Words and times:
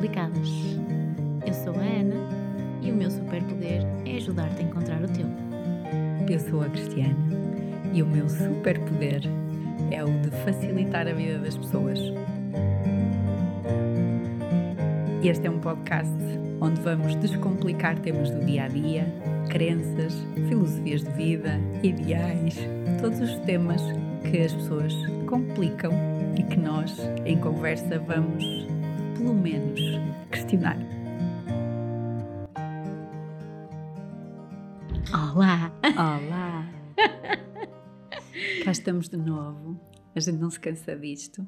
Descomplicadas. 0.00 0.48
Eu 1.46 1.52
sou 1.52 1.74
a 1.74 1.84
Ana 1.84 2.16
e 2.80 2.90
o 2.90 2.94
meu 2.94 3.10
superpoder 3.10 3.82
é 4.06 4.16
ajudar-te 4.16 4.60
a 4.60 4.62
encontrar 4.62 5.02
o 5.02 5.08
teu. 5.08 5.26
Eu 6.26 6.40
sou 6.40 6.62
a 6.62 6.68
Cristiana 6.70 7.14
e 7.92 8.02
o 8.02 8.06
meu 8.06 8.26
superpoder 8.26 9.20
é 9.90 10.02
o 10.02 10.08
de 10.20 10.30
facilitar 10.42 11.06
a 11.06 11.12
vida 11.12 11.38
das 11.38 11.54
pessoas. 11.54 11.98
Este 15.22 15.46
é 15.46 15.50
um 15.50 15.58
podcast 15.58 16.10
onde 16.62 16.80
vamos 16.80 17.14
descomplicar 17.16 17.98
temas 17.98 18.30
do 18.30 18.42
dia 18.46 18.64
a 18.64 18.68
dia, 18.68 19.06
crenças, 19.50 20.14
filosofias 20.48 21.02
de 21.02 21.10
vida, 21.10 21.60
ideais, 21.82 22.56
todos 23.02 23.20
os 23.20 23.34
temas 23.40 23.82
que 24.30 24.40
as 24.40 24.54
pessoas 24.54 24.94
complicam 25.26 25.92
e 26.38 26.42
que 26.42 26.56
nós, 26.56 26.96
em 27.26 27.36
conversa, 27.36 27.98
vamos, 27.98 28.66
pelo 29.20 29.34
menos, 29.34 29.78
questionar. 30.30 30.78
Olá! 35.12 35.70
Olá! 35.94 36.72
Cá 38.64 38.70
estamos 38.70 39.10
de 39.10 39.18
novo. 39.18 39.78
A 40.14 40.20
gente 40.20 40.38
não 40.38 40.50
se 40.50 40.58
cansa 40.58 40.96
disto. 40.96 41.46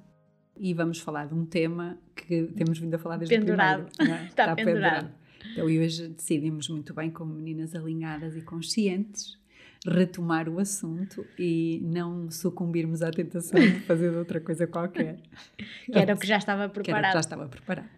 E 0.59 0.75
vamos 0.75 1.01
falar 1.01 1.27
de 1.27 1.35
um 1.35 1.47
tema 1.47 1.97
que 2.15 2.43
temos 2.49 2.79
vindo 2.79 2.93
a 2.93 2.99
falar 2.99 3.17
desde 3.17 3.39
pendurado. 3.39 3.89
o 3.89 3.97
primeiro. 3.97 4.23
É? 4.23 4.27
Está, 4.29 4.55
pendurado. 4.55 5.11
Então, 5.53 5.71
e 5.71 5.79
hoje 5.81 6.09
decidimos 6.09 6.69
muito 6.69 6.93
bem, 6.93 7.11
como 7.11 7.33
meninas 7.33 7.75
alinhadas 7.75 8.37
e 8.37 8.43
conscientes, 8.43 9.39
retomar 9.87 10.49
o 10.49 10.61
assunto 10.61 11.27
e 11.39 11.81
não 11.83 12.31
sucumbirmos 12.31 13.03
à 13.03 13.11
tentação 13.11 13.59
de 13.59 13.81
fazer 13.81 14.11
outra 14.17 14.41
coisa 14.41 14.67
qualquer. 14.67 15.21
que 15.87 15.99
era 15.99 16.15
o 16.15 16.19
que 16.19 16.27
já 16.27 16.37
estava 16.39 16.69
Que 16.69 16.79
era 16.79 16.81
o 16.81 16.85
preparado. 16.85 17.07
que 17.11 17.15
já 17.15 17.21
estava 17.21 17.49
preparado. 17.49 17.89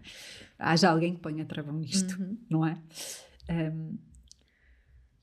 Haja 0.58 0.88
alguém 0.90 1.14
que 1.14 1.20
ponha 1.20 1.44
travão 1.44 1.74
nisto, 1.78 2.18
Uhum. 2.20 2.38
não 2.48 2.66
é? 2.66 2.78
Um, 3.50 3.98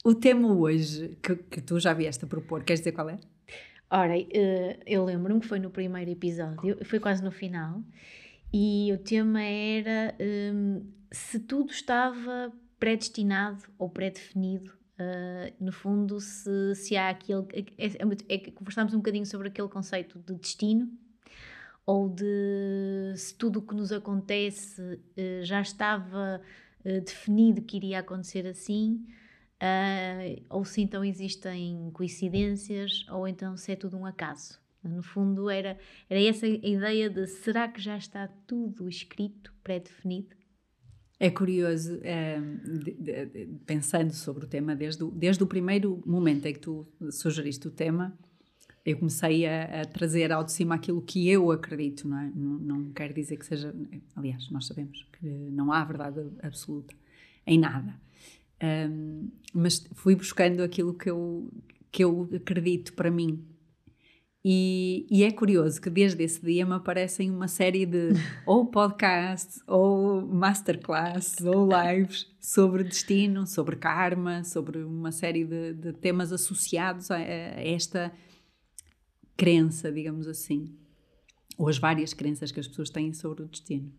o 0.03 0.14
tema 0.14 0.52
hoje 0.53 1.18
que, 1.22 1.36
que 1.36 1.62
tu 1.62 1.80
já 1.80 1.94
vieste 1.94 2.26
a 2.26 2.28
propor, 2.28 2.64
queres 2.64 2.80
dizer 2.81 2.92
qual 2.92 3.09
é? 3.09 3.20
Ora, 3.90 4.18
eh, 4.18 4.80
eu 4.86 5.03
lembro-me 5.03 5.40
que 5.42 5.48
foi 5.48 5.59
no 5.59 5.70
primeiro 5.70 6.09
episódio, 6.12 6.78
foi 6.86 7.00
quase 7.00 7.23
no 7.23 7.31
final, 7.31 7.81
e 8.53 8.92
o 8.94 8.98
tema 8.98 9.42
era 9.42 10.16
hum, 10.53 10.86
se 11.12 11.40
tudo 11.40 11.72
estava 11.72 12.52
predestinado 12.80 13.64
ou 13.78 13.90
pré-definido. 13.90 14.72
Eh, 15.02 15.54
no 15.60 15.72
fundo, 15.72 16.20
se, 16.20 16.76
se 16.76 16.96
há 16.96 17.10
aquele. 17.10 17.46
É, 17.78 17.88
é, 17.88 18.36
é 18.36 18.52
conversámos 18.52 18.94
um 18.94 18.98
bocadinho 18.98 19.26
sobre 19.26 19.48
aquele 19.48 19.68
conceito 19.68 20.20
de 20.20 20.36
destino, 20.36 20.92
ou 21.86 22.10
de 22.10 23.14
se 23.18 23.34
tudo 23.36 23.60
o 23.60 23.62
que 23.62 23.74
nos 23.76 23.92
acontece 23.92 25.00
eh, 25.18 25.42
já 25.44 25.62
estava 25.62 26.42
eh, 26.86 27.00
definido 27.02 27.62
que 27.64 27.78
iria 27.78 28.00
acontecer 28.00 28.46
assim, 28.48 29.06
ah, 29.60 30.20
ou 30.50 30.66
se 30.66 30.82
então 30.82 31.04
existem 31.04 31.90
coincidências, 31.94 33.06
ou 33.10 33.28
então 33.28 33.58
se 33.58 33.72
é 33.72 33.76
tudo 33.76 33.98
um 33.98 34.06
acaso. 34.06 34.60
No 34.84 35.04
fundo, 35.04 35.50
era, 35.50 35.78
era 36.10 36.22
essa 36.24 36.46
a 36.46 36.50
ideia 36.50 37.10
de 37.10 37.28
será 37.28 37.68
que 37.68 37.80
já 37.82 37.98
está 37.98 38.28
tudo 38.48 38.90
escrito, 38.90 39.54
pré-definido? 39.64 40.41
É 41.24 41.30
curioso, 41.30 42.00
ehm, 42.02 42.58
de- 42.84 42.94
de- 42.94 43.26
de- 43.28 43.46
pensando 43.64 44.12
sobre 44.12 44.46
o 44.46 44.48
tema, 44.48 44.76
desde 44.76 45.04
o, 45.04 45.12
desde 45.12 45.44
o 45.44 45.46
primeiro 45.46 46.02
momento 46.04 46.48
em 46.48 46.54
que 46.54 46.60
tu 46.60 46.88
sugeriste 47.12 47.68
o 47.68 47.72
tema, 47.72 48.18
eu 48.84 48.98
comecei 48.98 49.46
a, 49.46 49.82
a 49.82 49.86
trazer 49.86 50.32
ao 50.32 50.44
de 50.44 50.52
cima 50.52 50.74
aquilo 50.74 51.00
que 51.00 51.30
eu 51.30 51.52
acredito, 51.52 52.08
não 52.08 52.18
é? 52.20 52.32
Não, 52.36 52.54
não 52.60 52.92
quer 52.92 53.14
dizer 53.14 53.38
que 53.38 53.46
seja. 53.46 53.72
Aliás, 54.16 54.50
nós 54.50 54.66
sabemos 54.66 55.06
que 55.20 55.28
não 55.28 55.72
há 55.72 55.84
verdade 55.86 56.22
absoluta 56.42 56.96
em 57.46 57.60
nada. 57.60 57.94
Ehm, 58.60 59.28
mas 59.54 59.88
fui 59.94 60.16
buscando 60.16 60.64
aquilo 60.64 60.92
que 60.96 61.08
eu, 61.12 61.48
que 61.92 62.04
eu 62.04 62.28
acredito 62.36 62.94
para 62.94 63.12
mim. 63.12 63.46
E, 64.44 65.06
e 65.09 65.24
é 65.24 65.31
curioso 65.31 65.79
que 65.79 65.90
desde 65.90 66.24
esse 66.24 66.44
dia 66.44 66.66
me 66.66 66.74
aparecem 66.74 67.29
uma 67.29 67.47
série 67.47 67.85
de 67.85 68.09
ou 68.46 68.66
podcasts, 68.66 69.62
ou 69.68 70.25
masterclasses, 70.25 71.46
ou 71.46 71.69
lives 71.69 72.28
sobre 72.40 72.84
destino, 72.84 73.46
sobre 73.46 73.75
karma, 73.75 74.44
sobre 74.44 74.80
uma 74.80 75.12
série 75.12 75.46
de, 75.46 75.74
de 75.74 75.94
temas 75.94 76.31
associados 76.31 77.12
a, 77.12 77.18
a 77.18 77.19
esta 77.19 78.12
crença, 79.38 79.91
digamos 79.91 80.28
assim, 80.28 80.75
ou 81.56 81.69
as 81.69 81.78
várias 81.78 82.13
crenças 82.13 82.51
que 82.51 82.59
as 82.59 82.68
pessoas 82.68 82.90
têm 82.90 83.13
sobre 83.13 83.44
o 83.44 83.47
destino. 83.47 83.91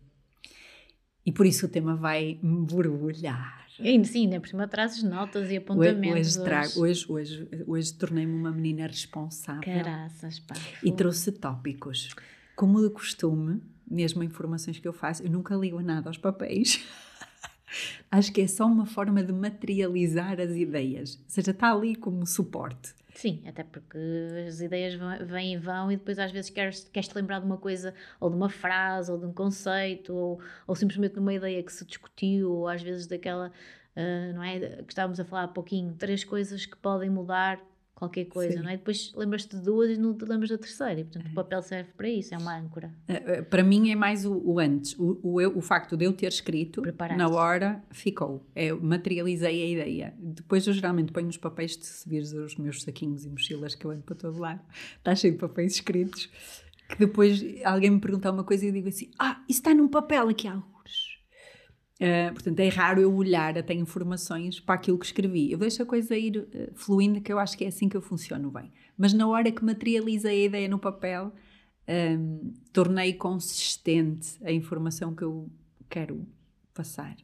E 1.25 1.31
por 1.31 1.45
isso 1.45 1.65
o 1.65 1.69
tema 1.69 1.95
vai 1.95 2.37
me 2.43 2.65
borbulhar. 2.65 3.62
Ainda 3.79 4.07
sim, 4.07 4.23
ainda 4.25 4.39
por 4.39 4.47
cima 4.47 4.67
trazes 4.67 5.01
notas 5.03 5.43
e 5.43 5.45
Hoje, 5.45 5.57
apontamentos. 5.57 6.35
hoje, 6.37 6.43
trago- 6.43 6.79
hoje, 6.81 7.05
hoje, 7.09 7.47
hoje 7.67 7.93
tornei-me 7.93 8.33
uma 8.33 8.51
menina 8.51 8.85
responsável 8.87 9.61
Caraças, 9.63 10.39
pá. 10.39 10.55
e 10.83 10.91
trouxe 10.91 11.31
tópicos. 11.31 12.09
Como 12.55 12.81
de 12.81 12.89
costume, 12.93 13.61
mesmo 13.89 14.23
informações 14.23 14.77
que 14.79 14.87
eu 14.87 14.93
faço, 14.93 15.23
eu 15.23 15.29
nunca 15.31 15.55
ligo 15.55 15.79
a 15.79 15.83
nada 15.83 16.09
aos 16.09 16.17
papéis. 16.17 16.79
Acho 18.11 18.31
que 18.31 18.41
é 18.41 18.47
só 18.47 18.65
uma 18.67 18.85
forma 18.85 19.23
de 19.23 19.33
materializar 19.33 20.39
as 20.39 20.51
ideias. 20.51 21.15
Ou 21.15 21.21
seja, 21.29 21.51
está 21.51 21.73
ali 21.73 21.95
como 21.95 22.25
suporte. 22.27 22.93
Sim, 23.15 23.43
até 23.47 23.63
porque 23.63 23.97
as 24.47 24.59
ideias 24.59 24.95
vêm 25.21 25.53
e 25.53 25.57
vão 25.57 25.91
e 25.91 25.97
depois 25.97 26.17
às 26.17 26.31
vezes 26.31 26.49
queres, 26.49 26.89
queres 26.89 27.07
te 27.07 27.15
lembrar 27.15 27.39
de 27.39 27.45
uma 27.45 27.57
coisa, 27.57 27.93
ou 28.19 28.27
de 28.29 28.35
uma 28.35 28.49
frase, 28.49 29.11
ou 29.11 29.19
de 29.19 29.25
um 29.25 29.31
conceito, 29.31 30.13
ou, 30.15 30.41
ou 30.65 30.75
simplesmente 30.75 31.13
de 31.13 31.19
uma 31.19 31.33
ideia 31.33 31.61
que 31.61 31.71
se 31.71 31.85
discutiu, 31.85 32.51
ou 32.51 32.67
às 32.67 32.81
vezes 32.81 33.05
daquela, 33.05 33.51
ah, 33.95 34.33
não 34.33 34.43
é? 34.43 34.59
Que 34.83 34.91
estávamos 34.91 35.19
a 35.19 35.25
falar 35.25 35.43
há 35.43 35.47
pouquinho, 35.47 35.93
três 35.95 36.23
coisas 36.23 36.65
que 36.65 36.75
podem 36.75 37.09
mudar 37.09 37.59
qualquer 38.03 38.25
coisa, 38.25 38.57
Sim. 38.57 38.63
não 38.63 38.69
é? 38.69 38.77
Depois 38.77 39.11
lembras-te 39.15 39.55
de 39.55 39.61
duas 39.63 39.89
e 39.89 39.97
não 39.97 40.13
te 40.13 40.25
lembras 40.25 40.49
da 40.49 40.57
terceira, 40.57 40.99
e 40.99 41.03
portanto 41.03 41.31
o 41.31 41.33
papel 41.33 41.61
serve 41.61 41.89
para 41.95 42.09
isso, 42.09 42.33
é 42.33 42.37
uma 42.37 42.57
âncora. 42.57 42.93
Eh, 43.07 43.23
eh, 43.25 43.41
Para 43.41 43.63
mim 43.63 43.89
é 43.91 43.95
mais 43.95 44.25
o, 44.25 44.33
o 44.43 44.59
antes. 44.59 44.97
O, 44.99 45.19
o, 45.23 45.41
eu- 45.41 45.57
o 45.57 45.61
facto 45.61 45.95
de 45.97 46.05
eu 46.05 46.13
ter 46.13 46.27
escrito, 46.27 46.81
na 47.17 47.27
hora 47.29 47.83
ficou. 47.91 48.45
Eu 48.55 48.81
materializei 48.81 49.63
a 49.63 49.67
ideia. 49.67 50.13
Depois 50.19 50.65
eu 50.67 50.73
geralmente 50.73 51.11
ponho 51.11 51.27
os 51.27 51.37
papéis, 51.37 51.77
de 51.77 51.85
se 51.85 52.07
vires 52.09 52.33
os 52.33 52.55
meus 52.57 52.81
saquinhos 52.83 53.25
e 53.25 53.29
mochilas 53.29 53.75
que 53.75 53.85
eu 53.85 53.91
ando 53.91 54.03
para 54.03 54.15
todo 54.15 54.39
lado, 54.39 54.61
está 54.97 55.15
cheio 55.15 55.33
de 55.33 55.39
papéis 55.39 55.73
escritos, 55.75 56.29
que 56.89 56.97
depois 56.99 57.43
alguém 57.63 57.89
me 57.89 57.99
pergunta 57.99 58.29
uma 58.31 58.43
coisa 58.43 58.65
e 58.65 58.67
eu 58.69 58.73
digo 58.73 58.89
assim, 58.89 59.09
ah, 59.17 59.41
isso 59.49 59.59
está 59.59 59.73
num 59.73 59.87
papel 59.87 60.27
aqui 60.29 60.47
há 60.47 60.61
Eh, 62.05 62.31
portanto, 62.31 62.59
é 62.59 62.67
raro 62.67 62.99
eu 62.99 63.15
olhar 63.15 63.57
até 63.57 63.73
informações 63.73 64.59
para 64.59 64.75
aquilo 64.75 64.99
que 64.99 65.05
escrevi. 65.05 65.53
Eu 65.53 65.57
deixo 65.57 65.81
a 65.81 65.85
coisa 65.85 66.17
ir 66.17 66.45
eh, 66.51 66.69
fluindo, 66.75 67.21
que 67.21 67.31
eu 67.31 67.39
acho 67.39 67.57
que 67.57 67.63
é 67.63 67.69
assim 67.69 67.87
que 67.87 67.95
eu 67.95 68.01
funciono 68.01 68.51
bem. 68.51 68.73
Mas 68.97 69.13
na 69.13 69.25
hora 69.25 69.49
que 69.49 69.63
materializei 69.63 70.41
a 70.41 70.45
ideia 70.47 70.67
no 70.67 70.77
papel, 70.77 71.31
hum, 71.87 72.53
tornei 72.73 73.13
consistente 73.13 74.37
a 74.43 74.51
informação 74.51 75.15
que 75.15 75.23
eu 75.23 75.49
quero 75.89 76.27
passar. 76.73 77.15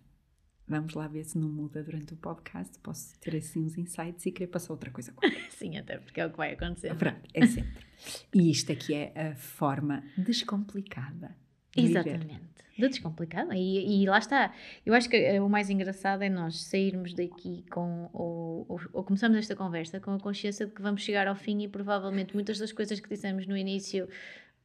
Vamos 0.66 0.94
lá 0.94 1.10
ver 1.10 1.26
se 1.26 1.38
não 1.38 1.50
muda 1.50 1.84
durante 1.84 2.14
o 2.14 2.16
podcast. 2.16 2.80
Posso 2.80 3.20
ter 3.20 3.36
assim 3.36 3.66
uns 3.66 3.78
insights 3.78 4.26
e 4.28 4.32
querer 4.32 4.48
passar 4.48 4.72
outra 4.72 4.90
coisa. 4.92 5.14
Sim, 5.52 5.78
até 5.78 5.98
porque 5.98 6.22
é 6.22 6.26
o 6.26 6.32
que 6.32 6.38
vai 6.38 6.54
acontecer. 6.54 6.96
Pronto, 6.96 7.28
é 7.34 7.46
sempre. 7.46 7.86
E 8.34 8.50
isto 8.50 8.72
aqui 8.72 8.94
é 8.94 9.32
a 9.32 9.36
forma 9.36 10.06
descomplicada. 10.18 11.36
Exatamente. 11.76 12.50
De 12.78 12.88
descomplicada. 12.88 13.56
E, 13.56 14.04
e 14.04 14.06
lá 14.08 14.20
está. 14.20 14.54
Eu 14.86 14.94
acho 14.94 15.10
que 15.10 15.18
eh, 15.18 15.42
o 15.42 15.50
mais 15.50 15.70
engraçado 15.70 16.22
é 16.24 16.30
nós 16.30 16.62
sairmos 16.64 17.14
daqui 17.14 17.66
com. 17.70 18.10
Ou, 18.14 18.66
ou, 18.70 18.80
ou 18.94 19.04
começamos 19.04 19.38
esta 19.38 19.56
conversa 19.56 20.00
com 20.00 20.12
a 20.12 20.20
consciência 20.20 20.66
de 20.66 20.72
que 20.72 20.82
vamos 20.82 21.02
chegar 21.02 21.28
ao 21.28 21.36
fim 21.36 21.62
e 21.64 21.68
provavelmente 21.68 22.34
muitas 22.34 22.58
das 22.58 22.72
coisas 22.72 23.00
que 23.00 23.10
dissemos 23.10 23.46
no 23.46 23.58
início 23.58 24.08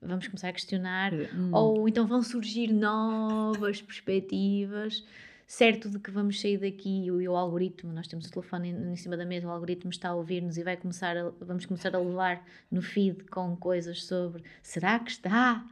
vamos 0.01 0.29
começar 0.29 0.49
a 0.51 0.53
questionar. 0.53 1.13
Hum. 1.13 1.51
Ou 1.53 1.89
então 1.89 2.07
vão 2.07 2.23
surgir 2.23 2.73
novas 2.73 3.83
perspectivas. 3.83 5.05
Certo 5.47 5.91
de 5.91 5.99
que 5.99 6.11
vamos 6.11 6.41
sair 6.41 6.57
daqui 6.57 7.05
e 7.05 7.11
o, 7.11 7.33
o 7.33 7.37
algoritmo, 7.37 7.93
nós 7.93 8.07
temos 8.07 8.27
o 8.27 8.31
telefone 8.31 8.71
em, 8.71 8.93
em 8.93 8.97
cima 8.97 9.15
da 9.15 9.27
mesa, 9.27 9.47
o 9.47 9.51
algoritmo 9.51 9.91
está 9.91 10.09
a 10.09 10.15
ouvir-nos 10.15 10.57
e 10.57 10.63
vai 10.63 10.75
começar 10.75 11.15
a- 11.19 11.33
vamos 11.39 11.67
começar 11.67 11.95
a 11.95 11.99
levar 11.99 12.43
no 12.71 12.81
feed 12.81 13.25
com 13.25 13.55
coisas 13.55 14.05
sobre 14.05 14.43
será 14.63 14.99
que 14.99 15.11
está 15.11 15.63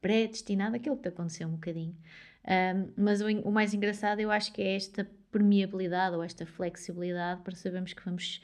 predestinado 0.00 0.76
aquilo 0.76 0.96
que 0.96 1.02
te 1.02 1.08
aconteceu 1.08 1.48
um 1.48 1.52
bocadinho. 1.52 1.96
Ahm, 2.44 2.90
mas 2.96 3.20
o, 3.20 3.26
o 3.42 3.52
mais 3.52 3.74
engraçado 3.74 4.20
eu 4.20 4.30
acho 4.30 4.52
que 4.52 4.62
é 4.62 4.74
esta 4.76 5.06
permeabilidade 5.30 6.16
ou 6.16 6.22
esta 6.22 6.44
flexibilidade 6.46 7.42
para 7.42 7.54
sabermos 7.54 7.92
que 7.92 8.04
vamos 8.04 8.42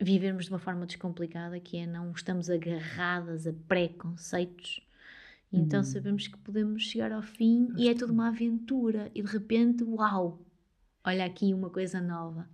vivermos 0.00 0.46
de 0.46 0.50
uma 0.50 0.58
forma 0.58 0.84
descomplicada, 0.86 1.58
que 1.60 1.76
é 1.78 1.86
não 1.86 2.10
estamos 2.12 2.50
agarradas 2.50 3.46
a 3.46 3.52
preconceitos. 3.66 4.80
Então 5.52 5.80
Uhum. 5.80 5.84
sabemos 5.84 6.26
que 6.26 6.36
podemos 6.38 6.82
chegar 6.82 7.12
ao 7.12 7.22
fim 7.22 7.72
e 7.76 7.88
é 7.88 7.94
tudo 7.94 8.12
uma 8.12 8.28
aventura 8.28 9.10
e 9.14 9.22
de 9.22 9.28
repente, 9.30 9.84
uau! 9.84 10.40
Olha 11.04 11.24
aqui 11.24 11.52
uma 11.54 11.70
coisa 11.70 12.00
nova. 12.00 12.48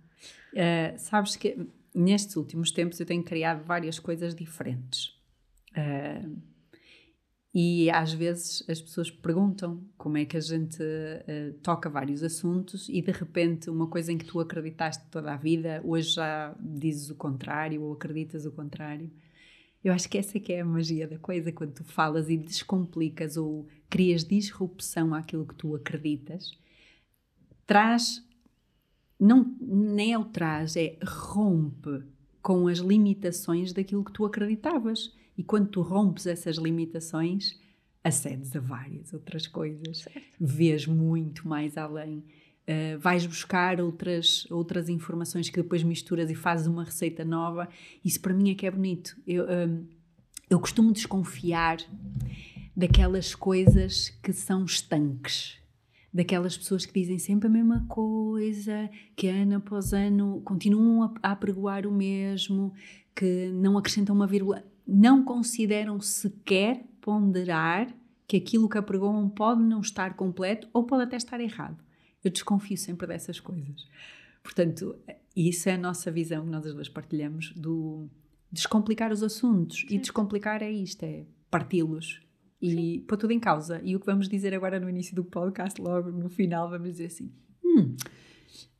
Uh, 0.53 0.97
sabes 0.97 1.35
que 1.35 1.57
nestes 1.95 2.35
últimos 2.35 2.69
tempos 2.71 2.99
eu 2.99 3.05
tenho 3.05 3.23
criado 3.23 3.63
várias 3.63 3.97
coisas 3.97 4.35
diferentes. 4.35 5.17
Uh, 5.71 6.37
E 7.53 7.89
às 7.89 8.13
vezes 8.13 8.63
as 8.69 8.79
pessoas 8.79 9.11
perguntam 9.11 9.83
como 9.97 10.17
é 10.17 10.23
que 10.23 10.37
a 10.37 10.41
gente 10.41 10.81
uh, 10.81 11.53
toca 11.61 11.89
vários 11.89 12.23
assuntos 12.23 12.87
e 12.87 13.01
de 13.01 13.11
repente 13.11 13.69
uma 13.69 13.87
coisa 13.87 14.11
em 14.11 14.17
que 14.17 14.25
tu 14.25 14.39
acreditaste 14.39 15.03
toda 15.11 15.33
a 15.33 15.37
vida, 15.37 15.81
hoje 15.83 16.13
já 16.13 16.55
dizes 16.59 17.09
o 17.09 17.15
contrário 17.15 17.81
ou 17.81 17.91
acreditas 17.91 18.45
o 18.45 18.51
contrário. 18.51 19.11
Eu 19.83 19.91
acho 19.91 20.07
que 20.07 20.17
essa 20.17 20.39
que 20.39 20.53
é 20.53 20.61
a 20.61 20.65
magia 20.65 21.07
da 21.07 21.17
coisa, 21.17 21.51
quando 21.51 21.73
tu 21.73 21.83
falas 21.83 22.29
e 22.29 22.37
descomplicas 22.37 23.35
ou 23.35 23.67
crias 23.89 24.23
disrupção 24.23 25.13
àquilo 25.13 25.45
que 25.45 25.55
tu 25.55 25.75
acreditas, 25.75 26.57
traz, 27.65 28.23
não, 29.19 29.55
nem 29.59 30.13
é 30.13 30.17
o 30.17 30.25
traz, 30.25 30.77
é 30.77 30.97
rompe 31.03 32.03
com 32.41 32.67
as 32.67 32.77
limitações 32.77 33.73
daquilo 33.73 34.05
que 34.05 34.13
tu 34.13 34.23
acreditavas. 34.23 35.13
E 35.41 35.43
quando 35.43 35.69
tu 35.69 35.81
rompes 35.81 36.27
essas 36.27 36.57
limitações, 36.57 37.57
acedes 38.03 38.55
a 38.55 38.59
várias 38.59 39.11
outras 39.11 39.47
coisas, 39.47 40.03
certo. 40.03 40.37
vês 40.39 40.85
muito 40.85 41.47
mais 41.47 41.79
além. 41.79 42.19
Uh, 42.19 42.99
vais 42.99 43.25
buscar 43.25 43.81
outras, 43.81 44.45
outras 44.51 44.87
informações 44.87 45.49
que 45.49 45.59
depois 45.59 45.81
misturas 45.81 46.29
e 46.29 46.35
fazes 46.35 46.67
uma 46.67 46.83
receita 46.83 47.25
nova. 47.25 47.67
Isso 48.05 48.21
para 48.21 48.35
mim 48.35 48.51
é 48.51 48.53
que 48.53 48.67
é 48.67 48.69
bonito. 48.69 49.17
Eu, 49.25 49.45
um, 49.45 49.87
eu 50.47 50.59
costumo 50.59 50.93
desconfiar 50.93 51.77
daquelas 52.77 53.33
coisas 53.33 54.09
que 54.21 54.31
são 54.31 54.63
estanques. 54.63 55.57
Daquelas 56.13 56.55
pessoas 56.55 56.85
que 56.85 56.93
dizem 56.93 57.17
sempre 57.17 57.47
a 57.47 57.51
mesma 57.51 57.83
coisa, 57.89 58.91
que 59.15 59.27
ano 59.27 59.55
após 59.55 59.91
ano 59.91 60.39
continuam 60.45 61.01
a, 61.01 61.29
a 61.29 61.31
apregoar 61.31 61.87
o 61.87 61.91
mesmo, 61.91 62.71
que 63.15 63.47
não 63.47 63.75
acrescentam 63.75 64.15
uma 64.15 64.27
vírgula 64.27 64.63
não 64.93 65.23
consideram 65.23 66.01
sequer 66.01 66.83
ponderar 66.99 67.87
que 68.27 68.35
aquilo 68.35 68.67
que 68.67 68.77
apregoam 68.77 69.29
pode 69.29 69.63
não 69.63 69.79
estar 69.79 70.15
completo 70.15 70.67
ou 70.73 70.83
pode 70.83 71.03
até 71.03 71.15
estar 71.15 71.39
errado. 71.39 71.81
Eu 72.23 72.29
desconfio 72.29 72.77
sempre 72.77 73.07
dessas 73.07 73.39
coisas. 73.39 73.87
Portanto, 74.43 74.97
isso 75.35 75.69
é 75.69 75.73
a 75.73 75.77
nossa 75.77 76.11
visão, 76.11 76.45
nós 76.45 76.65
as 76.65 76.73
duas 76.73 76.89
partilhamos, 76.89 77.53
do 77.53 78.09
descomplicar 78.51 79.11
os 79.11 79.23
assuntos. 79.23 79.79
Sim. 79.79 79.95
E 79.95 79.97
descomplicar 79.97 80.61
é 80.61 80.69
isto, 80.69 81.03
é 81.03 81.25
parti-los 81.49 82.21
e 82.61 82.99
pôr 83.07 83.17
tudo 83.17 83.31
em 83.31 83.39
causa. 83.39 83.81
E 83.83 83.95
o 83.95 83.99
que 83.99 84.05
vamos 84.05 84.27
dizer 84.27 84.53
agora 84.53 84.79
no 84.79 84.89
início 84.89 85.15
do 85.15 85.23
podcast, 85.23 85.81
logo 85.81 86.11
no 86.11 86.29
final, 86.29 86.69
vamos 86.69 86.89
dizer 86.89 87.05
assim: 87.05 87.31
hum, 87.63 87.95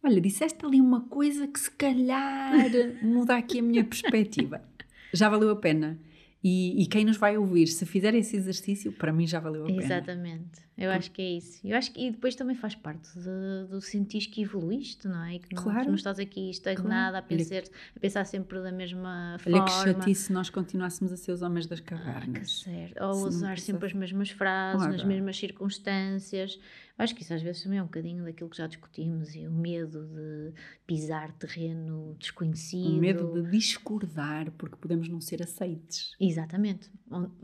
olha, 0.04 0.20
disseste 0.20 0.66
ali 0.66 0.80
uma 0.82 1.02
coisa 1.02 1.48
que 1.48 1.60
se 1.60 1.72
calhar 1.72 2.54
muda 3.02 3.38
aqui 3.38 3.60
a 3.60 3.64
minha 3.64 3.84
perspectiva 3.84 4.62
já 5.14 5.30
valeu 5.30 5.50
a 5.50 5.56
pena. 5.56 6.00
E, 6.44 6.82
e, 6.82 6.88
quem 6.88 7.06
nos 7.06 7.18
vai 7.18 7.38
ouvir, 7.38 7.68
se 7.68 7.86
fizer 7.86 8.16
esse 8.16 8.36
exercício, 8.36 8.92
para 8.92 9.14
mim 9.14 9.28
já 9.28 9.40
valeu 9.40 9.64
a 9.64 9.68
pena. 9.68 9.84
Exatamente, 9.84 10.60
eu 10.76 10.90
acho 10.90 11.12
que 11.12 11.22
é 11.22 11.34
isso. 11.34 11.60
Eu 11.64 11.78
acho 11.78 11.92
que, 11.92 12.08
e 12.08 12.10
depois 12.10 12.34
também 12.34 12.56
faz 12.56 12.74
parte 12.74 13.08
de, 13.14 13.68
do 13.70 13.80
sentir 13.80 14.22
que 14.22 14.42
evoluíste, 14.42 15.08
não 15.08 15.24
é? 15.24 15.36
E 15.36 15.40
que 15.40 15.54
não, 15.54 15.62
claro. 15.62 15.90
não 15.90 15.94
estás 15.94 16.18
aqui 16.18 16.50
estagnada 16.50 17.12
claro. 17.12 17.18
a, 17.18 17.22
pensar, 17.22 17.64
a 17.96 18.00
pensar 18.00 18.26
sempre 18.26 18.60
da 18.60 18.72
mesma 18.72 19.38
forma. 19.40 19.60
Olha 19.60 19.66
que 19.66 19.72
chatice 19.72 20.24
se 20.24 20.34
nós 20.34 20.50
continuássemos 20.50 21.14
a 21.14 21.18
ser 21.18 21.32
os 21.32 21.44
homens 21.44 21.68
das 21.68 21.80
cavernas. 21.80 22.66
Ah, 22.68 22.72
certo. 22.72 23.04
Ou 23.04 23.28
usar 23.28 23.60
sempre 23.60 23.86
as 23.86 23.94
mesmas 23.94 24.32
frases, 24.32 24.88
nas 24.88 25.04
mesmas 25.04 25.38
circunstâncias. 25.38 26.60
Acho 27.02 27.16
que 27.16 27.24
isso 27.24 27.34
às 27.34 27.42
vezes 27.42 27.64
também 27.64 27.80
é 27.80 27.82
um 27.82 27.88
bocadinho 27.88 28.24
daquilo 28.24 28.48
que 28.48 28.58
já 28.58 28.68
discutimos 28.68 29.34
e 29.36 29.48
o 29.48 29.52
medo 29.52 30.06
de 30.06 30.54
pisar 30.86 31.32
terreno 31.32 32.16
desconhecido. 32.20 32.96
O 32.96 33.00
medo 33.00 33.42
de 33.42 33.50
discordar 33.50 34.52
porque 34.52 34.76
podemos 34.76 35.10
não 35.10 35.20
ser 35.20 35.42
aceites. 35.42 36.16
Exatamente. 36.20 36.92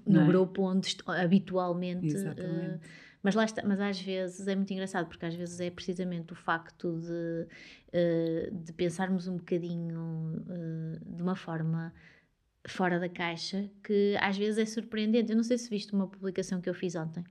No 0.05 0.21
é? 0.21 0.27
grupo 0.27 0.61
onde 0.61 0.95
habitualmente. 1.07 2.05
Exatamente. 2.05 2.75
Uh, 2.75 2.79
mas, 3.23 3.33
lá 3.33 3.45
está, 3.45 3.63
mas 3.65 3.79
às 3.79 3.99
vezes 3.99 4.47
é 4.47 4.55
muito 4.55 4.71
engraçado 4.71 5.07
porque 5.07 5.25
às 5.25 5.33
vezes 5.33 5.59
é 5.59 5.71
precisamente 5.71 6.33
o 6.33 6.35
facto 6.35 6.99
de, 6.99 7.47
uh, 7.97 8.55
de 8.63 8.71
pensarmos 8.73 9.27
um 9.27 9.37
bocadinho 9.37 10.35
uh, 10.37 11.15
de 11.15 11.23
uma 11.23 11.35
forma 11.35 11.91
fora 12.67 12.99
da 12.99 13.09
caixa 13.09 13.67
que 13.83 14.15
às 14.21 14.37
vezes 14.37 14.59
é 14.59 14.65
surpreendente. 14.67 15.31
Eu 15.31 15.35
não 15.35 15.43
sei 15.43 15.57
se 15.57 15.67
viste 15.67 15.93
uma 15.93 16.07
publicação 16.07 16.61
que 16.61 16.69
eu 16.69 16.75
fiz 16.75 16.93
ontem 16.95 17.23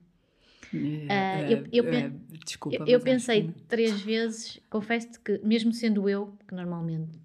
Uh, 0.73 1.49
eu, 1.49 1.67
eu, 1.71 1.93
é, 1.93 2.11
desculpa, 2.45 2.83
eu 2.87 2.99
pensei 2.99 3.47
que... 3.47 3.61
três 3.63 4.01
vezes, 4.01 4.59
confesso-te 4.69 5.19
que, 5.19 5.39
mesmo 5.43 5.71
sendo 5.71 6.09
eu, 6.09 6.37
que 6.47 6.53
normalmente, 6.53 7.19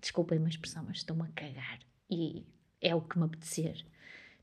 desculpem 0.00 0.38
uma 0.38 0.48
expressão, 0.48 0.84
mas 0.86 0.98
estou-me 0.98 1.22
a 1.22 1.28
cagar 1.28 1.78
e 2.10 2.44
é 2.80 2.94
o 2.94 3.00
que 3.00 3.18
me 3.18 3.24
apetecer, 3.24 3.84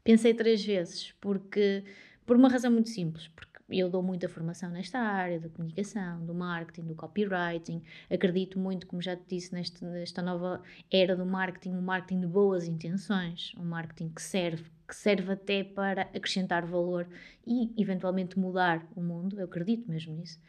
pensei 0.03 0.33
três 0.33 0.63
vezes, 0.63 1.13
porque, 1.19 1.83
por 2.25 2.35
uma 2.35 2.49
razão 2.49 2.71
muito 2.71 2.89
simples, 2.89 3.27
porque 3.29 3.55
eu 3.69 3.89
dou 3.89 4.03
muita 4.03 4.29
formação 4.29 4.69
nesta 4.69 4.99
área 4.99 5.39
da 5.39 5.49
comunicação, 5.49 6.23
do 6.23 6.35
marketing, 6.35 6.87
do 6.87 6.95
copywriting. 6.95 7.81
Acredito 8.09 8.59
muito, 8.59 8.85
como 8.85 9.01
já 9.01 9.15
te 9.15 9.23
disse, 9.27 9.53
neste, 9.53 9.83
nesta 9.83 10.21
nova 10.21 10.61
era 10.91 11.15
do 11.15 11.25
marketing, 11.25 11.75
um 11.75 11.81
marketing 11.81 12.21
de 12.21 12.27
boas 12.27 12.67
intenções, 12.67 13.53
um 13.57 13.65
marketing 13.65 14.09
que 14.09 14.21
serve, 14.21 14.65
que 14.87 14.95
serve 14.95 15.33
até 15.33 15.63
para 15.63 16.03
acrescentar 16.03 16.65
valor 16.65 17.07
e 17.45 17.73
eventualmente 17.81 18.37
mudar 18.37 18.87
o 18.95 19.01
mundo. 19.01 19.39
Eu 19.39 19.45
acredito 19.45 19.89
mesmo 19.89 20.15
nisso. 20.15 20.39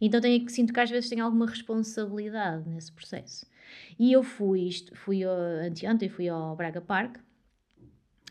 Então 0.00 0.20
tenho 0.20 0.44
que 0.44 0.52
sinto 0.52 0.72
que 0.72 0.80
às 0.80 0.90
vezes 0.90 1.08
tenho 1.08 1.24
alguma 1.24 1.46
responsabilidade 1.46 2.68
nesse 2.68 2.92
processo. 2.92 3.46
E 3.98 4.12
eu 4.12 4.22
fui, 4.22 4.68
fui 4.94 5.22
anteontem, 5.24 6.08
fui 6.08 6.28
ao 6.28 6.54
Braga 6.54 6.80
Park 6.80 7.18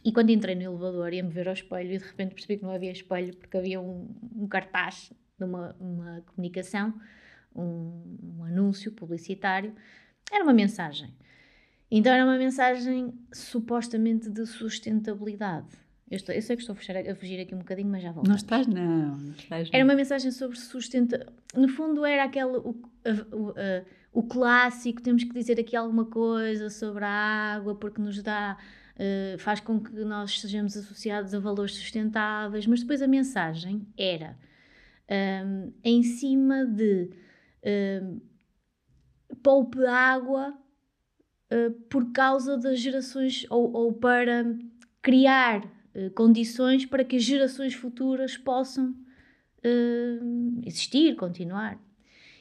e 0.05 0.11
quando 0.11 0.29
entrei 0.29 0.53
no 0.53 0.61
elevador 0.61 1.11
ia-me 1.11 1.31
ver 1.31 1.47
ao 1.47 1.53
espelho 1.55 1.93
e 1.93 1.97
de 1.97 2.05
repente 2.05 2.35
percebi 2.35 2.57
que 2.57 2.63
não 2.63 2.71
havia 2.71 2.91
espelho 2.91 3.35
porque 3.35 3.57
havia 3.57 3.81
um, 3.81 4.15
um 4.35 4.47
cartaz 4.47 5.11
de 5.35 5.43
uma, 5.43 5.75
uma 5.79 6.21
comunicação, 6.27 6.93
um, 7.55 8.35
um, 8.37 8.43
anúncio 8.43 8.91
publicitário. 8.91 9.75
Era 10.31 10.43
uma 10.43 10.53
mensagem. 10.53 11.11
Então 11.89 12.11
era 12.11 12.23
uma 12.23 12.37
mensagem 12.37 13.13
supostamente 13.31 14.29
de 14.29 14.45
sustentabilidade. 14.45 15.67
Eu, 16.09 16.17
estou, 16.17 16.35
eu 16.35 16.41
sei 16.41 16.55
que 16.55 16.61
estou 16.61 16.73
a 16.73 16.75
fugir, 16.75 16.97
a 16.97 17.15
fugir 17.15 17.39
aqui 17.39 17.55
um 17.55 17.59
bocadinho, 17.59 17.89
mas 17.89 18.03
já 18.03 18.11
volto. 18.11 18.27
Não 18.27 18.35
estás, 18.35 18.67
não. 18.67 19.17
não 19.17 19.31
estás, 19.31 19.69
não. 19.69 19.75
Era 19.75 19.83
uma 19.83 19.95
mensagem 19.95 20.31
sobre 20.31 20.57
sustentabilidade. 20.57 21.37
No 21.55 21.67
fundo, 21.67 22.05
era 22.05 22.23
aquele. 22.23 22.57
O, 22.57 22.75
o, 23.31 23.53
o 24.15 24.23
clássico, 24.23 25.01
temos 25.01 25.25
que 25.25 25.33
dizer 25.33 25.59
aqui 25.59 25.75
alguma 25.75 26.05
coisa 26.05 26.69
sobre 26.69 27.03
a 27.03 27.09
água 27.55 27.75
porque 27.75 28.01
nos 28.01 28.23
dá 28.23 28.57
uh, 28.95 29.37
faz 29.37 29.59
com 29.59 29.77
que 29.79 29.91
nós 30.05 30.39
sejamos 30.39 30.77
associados 30.77 31.33
a 31.33 31.39
valores 31.39 31.75
sustentáveis, 31.75 32.65
mas 32.65 32.79
depois 32.79 33.01
a 33.01 33.07
mensagem 33.07 33.85
era 33.97 34.37
um, 35.09 35.13
ehm, 35.13 35.73
em 35.83 36.01
cima 36.01 36.65
de 36.65 37.09
um, 37.11 37.11
ehm, 37.63 38.21
poupe 39.43 39.85
água 39.85 40.57
uh, 41.51 41.71
por 41.89 42.11
causa 42.11 42.57
das 42.57 42.79
gerações 42.79 43.45
ou, 43.49 43.71
ou 43.73 43.93
para 43.93 44.45
criar 45.01 45.65
uh, 45.65 46.09
condições 46.15 46.85
para 46.85 47.03
que 47.03 47.15
as 47.15 47.23
gerações 47.23 47.73
futuras 47.73 48.37
possam 48.37 48.95
existir, 50.63 51.15
continuar. 51.15 51.79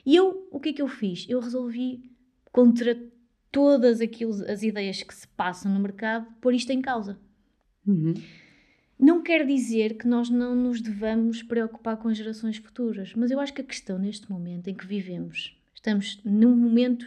E 0.05 0.15
eu, 0.15 0.47
o 0.51 0.61
que 0.61 0.69
é 0.69 0.73
que 0.75 0.83
eu 0.83 0.89
fiz? 0.89 1.25
Eu 1.27 1.41
resolvi 1.41 2.11
contra 2.53 2.95
todas 3.51 4.01
aquilo, 4.01 4.33
as 4.51 4.63
ideias 4.63 5.03
que 5.03 5.15
se 5.15 5.27
passam 5.29 5.73
no 5.73 5.81
mercado, 5.81 6.27
pôr 6.41 6.53
isto 6.53 6.71
em 6.71 6.83
causa. 6.83 7.19
Uhum. 7.87 8.15
Não 8.99 9.23
quer 9.23 9.47
dizer 9.47 9.97
que 9.97 10.07
nós 10.07 10.31
não 10.31 10.55
nos 10.55 10.81
devamos 10.81 11.43
preocupar 11.43 11.97
com 11.97 12.09
as 12.09 12.17
gerações 12.17 12.57
futuras, 12.57 13.13
mas 13.15 13.31
eu 13.31 13.41
acho 13.41 13.53
que 13.53 13.61
a 13.61 13.65
questão 13.65 13.99
neste 13.99 14.31
momento 14.31 14.69
em 14.69 14.75
que 14.75 14.87
vivemos, 14.87 15.57
estamos 15.75 16.21
num 16.25 16.57
momento 16.57 17.07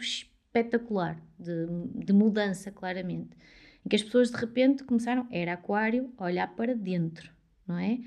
espetacular 0.60 1.20
de, 1.38 1.66
de 2.04 2.12
mudança, 2.12 2.70
claramente, 2.70 3.36
em 3.84 3.88
que 3.88 3.96
as 3.96 4.02
pessoas 4.02 4.30
de 4.30 4.36
repente 4.36 4.84
começaram, 4.84 5.26
era 5.30 5.52
aquário, 5.52 6.12
a 6.16 6.24
olhar 6.24 6.54
para 6.54 6.74
dentro, 6.74 7.30
não 7.66 7.78
é? 7.78 7.98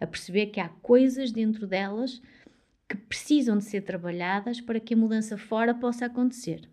A 0.00 0.06
perceber 0.06 0.46
que 0.46 0.60
há 0.60 0.68
coisas 0.68 1.30
dentro 1.30 1.66
delas 1.66 2.20
que 2.88 2.96
precisam 2.96 3.58
de 3.58 3.64
ser 3.64 3.82
trabalhadas 3.82 4.60
para 4.60 4.80
que 4.80 4.94
a 4.94 4.96
mudança 4.96 5.38
fora 5.38 5.74
possa 5.74 6.06
acontecer 6.06 6.68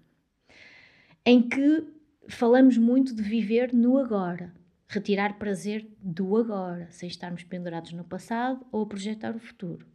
em 1.30 1.42
que 1.42 1.86
falamos 2.30 2.78
muito 2.78 3.14
de 3.14 3.22
viver 3.22 3.74
no 3.74 3.98
agora, 3.98 4.54
retirar 4.88 5.38
prazer 5.38 5.86
do 6.02 6.38
agora, 6.38 6.88
sem 6.90 7.10
estarmos 7.10 7.44
pendurados 7.44 7.92
no 7.92 8.06
passado 8.06 8.66
ou 8.72 8.84
a 8.84 8.86
projetar 8.86 9.36
o 9.36 9.40
futuro. 9.40 9.86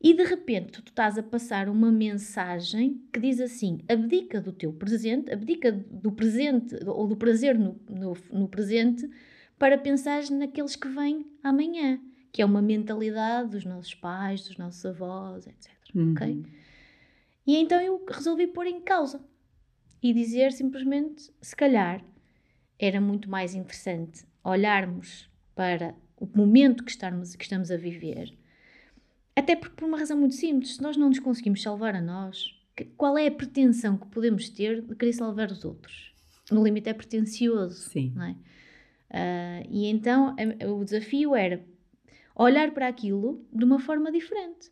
E 0.00 0.14
de 0.14 0.24
repente 0.24 0.82
tu 0.82 0.88
estás 0.88 1.16
a 1.16 1.22
passar 1.22 1.68
uma 1.68 1.90
mensagem 1.90 3.02
que 3.12 3.18
diz 3.18 3.40
assim: 3.40 3.80
abdica 3.88 4.40
do 4.40 4.52
teu 4.52 4.72
presente, 4.72 5.32
abdica 5.32 5.72
do 5.72 6.12
presente 6.12 6.76
ou 6.86 7.06
do 7.06 7.16
prazer 7.16 7.58
no, 7.58 7.80
no, 7.88 8.16
no 8.30 8.48
presente 8.48 9.08
para 9.58 9.78
pensar 9.78 10.22
naqueles 10.30 10.76
que 10.76 10.88
vêm 10.88 11.26
amanhã, 11.42 11.98
que 12.30 12.42
é 12.42 12.44
uma 12.44 12.60
mentalidade 12.60 13.50
dos 13.50 13.64
nossos 13.64 13.94
pais, 13.94 14.46
dos 14.46 14.58
nossos 14.58 14.84
avós, 14.84 15.46
etc. 15.46 15.70
Uhum. 15.94 16.12
Okay? 16.12 16.42
E 17.46 17.56
então 17.56 17.80
eu 17.80 18.04
resolvi 18.06 18.46
pôr 18.46 18.66
em 18.66 18.80
causa 18.80 19.24
e 20.02 20.12
dizer 20.12 20.52
simplesmente, 20.52 21.32
se 21.40 21.56
calhar, 21.56 22.04
era 22.78 23.00
muito 23.00 23.30
mais 23.30 23.54
interessante 23.54 24.26
olharmos 24.44 25.30
para 25.54 25.94
o 26.16 26.26
momento 26.26 26.84
que 26.84 26.90
estamos, 26.90 27.34
que 27.34 27.44
estamos 27.44 27.70
a 27.70 27.76
viver. 27.76 28.36
Até 29.36 29.54
porque, 29.54 29.76
por 29.76 29.86
uma 29.86 29.98
razão 29.98 30.16
muito 30.16 30.34
simples, 30.34 30.76
se 30.76 30.82
nós 30.82 30.96
não 30.96 31.08
nos 31.08 31.18
conseguimos 31.18 31.62
salvar 31.62 31.94
a 31.94 32.00
nós, 32.00 32.58
qual 32.96 33.18
é 33.18 33.26
a 33.26 33.30
pretensão 33.30 33.98
que 33.98 34.06
podemos 34.06 34.48
ter 34.48 34.80
de 34.80 34.96
querer 34.96 35.12
salvar 35.12 35.50
os 35.50 35.62
outros? 35.62 36.14
No 36.50 36.64
limite 36.64 36.88
é 36.88 36.94
pretencioso. 36.94 37.90
Sim. 37.90 38.12
Não 38.14 38.24
é? 38.24 38.36
Uh, 39.10 39.68
e 39.70 39.86
então 39.86 40.34
a, 40.38 40.66
o 40.70 40.84
desafio 40.84 41.34
era 41.34 41.64
olhar 42.34 42.72
para 42.72 42.88
aquilo 42.88 43.46
de 43.52 43.64
uma 43.64 43.78
forma 43.78 44.10
diferente. 44.10 44.70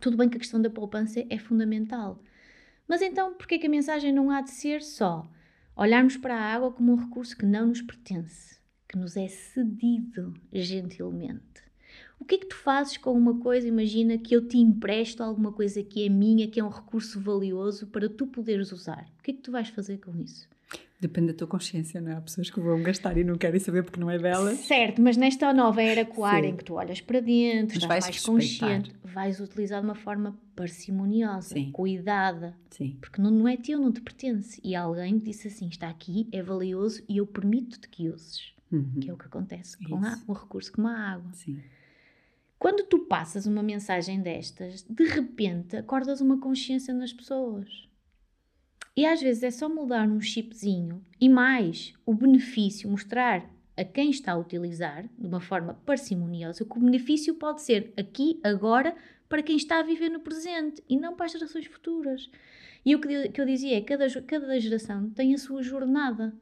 Tudo 0.00 0.16
bem 0.16 0.28
que 0.28 0.36
a 0.36 0.40
questão 0.40 0.60
da 0.60 0.68
poupança 0.68 1.24
é 1.30 1.38
fundamental. 1.38 2.22
Mas 2.88 3.00
então, 3.00 3.34
por 3.34 3.46
que 3.46 3.64
a 3.64 3.70
mensagem 3.70 4.12
não 4.12 4.30
há 4.30 4.40
de 4.40 4.50
ser 4.50 4.82
só 4.82 5.30
olharmos 5.76 6.16
para 6.16 6.34
a 6.36 6.54
água 6.54 6.72
como 6.72 6.92
um 6.92 6.96
recurso 6.96 7.36
que 7.36 7.46
não 7.46 7.68
nos 7.68 7.80
pertence, 7.80 8.58
que 8.88 8.98
nos 8.98 9.16
é 9.16 9.28
cedido 9.28 10.34
gentilmente? 10.52 11.61
O 12.22 12.24
que 12.24 12.36
é 12.36 12.38
que 12.38 12.46
tu 12.46 12.54
fazes 12.54 12.96
com 12.96 13.12
uma 13.12 13.40
coisa? 13.40 13.66
Imagina 13.66 14.16
que 14.16 14.32
eu 14.32 14.46
te 14.46 14.56
empresto 14.56 15.24
alguma 15.24 15.50
coisa 15.50 15.82
que 15.82 16.06
é 16.06 16.08
minha, 16.08 16.46
que 16.46 16.60
é 16.60 16.64
um 16.64 16.68
recurso 16.68 17.20
valioso 17.20 17.88
para 17.88 18.08
tu 18.08 18.28
poderes 18.28 18.70
usar. 18.70 19.10
O 19.18 19.22
que 19.24 19.32
é 19.32 19.34
que 19.34 19.40
tu 19.40 19.50
vais 19.50 19.68
fazer 19.70 19.98
com 19.98 20.16
isso? 20.16 20.48
Depende 21.00 21.32
da 21.32 21.34
tua 21.34 21.48
consciência, 21.48 22.00
não 22.00 22.12
é? 22.12 22.14
Há 22.14 22.20
pessoas 22.20 22.48
que 22.48 22.60
vão 22.60 22.80
gastar 22.80 23.18
e 23.18 23.24
não 23.24 23.36
querem 23.36 23.58
saber 23.58 23.82
porque 23.82 23.98
não 23.98 24.08
é 24.08 24.20
delas. 24.20 24.56
Certo, 24.60 25.02
mas 25.02 25.16
nesta 25.16 25.52
nova 25.52 25.82
era 25.82 26.04
coar 26.04 26.44
em 26.44 26.54
que 26.54 26.64
tu 26.64 26.74
olhas 26.74 27.00
para 27.00 27.18
dentro, 27.18 27.74
mas 27.74 27.82
estás 27.82 27.88
mais 27.88 28.06
respeitar. 28.06 28.30
consciente, 28.30 28.94
vais 29.02 29.40
utilizar 29.40 29.80
de 29.80 29.88
uma 29.88 29.96
forma 29.96 30.38
parcimoniosa, 30.54 31.54
Sim. 31.54 31.72
cuidada. 31.72 32.56
Sim. 32.70 32.98
Porque 33.00 33.20
não, 33.20 33.32
não 33.32 33.48
é 33.48 33.56
teu, 33.56 33.80
não 33.80 33.90
te 33.90 34.00
pertence. 34.00 34.60
E 34.62 34.76
alguém 34.76 35.18
disse 35.18 35.48
assim: 35.48 35.66
está 35.66 35.88
aqui, 35.88 36.28
é 36.30 36.40
valioso 36.40 37.02
e 37.08 37.16
eu 37.16 37.26
permito-te 37.26 37.88
que 37.88 38.08
uses. 38.08 38.52
Uhum. 38.70 39.00
Que 39.00 39.10
é 39.10 39.12
o 39.12 39.16
que 39.16 39.26
acontece 39.26 39.76
com 39.76 39.96
a, 39.96 40.20
um 40.28 40.32
recurso 40.32 40.70
como 40.70 40.86
a 40.86 40.96
água. 40.96 41.32
Sim. 41.32 41.60
Quando 42.62 42.84
tu 42.84 43.00
passas 43.00 43.44
uma 43.44 43.60
mensagem 43.60 44.22
destas, 44.22 44.86
de 44.88 45.04
repente 45.08 45.76
acordas 45.76 46.20
uma 46.20 46.38
consciência 46.38 46.94
nas 46.94 47.12
pessoas. 47.12 47.88
E 48.96 49.04
às 49.04 49.20
vezes 49.20 49.42
é 49.42 49.50
só 49.50 49.68
mudar 49.68 50.08
um 50.08 50.20
chipzinho 50.20 51.04
e 51.20 51.28
mais 51.28 51.92
o 52.06 52.14
benefício, 52.14 52.88
mostrar 52.88 53.50
a 53.76 53.82
quem 53.82 54.10
está 54.10 54.30
a 54.30 54.38
utilizar 54.38 55.08
de 55.18 55.26
uma 55.26 55.40
forma 55.40 55.74
parcimoniosa 55.84 56.64
que 56.64 56.78
o 56.78 56.80
benefício 56.80 57.34
pode 57.34 57.62
ser 57.62 57.92
aqui, 57.96 58.38
agora, 58.44 58.94
para 59.28 59.42
quem 59.42 59.56
está 59.56 59.80
a 59.80 59.82
viver 59.82 60.10
no 60.10 60.20
presente 60.20 60.84
e 60.88 60.96
não 60.96 61.16
para 61.16 61.26
as 61.26 61.32
gerações 61.32 61.66
futuras. 61.66 62.30
E 62.86 62.94
o 62.94 63.00
que, 63.00 63.28
que 63.30 63.40
eu 63.40 63.44
dizia 63.44 63.76
é 63.76 63.80
que 63.80 63.88
cada, 63.88 64.08
cada 64.22 64.60
geração 64.60 65.10
tem 65.10 65.34
a 65.34 65.38
sua 65.38 65.64
jornada 65.64 66.32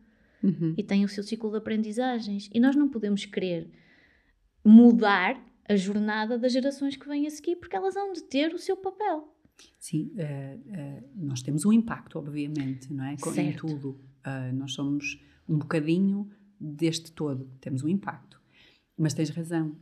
uhum. 0.42 0.74
e 0.76 0.82
tem 0.82 1.02
o 1.02 1.08
seu 1.08 1.24
ciclo 1.24 1.50
de 1.50 1.56
aprendizagens 1.56 2.50
e 2.52 2.60
nós 2.60 2.76
não 2.76 2.90
podemos 2.90 3.24
querer 3.24 3.70
mudar 4.62 5.48
a 5.70 5.76
jornada 5.76 6.36
das 6.36 6.52
gerações 6.52 6.96
que 6.96 7.06
vêm 7.06 7.28
a 7.28 7.30
seguir 7.30 7.54
porque 7.54 7.76
elas 7.76 7.94
vão 7.94 8.12
de 8.12 8.24
ter 8.24 8.52
o 8.52 8.58
seu 8.58 8.76
papel. 8.76 9.32
Sim, 9.78 10.10
uh, 10.16 10.58
uh, 10.58 11.08
nós 11.14 11.42
temos 11.42 11.64
um 11.64 11.72
impacto, 11.72 12.18
obviamente, 12.18 12.92
não 12.92 13.04
é? 13.04 13.16
Certo. 13.16 13.38
Em 13.38 13.52
tudo. 13.52 13.90
Uh, 14.26 14.52
nós 14.54 14.72
somos 14.72 15.22
um 15.48 15.58
bocadinho 15.58 16.28
deste 16.58 17.12
todo, 17.12 17.48
temos 17.60 17.84
um 17.84 17.88
impacto. 17.88 18.40
Mas 18.98 19.14
tens 19.14 19.30
razão. 19.30 19.76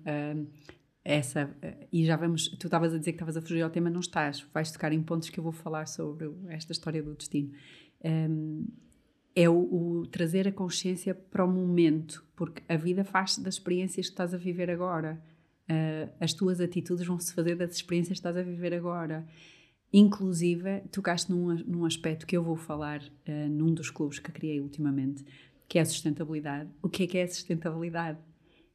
essa, 1.04 1.50
e 1.90 2.04
já 2.04 2.16
vamos, 2.16 2.48
tu 2.50 2.68
estavas 2.68 2.94
a 2.94 2.98
dizer 2.98 3.12
que 3.12 3.16
estavas 3.16 3.36
a 3.36 3.42
fugir 3.42 3.62
ao 3.62 3.70
tema, 3.70 3.90
não 3.90 3.98
estás. 3.98 4.46
Vais 4.54 4.70
tocar 4.70 4.92
em 4.92 5.02
pontos 5.02 5.30
que 5.30 5.40
eu 5.40 5.42
vou 5.42 5.50
falar 5.52 5.88
sobre 5.88 6.30
esta 6.48 6.70
história 6.70 7.02
do 7.02 7.14
destino. 7.14 7.50
Um, 8.04 8.64
é 9.34 9.48
o, 9.48 9.56
o, 9.56 10.06
trazer 10.06 10.46
a 10.46 10.52
consciência 10.52 11.14
para 11.14 11.44
o 11.44 11.48
momento, 11.48 12.24
porque 12.36 12.62
a 12.68 12.76
vida 12.76 13.04
faz 13.04 13.38
das 13.38 13.54
experiências 13.54 14.06
que 14.06 14.12
estás 14.12 14.34
a 14.34 14.36
viver 14.36 14.70
agora. 14.70 15.20
As 16.18 16.32
tuas 16.32 16.60
atitudes 16.60 17.06
vão 17.06 17.18
se 17.18 17.32
fazer 17.34 17.54
das 17.54 17.74
experiências 17.74 18.18
que 18.18 18.20
estás 18.20 18.36
a 18.36 18.42
viver 18.42 18.72
agora. 18.74 19.26
Inclusive, 19.92 20.82
tocaste 20.92 21.30
num, 21.30 21.54
num 21.66 21.84
aspecto 21.84 22.26
que 22.26 22.36
eu 22.36 22.42
vou 22.42 22.56
falar 22.56 23.00
uh, 23.00 23.48
num 23.48 23.72
dos 23.72 23.90
clubes 23.90 24.18
que 24.18 24.30
criei 24.30 24.60
ultimamente, 24.60 25.24
que 25.66 25.78
é 25.78 25.82
a 25.82 25.86
sustentabilidade. 25.86 26.70
O 26.82 26.88
que 26.88 27.04
é 27.04 27.06
que 27.06 27.18
é 27.18 27.22
a 27.22 27.28
sustentabilidade? 27.28 28.18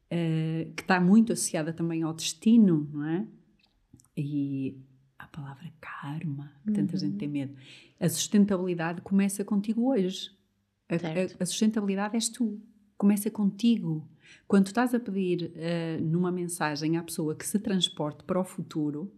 Uh, 0.05 0.73
que 0.73 0.81
está 0.81 0.99
muito 0.99 1.31
associada 1.31 1.71
também 1.71 2.01
ao 2.01 2.13
destino, 2.13 2.89
não 2.91 3.05
é? 3.05 3.27
E 4.17 4.75
a 5.19 5.27
palavra 5.27 5.71
karma, 5.79 6.51
que 6.65 6.71
tanta 6.71 6.93
uhum. 6.93 6.99
gente 6.99 7.17
tem 7.17 7.27
medo. 7.27 7.55
A 7.99 8.09
sustentabilidade 8.09 9.01
começa 9.01 9.45
contigo 9.45 9.89
hoje. 9.89 10.31
A, 10.89 10.95
a, 10.95 11.43
a, 11.43 11.45
sustentabilidade 11.45 12.15
és 12.15 12.27
tu. 12.27 12.59
Começa 12.97 13.29
contigo. 13.29 14.07
Quando 14.47 14.67
estás 14.67 14.93
a 14.93 14.99
pedir 14.99 15.51
uh, 15.55 16.03
numa 16.03 16.31
mensagem 16.31 16.97
à 16.97 17.03
pessoa 17.03 17.35
que 17.35 17.45
se 17.45 17.59
transporte 17.59 18.23
para 18.23 18.39
o 18.39 18.43
futuro, 18.43 19.11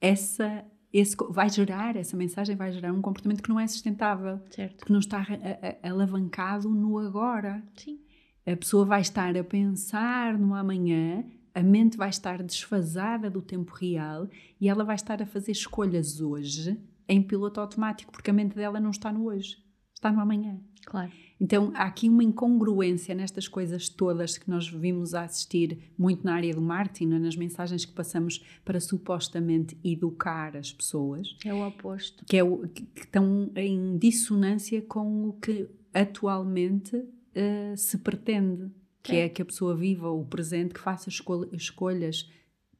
essa 0.00 0.64
esse, 0.94 1.16
vai 1.28 1.50
gerar, 1.50 1.96
essa 1.96 2.16
mensagem 2.16 2.54
vai 2.54 2.70
gerar 2.70 2.92
um 2.92 3.02
comportamento 3.02 3.42
que 3.42 3.48
não 3.48 3.58
é 3.58 3.66
sustentável, 3.66 4.40
certo. 4.48 4.86
que 4.86 4.92
não 4.92 5.00
está 5.00 5.18
a, 5.18 5.88
a, 5.88 5.90
alavancado 5.90 6.68
no 6.68 6.98
agora. 6.98 7.60
Sim. 7.74 7.98
A 8.46 8.54
pessoa 8.54 8.84
vai 8.84 9.00
estar 9.00 9.36
a 9.36 9.42
pensar 9.42 10.38
no 10.38 10.54
amanhã, 10.54 11.24
a 11.52 11.62
mente 11.64 11.96
vai 11.96 12.10
estar 12.10 12.40
desfasada 12.44 13.28
do 13.28 13.42
tempo 13.42 13.72
real 13.74 14.28
e 14.60 14.68
ela 14.68 14.84
vai 14.84 14.94
estar 14.94 15.20
a 15.20 15.26
fazer 15.26 15.50
escolhas 15.50 16.20
hoje 16.20 16.78
em 17.08 17.20
piloto 17.20 17.60
automático, 17.60 18.12
porque 18.12 18.30
a 18.30 18.34
mente 18.34 18.54
dela 18.54 18.78
não 18.78 18.90
está 18.90 19.12
no 19.12 19.26
hoje, 19.26 19.63
está 20.04 20.12
no 20.12 20.20
amanhã. 20.20 20.58
Claro. 20.84 21.10
Então 21.40 21.72
há 21.74 21.84
aqui 21.84 22.08
uma 22.08 22.22
incongruência 22.22 23.14
nestas 23.14 23.48
coisas 23.48 23.88
todas 23.88 24.36
que 24.36 24.48
nós 24.48 24.68
vimos 24.68 25.14
a 25.14 25.22
assistir 25.24 25.78
muito 25.96 26.24
na 26.24 26.34
área 26.34 26.54
do 26.54 26.60
marketing, 26.60 27.14
é? 27.14 27.18
nas 27.18 27.36
mensagens 27.36 27.84
que 27.84 27.92
passamos 27.92 28.44
para 28.64 28.78
supostamente 28.80 29.76
educar 29.82 30.56
as 30.56 30.72
pessoas. 30.72 31.36
É 31.44 31.52
o 31.52 31.66
oposto. 31.66 32.24
Que, 32.26 32.36
é 32.36 32.44
o, 32.44 32.68
que 32.68 32.86
estão 32.96 33.50
em 33.56 33.96
dissonância 33.96 34.80
com 34.82 35.28
o 35.28 35.32
que 35.32 35.68
atualmente 35.92 36.96
uh, 36.96 37.76
se 37.76 37.98
pretende, 37.98 38.70
que 39.02 39.16
é. 39.16 39.20
é. 39.24 39.28
que 39.28 39.40
a 39.40 39.44
pessoa 39.44 39.74
viva 39.74 40.10
o 40.10 40.24
presente, 40.24 40.74
que 40.74 40.80
faça 40.80 41.08
escolhas 41.52 42.30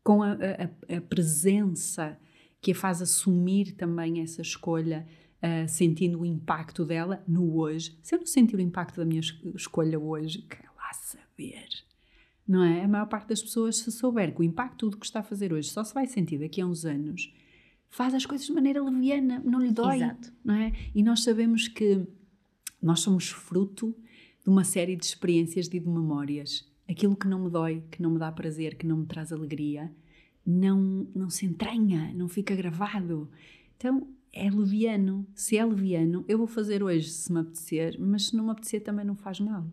com 0.02 0.22
a, 0.22 0.32
a, 0.32 0.96
a 0.96 1.00
presença 1.00 2.18
que 2.60 2.72
a 2.72 2.74
faz 2.74 3.02
assumir 3.02 3.72
também 3.72 4.22
essa 4.22 4.40
escolha 4.40 5.06
uh, 5.44 5.68
sentindo 5.68 6.20
o 6.20 6.26
impacto 6.26 6.84
dela 6.84 7.22
no 7.28 7.56
hoje. 7.56 7.96
Se 8.02 8.14
eu 8.14 8.18
não 8.18 8.26
sentir 8.26 8.56
o 8.56 8.60
impacto 8.60 8.96
da 8.96 9.04
minha 9.04 9.20
escolha 9.54 9.98
hoje, 9.98 10.42
quer 10.42 10.64
lá 10.76 10.92
saber. 10.94 11.68
Não 12.46 12.62
é? 12.64 12.82
A 12.82 12.88
maior 12.88 13.06
parte 13.06 13.28
das 13.28 13.42
pessoas, 13.42 13.76
se 13.76 13.92
souber 13.92 14.34
que 14.34 14.40
o 14.40 14.44
impacto 14.44 14.90
do 14.90 14.96
que 14.96 15.06
está 15.06 15.20
a 15.20 15.24
fazer 15.24 15.52
hoje 15.52 15.68
só 15.68 15.84
se 15.84 15.92
vai 15.92 16.06
sentir 16.06 16.38
daqui 16.38 16.60
a 16.60 16.66
uns 16.66 16.84
anos, 16.84 17.32
faz 17.90 18.14
as 18.14 18.26
coisas 18.26 18.46
de 18.46 18.52
maneira 18.52 18.82
leviana, 18.82 19.42
não 19.44 19.60
lhe 19.60 19.70
dói. 19.70 19.96
Exato. 19.96 20.32
Não 20.44 20.54
é? 20.54 20.72
E 20.94 21.02
nós 21.02 21.22
sabemos 21.22 21.68
que 21.68 22.06
nós 22.82 23.00
somos 23.00 23.28
fruto 23.28 23.94
de 24.42 24.50
uma 24.50 24.64
série 24.64 24.96
de 24.96 25.04
experiências 25.04 25.66
e 25.66 25.80
de 25.80 25.88
memórias. 25.88 26.70
Aquilo 26.88 27.16
que 27.16 27.26
não 27.26 27.44
me 27.44 27.50
dói, 27.50 27.82
que 27.90 28.02
não 28.02 28.10
me 28.10 28.18
dá 28.18 28.30
prazer, 28.30 28.76
que 28.76 28.86
não 28.86 28.98
me 28.98 29.06
traz 29.06 29.32
alegria, 29.32 29.90
não, 30.44 31.08
não 31.14 31.30
se 31.30 31.46
entranha, 31.46 32.12
não 32.14 32.28
fica 32.28 32.54
gravado. 32.54 33.30
Então, 33.76 34.06
é 34.34 34.50
leviano. 34.50 35.26
Se 35.34 35.56
é 35.56 35.64
leviano, 35.64 36.24
eu 36.26 36.36
vou 36.36 36.46
fazer 36.46 36.82
hoje 36.82 37.08
se 37.08 37.32
me 37.32 37.40
apetecer, 37.40 37.96
mas 37.98 38.26
se 38.26 38.36
não 38.36 38.44
me 38.44 38.50
apetecer 38.50 38.82
também 38.82 39.06
não 39.06 39.14
faz 39.14 39.38
mal. 39.40 39.64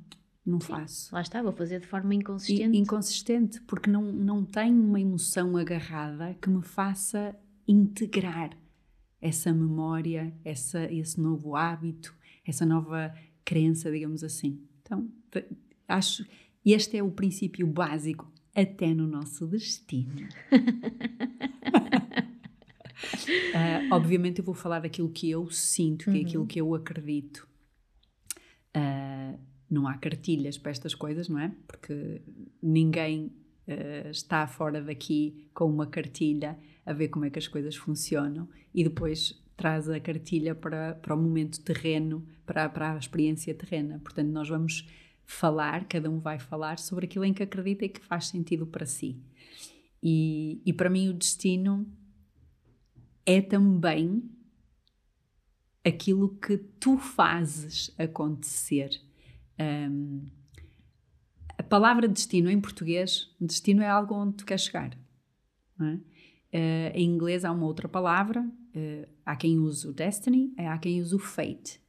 Não 0.46 0.60
Sim, 0.60 0.68
faço. 0.68 1.14
Lá 1.14 1.22
está, 1.22 1.42
vou 1.42 1.52
fazer 1.52 1.80
de 1.80 1.88
forma 1.88 2.14
inconsistente. 2.14 2.76
E, 2.76 2.80
inconsistente, 2.80 3.62
porque 3.62 3.90
não, 3.90 4.12
não 4.12 4.46
tenho 4.46 4.82
uma 4.82 5.00
emoção 5.00 5.58
agarrada 5.58 6.36
que 6.42 6.50
me 6.50 6.62
faça 6.62 7.36
integrar 7.68 8.52
essa 9.20 9.54
memória, 9.54 10.34
essa, 10.44 10.92
esse 10.92 11.20
novo 11.20 11.56
hábito, 11.56 12.16
essa 12.46 12.66
nova 12.66 13.14
crença, 13.44 13.92
digamos 13.92 14.24
assim. 14.24 14.60
Então, 14.82 15.08
acho 15.88 16.26
este 16.66 16.98
é 16.98 17.04
o 17.04 17.12
princípio 17.12 17.66
básico 17.66 18.32
até 18.56 18.94
no 18.94 19.08
nosso 19.08 19.48
destino. 19.48 20.28
Uh, 23.04 23.94
obviamente 23.94 24.40
eu 24.40 24.46
vou 24.46 24.56
falar 24.56 24.80
daquilo 24.80 25.10
que 25.10 25.30
eu 25.30 25.50
sinto, 25.50 26.12
que 26.12 26.18
é 26.18 26.22
aquilo 26.22 26.42
uhum. 26.42 26.48
que 26.48 26.62
eu 26.62 26.76
acredito. 26.76 27.48
Uh, 28.76 29.40
não 29.70 29.88
há 29.88 29.98
cartilhas 29.98 30.58
para 30.58 30.72
estas 30.72 30.94
coisas, 30.94 31.30
não 31.30 31.40
é? 31.40 31.52
Porque 31.68 32.22
ninguém 32.62 33.32
uh, 33.68 34.10
está 34.10 34.46
fora 34.48 34.82
daqui 34.82 35.48
com 35.54 35.66
uma 35.66 35.88
cartilha 35.88 36.58
a 36.86 36.94
ver 36.94 37.08
como 37.10 37.26
é 37.26 37.30
que 37.30 37.40
as 37.40 37.48
coisas 37.48 37.76
funcionam 37.76 38.50
e 38.74 38.84
depois 38.84 39.42
traz 39.56 39.88
a 39.90 40.00
cartilha 40.00 40.56
para, 40.56 40.96
para 40.96 41.16
o 41.16 41.18
momento 41.18 41.62
terreno, 41.62 42.26
para, 42.46 42.68
para 42.68 42.94
a 42.94 42.98
experiência 42.98 43.54
terrena. 43.54 44.00
Portanto, 44.04 44.30
nós 44.30 44.50
vamos 44.50 44.88
falar, 45.26 45.86
cada 45.86 46.10
um 46.10 46.20
vai 46.20 46.40
falar 46.40 46.80
sobre 46.80 47.06
aquilo 47.06 47.24
em 47.24 47.34
que 47.34 47.44
acredita 47.44 47.86
e 47.86 47.90
que 47.90 48.02
faz 48.02 48.28
sentido 48.28 48.66
para 48.66 48.86
si. 48.86 49.18
E, 50.04 50.62
e 50.66 50.74
para 50.74 50.90
mim 50.90 51.10
o 51.10 51.14
destino 51.14 51.88
é 53.26 53.42
também 53.42 54.24
aquilo 55.84 56.38
que 56.38 56.58
tu 56.58 56.98
fazes 56.98 57.94
acontecer. 57.98 58.90
Um, 59.60 60.30
palavra 61.72 62.06
destino 62.06 62.50
em 62.50 62.60
português, 62.60 63.34
destino 63.40 63.82
é 63.82 63.88
algo 63.88 64.14
onde 64.14 64.36
tu 64.36 64.46
queres 64.46 64.66
chegar. 64.66 64.92
É? 65.80 65.94
Uh, 66.54 66.92
em 66.94 67.06
inglês 67.06 67.46
há 67.46 67.52
uma 67.54 67.66
outra 67.66 67.88
palavra, 67.88 68.42
uh, 68.42 69.08
há 69.26 69.38
quem 69.38 69.58
use 69.58 69.88
o 69.88 69.94
destiny, 69.94 70.54
há 70.58 70.78
quem 70.78 71.02
use 71.02 71.16
o 71.16 71.20
fate. 71.20 71.80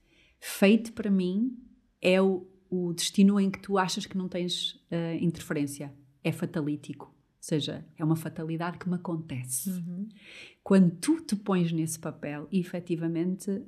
Fate 0.41 0.93
para 0.93 1.11
mim 1.11 1.59
é 2.01 2.23
o, 2.23 2.47
o 2.71 2.93
destino 2.93 3.41
em 3.41 3.51
que 3.51 3.59
tu 3.59 3.77
achas 3.77 4.07
que 4.07 4.17
não 4.17 4.29
tens 4.29 4.75
uh, 4.75 5.17
interferência, 5.21 5.93
é 6.23 6.31
fatalítico, 6.31 7.12
seja, 7.43 7.85
é 7.99 8.05
uma 8.05 8.15
fatalidade 8.15 8.79
que 8.79 8.89
me 8.89 8.95
acontece. 8.95 9.69
Uhum. 9.69 10.09
Quando 10.63 10.95
tu 10.97 11.21
te 11.21 11.35
pões 11.35 11.73
nesse 11.73 11.99
papel, 11.99 12.47
efetivamente 12.53 13.65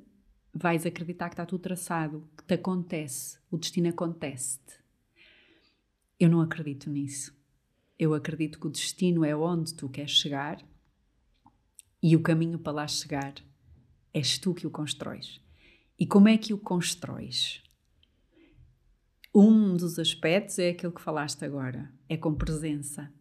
vais 0.53 0.85
acreditar 0.85 1.27
que 1.27 1.33
está 1.33 1.45
tudo 1.45 1.59
traçado, 1.59 2.25
que 2.37 2.45
te 2.45 2.53
acontece, 2.53 3.37
o 3.51 3.57
destino 3.57 3.89
acontece-te. 3.89 4.79
Eu 6.17 6.29
não 6.29 6.39
acredito 6.39 6.89
nisso. 6.89 7.35
Eu 7.99 8.13
acredito 8.13 8.59
que 8.59 8.67
o 8.67 8.69
destino 8.69 9.25
é 9.25 9.35
onde 9.35 9.73
tu 9.73 9.89
queres 9.89 10.11
chegar 10.11 10.57
e 12.01 12.15
o 12.15 12.21
caminho 12.21 12.57
para 12.57 12.71
lá 12.71 12.87
chegar 12.87 13.33
és 14.13 14.37
tu 14.37 14.53
que 14.53 14.65
o 14.65 14.71
constróis. 14.71 15.41
E 15.99 16.07
como 16.07 16.29
é 16.29 16.37
que 16.37 16.53
o 16.53 16.57
constróis? 16.57 17.61
Um 19.33 19.75
dos 19.75 19.99
aspectos 19.99 20.59
é 20.59 20.69
aquele 20.69 20.93
que 20.93 21.01
falaste 21.01 21.43
agora, 21.43 21.93
é 22.07 22.15
com 22.15 22.33
presença, 22.33 23.11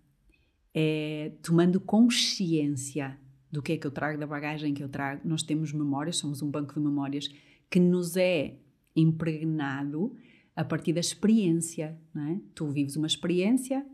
é 0.74 1.32
tomando 1.42 1.80
consciência 1.80 3.18
do 3.50 3.62
que 3.62 3.72
é 3.72 3.76
que 3.76 3.86
eu 3.86 3.90
trago, 3.90 4.18
da 4.18 4.26
bagagem 4.26 4.74
que 4.74 4.82
eu 4.82 4.88
trago. 4.88 5.22
Nós 5.24 5.42
temos 5.42 5.72
memórias, 5.72 6.16
somos 6.16 6.42
um 6.42 6.50
banco 6.50 6.74
de 6.74 6.80
memórias 6.80 7.28
que 7.70 7.78
nos 7.78 8.16
é 8.16 8.58
impregnado 8.96 10.16
a 10.56 10.64
partir 10.64 10.92
da 10.92 11.00
experiência. 11.00 11.96
É? 12.16 12.38
Tu 12.54 12.66
vives 12.68 12.96
uma 12.96 13.06
experiência 13.06 13.86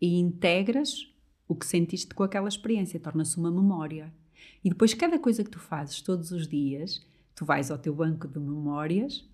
e 0.00 0.18
integras 0.18 1.12
o 1.46 1.54
que 1.54 1.66
sentiste 1.66 2.14
com 2.14 2.22
aquela 2.22 2.48
experiência, 2.48 2.98
torna-se 2.98 3.36
uma 3.36 3.50
memória. 3.50 4.12
E 4.64 4.70
depois, 4.70 4.94
cada 4.94 5.18
coisa 5.18 5.44
que 5.44 5.50
tu 5.50 5.58
fazes 5.58 6.00
todos 6.00 6.32
os 6.32 6.48
dias, 6.48 7.06
tu 7.34 7.44
vais 7.44 7.70
ao 7.70 7.78
teu 7.78 7.94
banco 7.94 8.26
de 8.26 8.38
memórias 8.38 9.28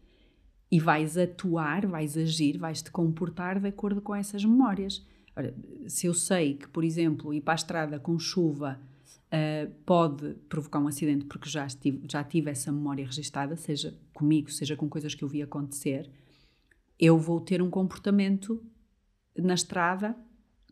e 0.71 0.81
vais 0.81 1.17
atuar, 1.17 1.87
vais 1.87 2.17
agir, 2.17 2.59
vais 2.59 2.83
te 2.83 2.91
comportar 2.91 3.61
de 3.61 3.69
acordo 3.69 4.03
com 4.03 4.15
essas 4.15 4.45
memórias. 4.45 5.07
Ora, 5.39 5.55
se 5.87 6.09
eu 6.09 6.15
sei 6.15 6.55
que, 6.55 6.67
por 6.69 6.83
exemplo, 6.83 7.33
ir 7.33 7.41
para 7.41 7.55
a 7.55 7.55
estrada 7.55 8.01
com 8.01 8.19
chuva 8.19 8.77
uh, 9.33 9.73
pode 9.87 10.35
provocar 10.49 10.81
um 10.81 10.89
acidente 10.89 11.27
porque 11.27 11.49
já, 11.49 11.65
estive, 11.65 12.03
já 12.11 12.25
tive 12.25 12.51
essa 12.51 12.73
memória 12.73 13.07
registada, 13.07 13.55
seja 13.55 13.97
comigo, 14.13 14.51
seja 14.51 14.75
com 14.75 14.89
coisas 14.89 15.15
que 15.15 15.23
eu 15.23 15.29
vi 15.29 15.41
acontecer, 15.41 16.11
eu 16.99 17.17
vou 17.17 17.41
ter 17.41 17.63
um 17.63 17.71
comportamento 17.71 18.61
na 19.37 19.55
estrada 19.55 20.17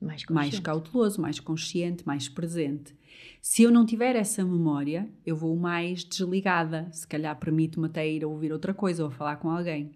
mais, 0.02 0.25
mais 0.28 0.58
cauteloso, 0.58 1.20
mais 1.20 1.38
consciente, 1.38 2.04
mais 2.04 2.28
presente. 2.28 2.92
Se 3.40 3.62
eu 3.62 3.70
não 3.70 3.87
tiver 3.87 4.16
essa 4.16 4.44
memória, 4.44 5.08
eu 5.25 5.37
vou 5.37 5.54
mais 5.56 6.02
desligada. 6.02 6.90
Se 6.92 7.06
calhar 7.06 7.38
permito-me 7.38 7.87
até 7.87 8.06
ir 8.06 8.25
a 8.25 8.28
ouvir 8.28 8.52
outra 8.52 8.75
coisa 8.75 9.04
ou 9.04 9.11
a 9.11 9.12
falar 9.12 9.37
com 9.37 9.49
alguém. 9.49 9.92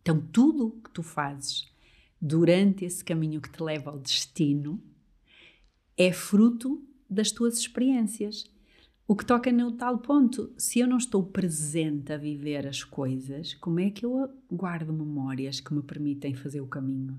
Então, 0.00 0.20
tudo 0.32 0.80
que 0.84 0.90
tu 0.90 1.02
fazes 1.02 1.68
durante 2.20 2.84
esse 2.84 3.04
caminho 3.04 3.40
que 3.40 3.50
te 3.50 3.62
leva 3.62 3.90
ao 3.90 3.98
destino 3.98 4.82
é 5.96 6.12
fruto 6.12 6.84
das 7.08 7.30
tuas 7.30 7.58
experiências. 7.58 8.44
O 9.08 9.16
que 9.16 9.26
toca 9.26 9.50
no 9.50 9.72
tal 9.72 9.98
ponto, 9.98 10.52
se 10.56 10.78
eu 10.78 10.86
não 10.86 10.98
estou 10.98 11.24
presente 11.24 12.12
a 12.12 12.16
viver 12.16 12.66
as 12.66 12.84
coisas, 12.84 13.54
como 13.54 13.80
é 13.80 13.90
que 13.90 14.06
eu 14.06 14.30
guardo 14.50 14.92
memórias 14.92 15.58
que 15.58 15.74
me 15.74 15.82
permitem 15.82 16.34
fazer 16.34 16.60
o 16.60 16.66
caminho? 16.66 17.18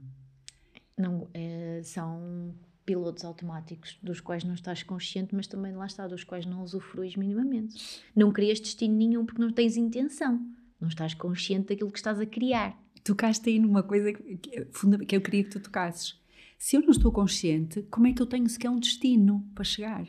Não, 0.98 1.28
é, 1.34 1.82
são 1.84 2.54
pilotos 2.86 3.26
automáticos 3.26 3.98
dos 4.02 4.22
quais 4.22 4.44
não 4.44 4.54
estás 4.54 4.84
consciente, 4.84 5.36
mas 5.36 5.48
também 5.48 5.74
lá 5.74 5.86
está, 5.86 6.08
dos 6.08 6.24
quais 6.24 6.46
não 6.46 6.64
usufruis 6.64 7.16
minimamente. 7.16 8.04
Não 8.16 8.32
crias 8.32 8.60
destino 8.60 8.96
nenhum 8.96 9.26
porque 9.26 9.42
não 9.42 9.52
tens 9.52 9.76
intenção. 9.76 10.46
Não 10.80 10.88
estás 10.88 11.14
consciente 11.14 11.68
daquilo 11.68 11.92
que 11.92 12.00
estás 12.00 12.20
a 12.20 12.26
criar. 12.26 12.78
Tocaste 13.04 13.50
aí 13.50 13.60
numa 13.60 13.84
coisa 13.84 14.14
que, 14.14 14.38
que 14.38 15.16
eu 15.16 15.22
queria 15.22 15.44
que 15.44 15.50
tu 15.50 15.60
tocasses. 15.60 16.20
Se 16.58 16.76
eu 16.76 16.82
não 16.82 16.92
estou 16.92 17.12
consciente, 17.12 17.82
como 17.90 18.08
é 18.08 18.14
que 18.14 18.22
eu 18.22 18.26
tenho 18.26 18.48
sequer 18.48 18.70
um 18.70 18.80
destino 18.80 19.46
para 19.56 19.64
chegar? 19.64 20.08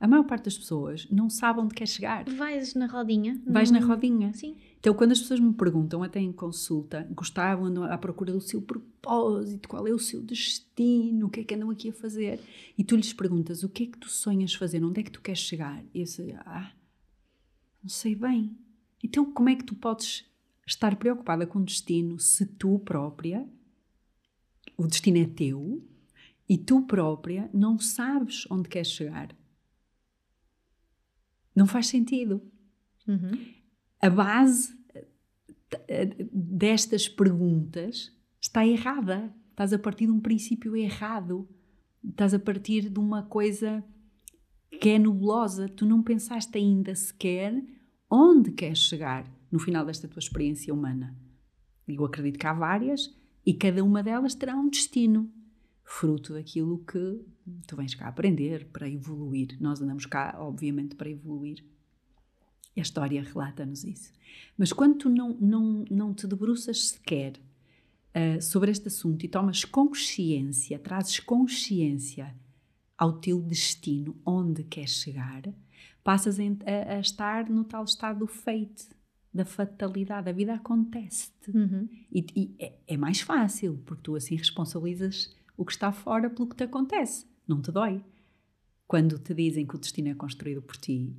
A 0.00 0.08
maior 0.08 0.24
parte 0.24 0.44
das 0.44 0.56
pessoas 0.56 1.06
não 1.10 1.28
sabe 1.28 1.60
onde 1.60 1.74
quer 1.74 1.86
chegar. 1.86 2.24
Vais 2.24 2.74
na 2.74 2.86
rodinha. 2.86 3.38
Vais 3.46 3.70
na 3.70 3.80
rodinha. 3.80 4.32
Sim. 4.32 4.56
Então, 4.78 4.94
quando 4.94 5.12
as 5.12 5.20
pessoas 5.20 5.38
me 5.38 5.52
perguntam, 5.52 6.02
até 6.02 6.18
em 6.18 6.32
consulta, 6.32 7.06
gostavam, 7.10 7.66
andam 7.66 7.84
à 7.84 7.98
procura 7.98 8.32
do 8.32 8.40
seu 8.40 8.62
propósito, 8.62 9.68
qual 9.68 9.86
é 9.86 9.92
o 9.92 9.98
seu 9.98 10.22
destino, 10.22 11.26
o 11.26 11.28
que 11.28 11.40
é 11.40 11.44
que 11.44 11.54
andam 11.54 11.68
aqui 11.68 11.90
a 11.90 11.92
fazer, 11.92 12.40
e 12.78 12.82
tu 12.82 12.96
lhes 12.96 13.12
perguntas, 13.12 13.62
o 13.62 13.68
que 13.68 13.82
é 13.82 13.86
que 13.86 13.98
tu 13.98 14.08
sonhas 14.08 14.54
fazer, 14.54 14.82
onde 14.82 15.00
é 15.00 15.02
que 15.02 15.10
tu 15.10 15.20
queres 15.20 15.40
chegar? 15.40 15.84
E 15.92 16.00
eu 16.00 16.06
sei, 16.06 16.32
ah, 16.32 16.72
não 17.82 17.90
sei 17.90 18.14
bem. 18.14 18.56
Então, 19.04 19.30
como 19.30 19.50
é 19.50 19.54
que 19.54 19.64
tu 19.64 19.74
podes 19.74 20.24
estar 20.70 20.96
preocupada 20.96 21.46
com 21.46 21.58
o 21.58 21.64
destino 21.64 22.18
se 22.18 22.46
tu 22.46 22.78
própria, 22.78 23.46
o 24.76 24.86
destino 24.86 25.18
é 25.18 25.26
teu, 25.26 25.84
e 26.48 26.56
tu 26.56 26.82
própria 26.82 27.50
não 27.52 27.78
sabes 27.78 28.46
onde 28.50 28.68
queres 28.68 28.90
chegar? 28.90 29.36
Não 31.54 31.66
faz 31.66 31.88
sentido. 31.88 32.40
Uhum. 33.06 33.30
A 34.00 34.08
base 34.08 34.76
eh, 35.88 36.26
destas 36.32 37.08
perguntas 37.08 38.16
está 38.40 38.66
errada. 38.66 39.34
Estás 39.50 39.72
a 39.72 39.78
partir 39.78 40.06
de 40.06 40.12
um 40.12 40.20
princípio 40.20 40.76
errado. 40.76 41.48
Estás 42.02 42.32
a 42.32 42.38
partir 42.38 42.88
de 42.88 42.98
uma 42.98 43.24
coisa 43.24 43.84
que 44.80 44.88
é 44.88 44.98
nebulosa. 44.98 45.68
Tu 45.68 45.84
não 45.84 46.02
pensaste 46.02 46.56
ainda 46.56 46.94
sequer 46.94 47.62
onde 48.08 48.52
queres 48.52 48.78
chegar 48.78 49.39
no 49.50 49.58
final 49.58 49.84
desta 49.84 50.08
tua 50.08 50.20
experiência 50.20 50.72
humana. 50.72 51.16
Eu 51.88 52.04
acredito 52.04 52.38
que 52.38 52.46
há 52.46 52.52
várias 52.52 53.14
e 53.44 53.54
cada 53.54 53.82
uma 53.82 54.02
delas 54.02 54.34
terá 54.34 54.54
um 54.54 54.68
destino, 54.68 55.30
fruto 55.82 56.34
daquilo 56.34 56.78
que 56.84 57.20
tu 57.66 57.76
vens 57.76 57.94
cá 57.94 58.08
aprender, 58.08 58.66
para 58.66 58.88
evoluir. 58.88 59.56
Nós 59.60 59.80
andamos 59.80 60.06
cá, 60.06 60.36
obviamente, 60.38 60.94
para 60.94 61.10
evoluir. 61.10 61.64
A 62.76 62.80
história 62.80 63.22
relata-nos 63.22 63.82
isso. 63.84 64.12
Mas 64.56 64.72
quando 64.72 64.98
tu 64.98 65.08
não, 65.08 65.36
não, 65.40 65.84
não 65.90 66.14
te 66.14 66.26
debruças 66.26 66.90
sequer 66.90 67.32
uh, 68.14 68.40
sobre 68.40 68.70
este 68.70 68.86
assunto 68.86 69.24
e 69.24 69.28
tomas 69.28 69.64
consciência, 69.64 70.78
trazes 70.78 71.18
consciência 71.18 72.34
ao 72.96 73.14
teu 73.14 73.40
destino, 73.40 74.16
onde 74.24 74.62
queres 74.62 74.90
chegar, 74.90 75.42
passas 76.04 76.38
a, 76.38 76.42
a 76.96 77.00
estar 77.00 77.48
no 77.48 77.64
tal 77.64 77.84
estado 77.84 78.20
do 78.20 78.26
da 79.32 79.44
fatalidade. 79.44 80.28
A 80.28 80.32
vida 80.32 80.54
acontece-te. 80.54 81.50
Uhum. 81.50 81.88
E, 82.12 82.26
e 82.34 82.54
é, 82.58 82.72
é, 82.86 82.96
mais 82.96 83.20
fácil, 83.20 83.80
porque 83.84 84.02
tu 84.02 84.16
assim 84.16 84.36
responsabilizas 84.36 85.34
o 85.56 85.64
que 85.64 85.72
está 85.72 85.92
fora 85.92 86.28
pelo 86.28 86.48
que 86.48 86.56
te 86.56 86.64
acontece. 86.64 87.26
Não 87.46 87.60
te 87.60 87.70
dói. 87.70 88.02
Quando 88.86 89.18
te 89.18 89.32
dizem 89.34 89.66
que 89.66 89.76
o 89.76 89.78
destino 89.78 90.08
é 90.08 90.14
construído 90.14 90.62
por 90.62 90.76
ti, 90.76 91.14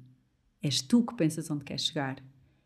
és 0.61 0.81
tu 0.81 1.03
que 1.03 1.15
pensas 1.15 1.49
onde 1.49 1.63
queres 1.63 1.85
chegar. 1.85 2.21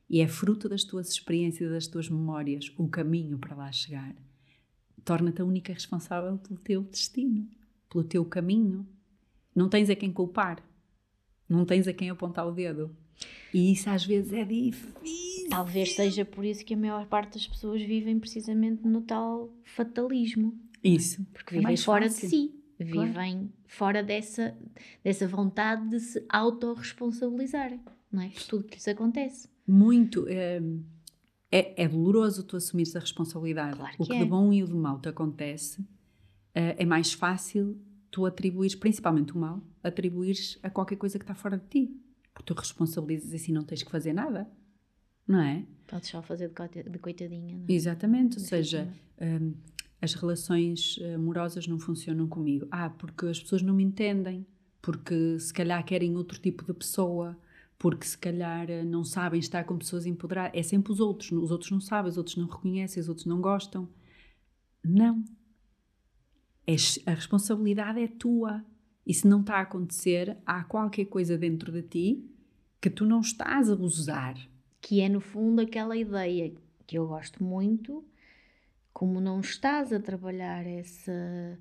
E 0.09 0.19
é 0.21 0.27
fruto 0.27 0.69
das 0.69 0.83
tuas 0.83 1.09
experiências, 1.09 1.71
das 1.71 1.87
tuas 1.87 2.09
memórias, 2.09 2.71
o 2.77 2.87
caminho 2.87 3.37
para 3.37 3.55
lá 3.55 3.71
chegar. 3.71 4.15
Torna-te 5.03 5.41
a 5.41 5.45
única 5.45 5.73
responsável 5.73 6.37
pelo 6.37 6.59
teu 6.59 6.81
destino, 6.83 7.47
pelo 7.89 8.03
teu 8.03 8.25
caminho. 8.25 8.87
Não 9.55 9.69
tens 9.69 9.89
a 9.89 9.95
quem 9.95 10.11
culpar. 10.11 10.63
Não 11.47 11.65
tens 11.65 11.87
a 11.87 11.93
quem 11.93 12.09
apontar 12.09 12.47
o 12.47 12.51
dedo. 12.51 12.95
E 13.53 13.71
isso 13.71 13.89
às 13.89 14.05
vezes 14.05 14.33
é 14.33 14.43
difícil. 14.43 15.34
Talvez 15.49 15.93
seja 15.93 16.25
por 16.25 16.43
isso 16.43 16.65
que 16.65 16.73
a 16.73 16.77
maior 16.77 17.05
parte 17.07 17.33
das 17.33 17.47
pessoas 17.47 17.81
vivem 17.81 18.19
precisamente 18.19 18.85
no 18.87 19.01
tal 19.01 19.53
fatalismo. 19.63 20.57
Isso. 20.83 21.25
Porque 21.33 21.55
é 21.55 21.59
vivem 21.59 21.73
é 21.73 21.77
fora 21.77 22.05
fácil. 22.05 22.29
de 22.29 22.35
si 22.35 22.65
vivem 22.77 23.13
claro. 23.13 23.49
fora 23.67 24.03
dessa, 24.03 24.57
dessa 25.03 25.27
vontade 25.27 25.89
de 25.89 25.99
se 25.99 26.25
autorresponsabilizarem, 26.27 27.79
não 28.11 28.21
é? 28.21 28.29
Por 28.29 28.43
tudo 28.43 28.63
que 28.65 28.75
lhes 28.75 28.87
acontece. 28.87 29.47
Muito. 29.65 30.27
É, 30.27 30.61
é, 31.51 31.83
é 31.83 31.87
doloroso 31.87 32.43
tu 32.43 32.57
assumires 32.57 32.95
a 32.95 32.99
responsabilidade. 32.99 33.77
Claro 33.77 33.95
o 33.97 34.05
que, 34.05 34.13
é. 34.13 34.19
de 34.19 34.25
bom 34.25 34.51
e 34.51 34.63
o 34.63 34.67
de 34.67 34.73
mal 34.73 34.99
te 34.99 35.09
acontece 35.09 35.85
é, 36.53 36.83
é 36.83 36.85
mais 36.85 37.13
fácil 37.13 37.79
tu 38.11 38.25
atribuires, 38.25 38.75
principalmente 38.75 39.33
o 39.33 39.37
mal, 39.37 39.61
atribuires 39.83 40.57
a 40.63 40.69
qualquer 40.69 40.95
coisa 40.95 41.17
que 41.17 41.23
está 41.23 41.35
fora 41.35 41.57
de 41.57 41.67
ti. 41.67 42.01
Porque 42.33 42.45
tu 42.45 42.53
responsabilizas 42.53 43.33
assim 43.33 43.51
não 43.51 43.63
tens 43.63 43.83
que 43.83 43.91
fazer 43.91 44.13
nada. 44.13 44.49
Não 45.27 45.39
é? 45.41 45.65
Podes 45.87 46.09
só 46.09 46.21
fazer 46.21 46.51
de 46.89 46.99
coitadinha. 46.99 47.55
Não 47.57 47.65
é? 47.67 47.71
Exatamente. 47.71 48.37
Ou 48.37 48.43
seja, 48.43 48.87
um, 49.19 49.53
as 50.01 50.13
relações 50.13 50.99
eh, 51.01 51.15
amorosas 51.15 51.67
não 51.67 51.79
funcionam 51.79 52.27
comigo. 52.27 52.67
Ah, 52.69 52.89
porque 52.89 53.25
as 53.27 53.39
pessoas 53.39 53.61
não 53.61 53.73
me 53.73 53.83
entendem, 53.83 54.45
porque 54.81 55.39
se 55.39 55.53
calhar 55.53 55.83
querem 55.83 56.15
outro 56.15 56.39
tipo 56.39 56.63
de 56.63 56.73
pessoa, 56.73 57.37
porque 57.77 58.05
se 58.05 58.17
calhar 58.17 58.69
eh, 58.69 58.83
não 58.83 59.03
sabem 59.03 59.39
estar 59.39 59.63
com 59.63 59.77
pessoas 59.77 60.05
empoderadas. 60.05 60.51
É 60.53 60.63
sempre 60.63 60.91
os 60.91 60.99
outros, 60.99 61.31
os 61.31 61.51
outros 61.51 61.71
não 61.71 61.81
sabem, 61.81 62.09
os 62.09 62.17
outros 62.17 62.35
não 62.35 62.47
reconhecem, 62.47 63.01
os 63.01 63.09
outros 63.09 63.25
não 63.25 63.41
gostam. 63.41 63.89
Não. 64.83 65.23
É, 66.67 66.75
a 67.05 67.13
responsabilidade 67.13 67.99
é 67.99 68.07
tua. 68.07 68.63
E 69.05 69.13
se 69.13 69.27
não 69.27 69.41
está 69.41 69.57
a 69.57 69.61
acontecer, 69.61 70.37
há 70.45 70.63
qualquer 70.63 71.05
coisa 71.05 71.37
dentro 71.37 71.71
de 71.71 71.83
ti 71.83 72.25
que 72.81 72.89
tu 72.89 73.05
não 73.05 73.19
estás 73.19 73.69
a 73.69 73.75
usar. 73.75 74.35
Que 74.85 75.01
é, 75.01 75.09
no 75.09 75.19
fundo, 75.19 75.61
aquela 75.63 75.97
ideia 75.97 76.53
que 76.85 76.95
eu 76.95 77.07
gosto 77.07 77.43
muito, 77.43 78.05
como 78.93 79.19
não 79.19 79.39
estás 79.39 79.91
a 79.91 79.99
trabalhar 79.99 80.63
essa, 80.67 81.57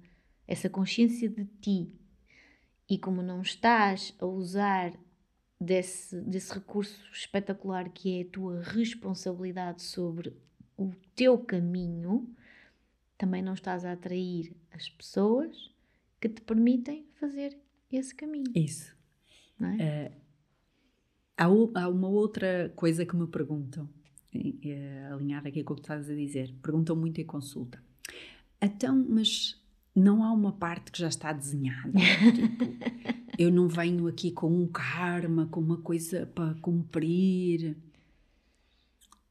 essa 0.46 0.68
consciência 0.68 1.30
de 1.30 1.46
ti 1.58 1.90
e 2.86 2.98
como 2.98 3.22
não 3.22 3.40
estás 3.40 4.14
a 4.18 4.26
usar 4.26 4.92
desse, 5.58 6.20
desse 6.20 6.52
recurso 6.52 7.00
espetacular 7.14 7.88
que 7.88 8.18
é 8.18 8.22
a 8.24 8.30
tua 8.30 8.60
responsabilidade 8.62 9.80
sobre 9.80 10.36
o 10.76 10.92
teu 11.16 11.38
caminho, 11.38 12.30
também 13.16 13.40
não 13.40 13.54
estás 13.54 13.86
a 13.86 13.92
atrair 13.92 14.54
as 14.70 14.90
pessoas 14.90 15.72
que 16.20 16.28
te 16.28 16.42
permitem 16.42 17.06
fazer 17.18 17.56
esse 17.90 18.14
caminho. 18.14 18.52
Isso. 18.54 18.94
É? 19.78 20.10
Uh, 20.10 20.23
há, 21.36 21.44
há, 21.44 21.88
uma 21.88 22.08
outra 22.08 22.72
coisa 22.76 23.04
que 23.04 23.16
me 23.16 23.26
perguntam, 23.26 23.88
é, 24.34 25.08
alinhada 25.12 25.48
aqui 25.48 25.62
com 25.62 25.74
o 25.74 25.76
que 25.76 25.82
estás 25.82 26.10
a 26.10 26.14
dizer. 26.14 26.52
Perguntam 26.62 26.96
muito 26.96 27.20
em 27.20 27.24
consulta. 27.24 27.82
Então, 28.60 29.06
mas 29.08 29.60
não 29.94 30.24
há 30.24 30.32
uma 30.32 30.52
parte 30.52 30.90
que 30.90 30.98
já 30.98 31.08
está 31.08 31.32
desenhada? 31.32 31.92
tipo, 32.34 32.64
eu 33.38 33.50
não 33.50 33.68
venho 33.68 34.06
aqui 34.08 34.30
com 34.30 34.50
um 34.50 34.66
karma, 34.66 35.46
com 35.46 35.60
uma 35.60 35.78
coisa 35.78 36.26
para 36.34 36.54
cumprir. 36.54 37.76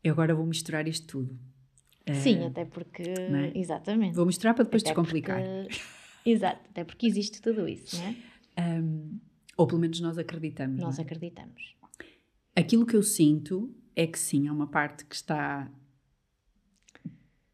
Eu 0.04 0.14
agora 0.14 0.36
vou 0.36 0.46
misturar 0.46 0.88
isto 0.88 1.08
tudo. 1.08 1.40
Sim, 2.22 2.40
uh, 2.40 2.48
até 2.48 2.66
porque. 2.66 3.04
É? 3.04 3.58
Exatamente. 3.58 4.16
Vou 4.16 4.26
misturar 4.26 4.54
para 4.54 4.66
depois 4.66 4.84
até 4.84 4.90
descomplicar. 4.90 5.42
Porque... 5.42 5.80
Exato, 6.26 6.70
até 6.70 6.84
porque 6.84 7.08
existe 7.08 7.42
tudo 7.42 7.68
isso, 7.68 7.98
não 7.98 8.06
é? 8.06 8.16
Um, 8.56 9.20
ou 9.58 9.66
pelo 9.66 9.82
menos 9.82 10.00
nós 10.00 10.16
acreditamos. 10.16 10.80
Nós 10.80 11.00
é? 11.00 11.02
acreditamos. 11.02 11.74
Aquilo 12.56 12.86
que 12.86 12.96
eu 12.96 13.02
sinto 13.02 13.74
é 13.96 14.06
que 14.06 14.20
sim, 14.20 14.48
há 14.48 14.54
uma 14.54 14.68
parte 14.68 15.06
que 15.06 15.16
está 15.16 15.72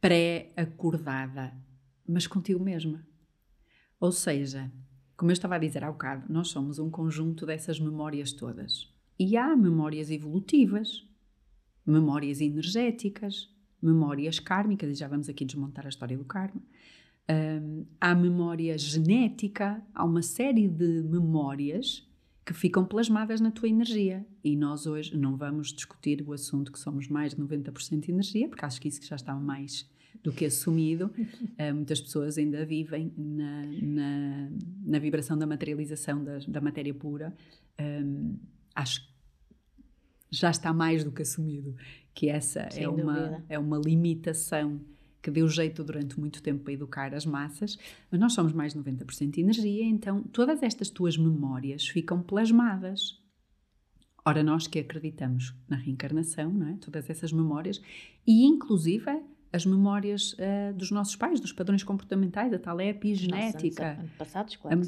pré-acordada, 0.02 1.54
mas 2.06 2.28
contigo 2.28 2.62
mesma. 2.62 3.08
Ou 3.98 4.12
seja, 4.12 4.70
como 5.16 5.32
eu 5.32 5.34
estava 5.34 5.56
a 5.56 5.60
dizer 5.60 5.86
há 5.86 5.92
bocado, 5.92 6.26
nós 6.32 6.50
somos 6.50 6.80
um 6.80 6.90
conjunto 6.90 7.46
dessas 7.46 7.80
memórias 7.80 8.34
todas. 8.34 8.94
E 9.18 9.38
há 9.38 9.56
memórias 9.56 10.12
evolutivas, 10.12 11.08
memórias 11.86 12.42
energéticas, 12.42 13.50
memórias 13.82 14.38
kármicas, 14.38 14.92
e 14.92 14.96
já 14.96 15.08
vamos 15.08 15.30
aqui 15.30 15.46
desmontar 15.46 15.86
a 15.86 15.90
história 15.90 16.18
do 16.18 16.26
karma. 16.26 16.62
Um, 17.30 17.86
há 18.02 18.14
memória 18.16 18.78
genética, 18.78 19.82
há 19.94 20.04
uma 20.04 20.22
série 20.22 20.68
de 20.68 21.04
memórias 21.04 22.09
que 22.50 22.54
ficam 22.56 22.84
plasmadas 22.84 23.40
na 23.40 23.52
tua 23.52 23.70
energia. 23.70 24.26
E 24.44 24.56
nós 24.56 24.88
hoje 24.88 25.16
não 25.16 25.38
vamos 25.38 25.72
discutir 25.72 26.24
o 26.28 26.34
assunto 26.34 26.72
que 26.72 26.80
somos 26.80 27.08
mais 27.08 27.36
de 27.36 27.40
90% 27.40 28.00
de 28.00 28.12
energia, 28.12 28.50
porque 28.50 28.66
acho 28.66 28.82
que 28.82 28.88
isso 28.88 29.06
já 29.06 29.16
está 29.16 29.36
mais 29.36 29.88
do 30.24 30.34
que 30.34 30.46
assumido. 30.46 31.14
Uh, 31.16 31.70
muitas 31.76 32.02
pessoas 32.02 32.40
ainda 32.40 32.66
vivem 32.66 33.14
na, 33.16 33.66
na, 33.84 34.50
na 34.84 34.98
vibração 34.98 35.38
da 35.38 35.46
materialização 35.46 36.24
da, 36.24 36.40
da 36.40 36.60
matéria 36.60 36.92
pura. 36.92 37.36
Um, 37.80 38.36
acho 38.74 39.06
que 39.06 39.14
já 40.32 40.50
está 40.50 40.74
mais 40.74 41.04
do 41.04 41.12
que 41.12 41.22
assumido 41.22 41.76
que 42.16 42.30
essa 42.30 42.62
é 42.62 42.90
uma, 42.90 43.44
é 43.48 43.60
uma 43.60 43.78
limitação 43.78 44.82
que 45.22 45.32
deu 45.32 45.48
jeito 45.48 45.84
durante 45.84 46.20
muito 46.20 46.42
tempo 46.42 46.64
para 46.64 46.74
educar 46.74 47.14
as 47.14 47.26
massas, 47.26 47.78
mas 48.12 48.20
nós 48.20 48.34
somos 48.34 48.54
mais 48.54 48.74
de 48.74 48.80
90% 48.80 49.32
de 49.32 49.42
energia, 49.42 49.86
então 49.86 50.24
todas 50.24 50.64
estas 50.64 50.90
tuas 50.90 51.18
memórias 51.18 51.88
ficam 51.88 52.22
plasmadas. 52.22 53.20
Ora, 54.26 54.44
nós 54.44 54.68
que 54.68 54.80
acreditamos 54.80 55.56
na 55.68 55.78
reencarnação, 55.78 56.52
não 56.52 56.68
é? 56.70 56.74
todas 56.78 57.10
essas 57.10 57.32
memórias, 57.32 57.82
e 58.26 58.46
inclusive 58.46 59.10
as 59.52 59.66
memórias 59.66 60.34
uh, 60.34 60.74
dos 60.76 60.92
nossos 60.92 61.16
pais, 61.16 61.40
dos 61.40 61.52
padrões 61.52 61.84
comportamentais, 61.84 62.54
a 62.54 62.60
tal 62.60 62.80
epigenética. 62.80 63.96
Nossa, 63.96 64.10
passados, 64.18 64.56
claro. 64.56 64.82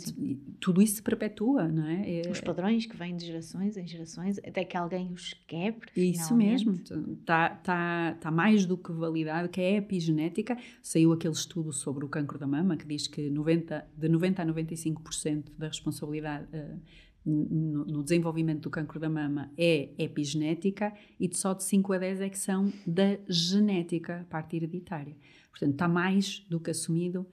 Tudo 0.59 0.81
isso 0.81 0.95
se 0.95 1.01
perpetua, 1.01 1.67
não 1.67 1.85
é? 1.85 2.21
é? 2.21 2.31
Os 2.31 2.39
padrões 2.41 2.85
que 2.85 2.95
vêm 2.95 3.15
de 3.15 3.25
gerações 3.25 3.75
em 3.75 3.87
gerações, 3.87 4.37
até 4.39 4.63
que 4.63 4.77
alguém 4.77 5.11
os 5.11 5.33
quebre. 5.47 5.89
Isso 5.95 6.29
finalmente. 6.29 6.65
mesmo. 6.67 7.13
Está 7.13 7.49
tá, 7.49 8.17
tá 8.19 8.31
mais 8.31 8.65
do 8.65 8.77
que 8.77 8.91
validado 8.91 9.49
que 9.49 9.59
a 9.59 9.71
epigenética. 9.77 10.57
Saiu 10.81 11.11
aquele 11.11 11.33
estudo 11.33 11.73
sobre 11.73 12.05
o 12.05 12.09
cancro 12.09 12.37
da 12.37 12.45
mama 12.45 12.77
que 12.77 12.85
diz 12.85 13.07
que 13.07 13.29
90, 13.29 13.87
de 13.97 14.09
90 14.09 14.43
a 14.43 14.45
95% 14.45 15.43
da 15.57 15.67
responsabilidade. 15.67 16.45
Uh, 16.53 16.79
no, 17.25 17.85
no, 17.85 18.03
desenvolvimento 18.03 18.61
do 18.61 18.69
cancro 18.69 18.99
da 18.99 19.09
mama 19.09 19.51
é 19.57 19.89
epigenética 19.97 20.93
e 21.19 21.27
de 21.27 21.37
só 21.37 21.53
de 21.53 21.63
5 21.63 21.93
a 21.93 21.97
10 21.99 22.21
é 22.21 22.29
que 22.29 22.37
são 22.37 22.73
da 22.85 23.17
genética, 23.27 24.25
parte 24.29 24.55
hereditária. 24.55 25.15
Portanto, 25.51 25.73
está 25.73 25.87
mais 25.87 26.39
do 26.49 26.59
que 26.59 26.71
assumido 26.71 27.27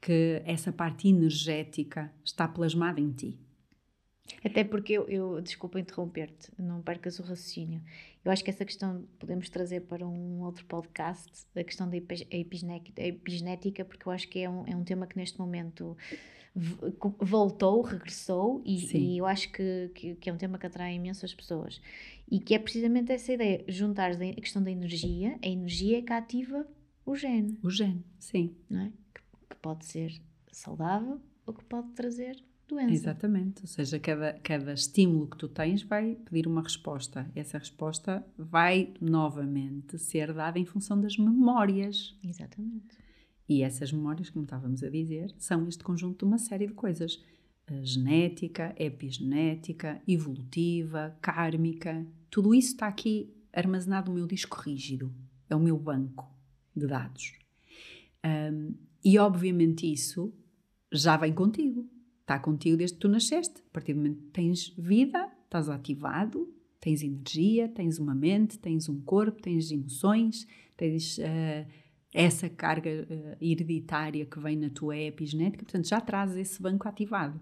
que 0.00 0.42
essa 0.44 0.72
parte 0.72 1.08
energética 1.08 2.12
está 2.24 2.46
plasmada 2.46 3.00
em 3.00 3.10
ti. 3.12 3.38
Até 4.44 4.62
porque 4.62 4.92
eu, 4.92 5.08
eu 5.08 5.40
desculpa 5.40 5.80
interromper-te, 5.80 6.50
não 6.58 6.80
percas 6.80 7.18
o 7.18 7.22
raciocínio. 7.22 7.82
Eu 8.24 8.30
acho 8.30 8.44
que 8.44 8.50
essa 8.50 8.64
questão 8.64 9.04
podemos 9.18 9.48
trazer 9.48 9.80
para 9.82 10.06
um 10.06 10.42
outro 10.42 10.64
podcast, 10.66 11.46
a 11.54 11.64
questão 11.64 11.88
da 11.88 11.96
epigenética, 11.96 13.84
porque 13.84 14.06
eu 14.06 14.12
acho 14.12 14.28
que 14.28 14.38
é 14.38 14.48
um, 14.48 14.66
é 14.66 14.76
um 14.76 14.84
tema 14.84 15.06
que 15.06 15.16
neste 15.16 15.38
momento 15.38 15.96
voltou, 16.54 17.82
regressou, 17.82 18.60
e, 18.64 18.96
e 18.96 19.18
eu 19.18 19.26
acho 19.26 19.50
que, 19.52 19.90
que, 19.94 20.14
que, 20.16 20.30
é 20.30 20.32
um 20.32 20.36
tema 20.36 20.58
que 20.58 20.66
atrai 20.66 20.94
imensas 20.94 21.32
pessoas. 21.32 21.80
E 22.30 22.40
que 22.40 22.54
é 22.54 22.58
precisamente 22.58 23.12
essa 23.12 23.32
ideia, 23.32 23.64
juntar 23.68 24.10
a 24.12 24.34
questão 24.34 24.62
da 24.62 24.70
energia, 24.70 25.38
a 25.42 25.48
energia 25.48 25.98
é 25.98 26.02
que 26.02 26.12
ativa 26.12 26.66
o 27.06 27.14
gene. 27.14 27.58
O 27.62 27.70
gene, 27.70 28.04
sim. 28.18 28.54
Não 28.68 28.80
é? 28.80 28.92
que, 29.14 29.22
que 29.50 29.56
pode 29.56 29.84
ser 29.84 30.20
saudável 30.52 31.20
ou 31.46 31.54
que 31.54 31.64
pode 31.64 31.90
trazer 31.92 32.36
doença. 32.68 32.92
Exatamente, 32.92 33.62
ou 33.62 33.68
seja, 33.68 33.98
cada, 33.98 34.32
cada 34.42 34.72
estímulo 34.72 35.28
que 35.28 35.36
tu 35.36 35.48
tens 35.48 35.82
vai 35.82 36.14
pedir 36.14 36.46
uma 36.46 36.62
resposta. 36.62 37.30
Essa 37.34 37.58
resposta 37.58 38.24
vai 38.38 38.94
novamente 39.00 39.98
ser 39.98 40.32
dada 40.32 40.58
em 40.58 40.64
função 40.64 41.00
das 41.00 41.16
memórias. 41.16 42.16
Exatamente. 42.22 42.98
E 43.50 43.64
essas 43.64 43.90
memórias, 43.92 44.30
como 44.30 44.44
estávamos 44.44 44.80
a 44.84 44.88
dizer, 44.88 45.34
são 45.36 45.66
este 45.66 45.82
conjunto 45.82 46.20
de 46.20 46.24
uma 46.24 46.38
série 46.38 46.68
de 46.68 46.72
coisas. 46.72 47.20
Genética, 47.82 48.72
epigenética, 48.78 50.00
evolutiva, 50.06 51.16
kármica, 51.20 52.06
tudo 52.30 52.54
isso 52.54 52.68
está 52.68 52.86
aqui 52.86 53.34
armazenado 53.52 54.08
no 54.08 54.18
meu 54.18 54.26
disco 54.28 54.56
rígido. 54.60 55.12
É 55.48 55.56
o 55.56 55.60
meu 55.60 55.76
banco 55.76 56.32
de 56.76 56.86
dados. 56.86 57.32
Um, 58.24 58.74
e 59.04 59.18
obviamente 59.18 59.90
isso 59.90 60.32
já 60.92 61.16
vem 61.16 61.32
contigo. 61.32 61.90
Está 62.20 62.38
contigo 62.38 62.76
desde 62.76 62.94
que 62.94 63.00
tu 63.00 63.08
nasceste. 63.08 63.60
A 63.68 63.72
partir 63.72 63.94
do 63.94 63.96
momento 63.96 64.22
que 64.26 64.30
tens 64.30 64.68
vida, 64.78 65.28
estás 65.44 65.68
ativado, 65.68 66.48
tens 66.80 67.02
energia, 67.02 67.68
tens 67.68 67.98
uma 67.98 68.14
mente, 68.14 68.60
tens 68.60 68.88
um 68.88 69.00
corpo, 69.00 69.42
tens 69.42 69.72
emoções, 69.72 70.46
tens 70.76 71.18
uh, 71.18 71.66
essa 72.12 72.48
carga 72.48 72.90
uh, 72.90 73.36
hereditária 73.40 74.26
que 74.26 74.40
vem 74.40 74.56
na 74.56 74.70
tua 74.70 74.96
epigenética, 74.96 75.64
portanto 75.64 75.88
já 75.88 76.00
traz 76.00 76.36
esse 76.36 76.60
banco 76.60 76.88
ativado. 76.88 77.40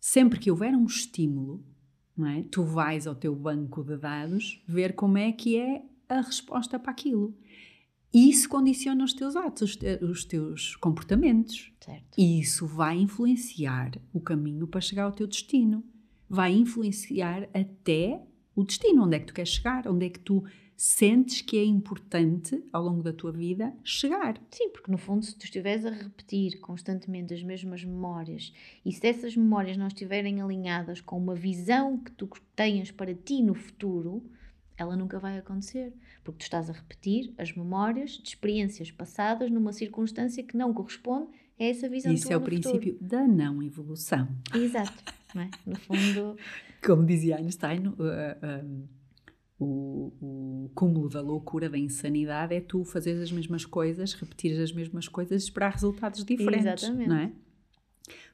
Sempre 0.00 0.38
que 0.38 0.50
houver 0.50 0.74
um 0.74 0.86
estímulo, 0.86 1.64
é? 2.24 2.44
tu 2.50 2.64
vais 2.64 3.06
ao 3.06 3.14
teu 3.14 3.34
banco 3.34 3.82
de 3.84 3.96
dados 3.96 4.62
ver 4.66 4.94
como 4.94 5.18
é 5.18 5.32
que 5.32 5.56
é 5.56 5.84
a 6.08 6.20
resposta 6.20 6.78
para 6.78 6.92
aquilo. 6.92 7.36
E 8.14 8.30
isso 8.30 8.48
condiciona 8.48 9.04
os 9.04 9.12
teus 9.12 9.36
atos, 9.36 9.78
os 10.00 10.24
teus 10.24 10.74
comportamentos. 10.76 11.72
Certo. 11.80 12.04
E 12.16 12.40
isso 12.40 12.66
vai 12.66 12.96
influenciar 12.96 13.92
o 14.12 14.20
caminho 14.20 14.66
para 14.66 14.80
chegar 14.80 15.04
ao 15.04 15.12
teu 15.12 15.26
destino. 15.26 15.84
Vai 16.28 16.54
influenciar 16.54 17.48
até 17.52 18.22
o 18.54 18.64
destino, 18.64 19.04
onde 19.04 19.16
é 19.16 19.20
que 19.20 19.26
tu 19.26 19.34
queres 19.34 19.50
chegar, 19.50 19.86
onde 19.86 20.06
é 20.06 20.08
que 20.08 20.20
tu 20.20 20.44
sentes 20.76 21.40
que 21.40 21.56
é 21.56 21.64
importante 21.64 22.62
ao 22.72 22.82
longo 22.82 23.02
da 23.02 23.12
tua 23.12 23.32
vida 23.32 23.74
chegar. 23.82 24.38
Sim, 24.50 24.68
porque 24.70 24.90
no 24.90 24.98
fundo, 24.98 25.24
se 25.24 25.34
tu 25.34 25.44
estiveres 25.44 25.86
a 25.86 25.90
repetir 25.90 26.60
constantemente 26.60 27.32
as 27.32 27.42
mesmas 27.42 27.82
memórias 27.82 28.52
e 28.84 28.92
se 28.92 29.06
essas 29.06 29.34
memórias 29.34 29.76
não 29.76 29.86
estiverem 29.86 30.42
alinhadas 30.42 31.00
com 31.00 31.16
uma 31.16 31.34
visão 31.34 31.98
que 31.98 32.10
tu 32.12 32.28
tenhas 32.54 32.90
para 32.90 33.14
ti 33.14 33.42
no 33.42 33.54
futuro, 33.54 34.22
ela 34.76 34.94
nunca 34.94 35.18
vai 35.18 35.38
acontecer, 35.38 35.94
porque 36.22 36.40
tu 36.40 36.42
estás 36.42 36.68
a 36.68 36.72
repetir 36.74 37.32
as 37.38 37.54
memórias 37.54 38.10
de 38.12 38.28
experiências 38.28 38.90
passadas 38.90 39.50
numa 39.50 39.72
circunstância 39.72 40.42
que 40.42 40.56
não 40.56 40.74
corresponde 40.74 41.28
a 41.58 41.64
essa 41.64 41.88
visão 41.88 42.12
Isso 42.12 42.30
é 42.30 42.36
o 42.36 42.40
princípio 42.40 42.92
futuro. 42.92 42.98
da 43.00 43.26
não 43.26 43.62
evolução. 43.62 44.28
Exato, 44.54 45.02
não 45.34 45.42
é? 45.42 45.50
No 45.64 45.76
fundo. 45.76 46.36
Como 46.84 47.06
dizia 47.06 47.36
Einstein, 47.38 47.86
uh, 47.86 47.92
uh, 47.92 48.88
o, 49.58 50.12
o 50.20 50.70
cúmulo 50.74 51.08
da 51.08 51.20
loucura, 51.20 51.68
da 51.68 51.78
insanidade, 51.78 52.54
é 52.54 52.60
tu 52.60 52.84
fazeres 52.84 53.22
as 53.22 53.32
mesmas 53.32 53.64
coisas, 53.64 54.12
repetir 54.12 54.60
as 54.60 54.72
mesmas 54.72 55.08
coisas 55.08 55.42
e 55.42 55.44
esperar 55.44 55.72
resultados 55.72 56.24
diferentes. 56.24 56.82
Exatamente. 56.82 57.08
Não 57.08 57.16
é? 57.16 57.32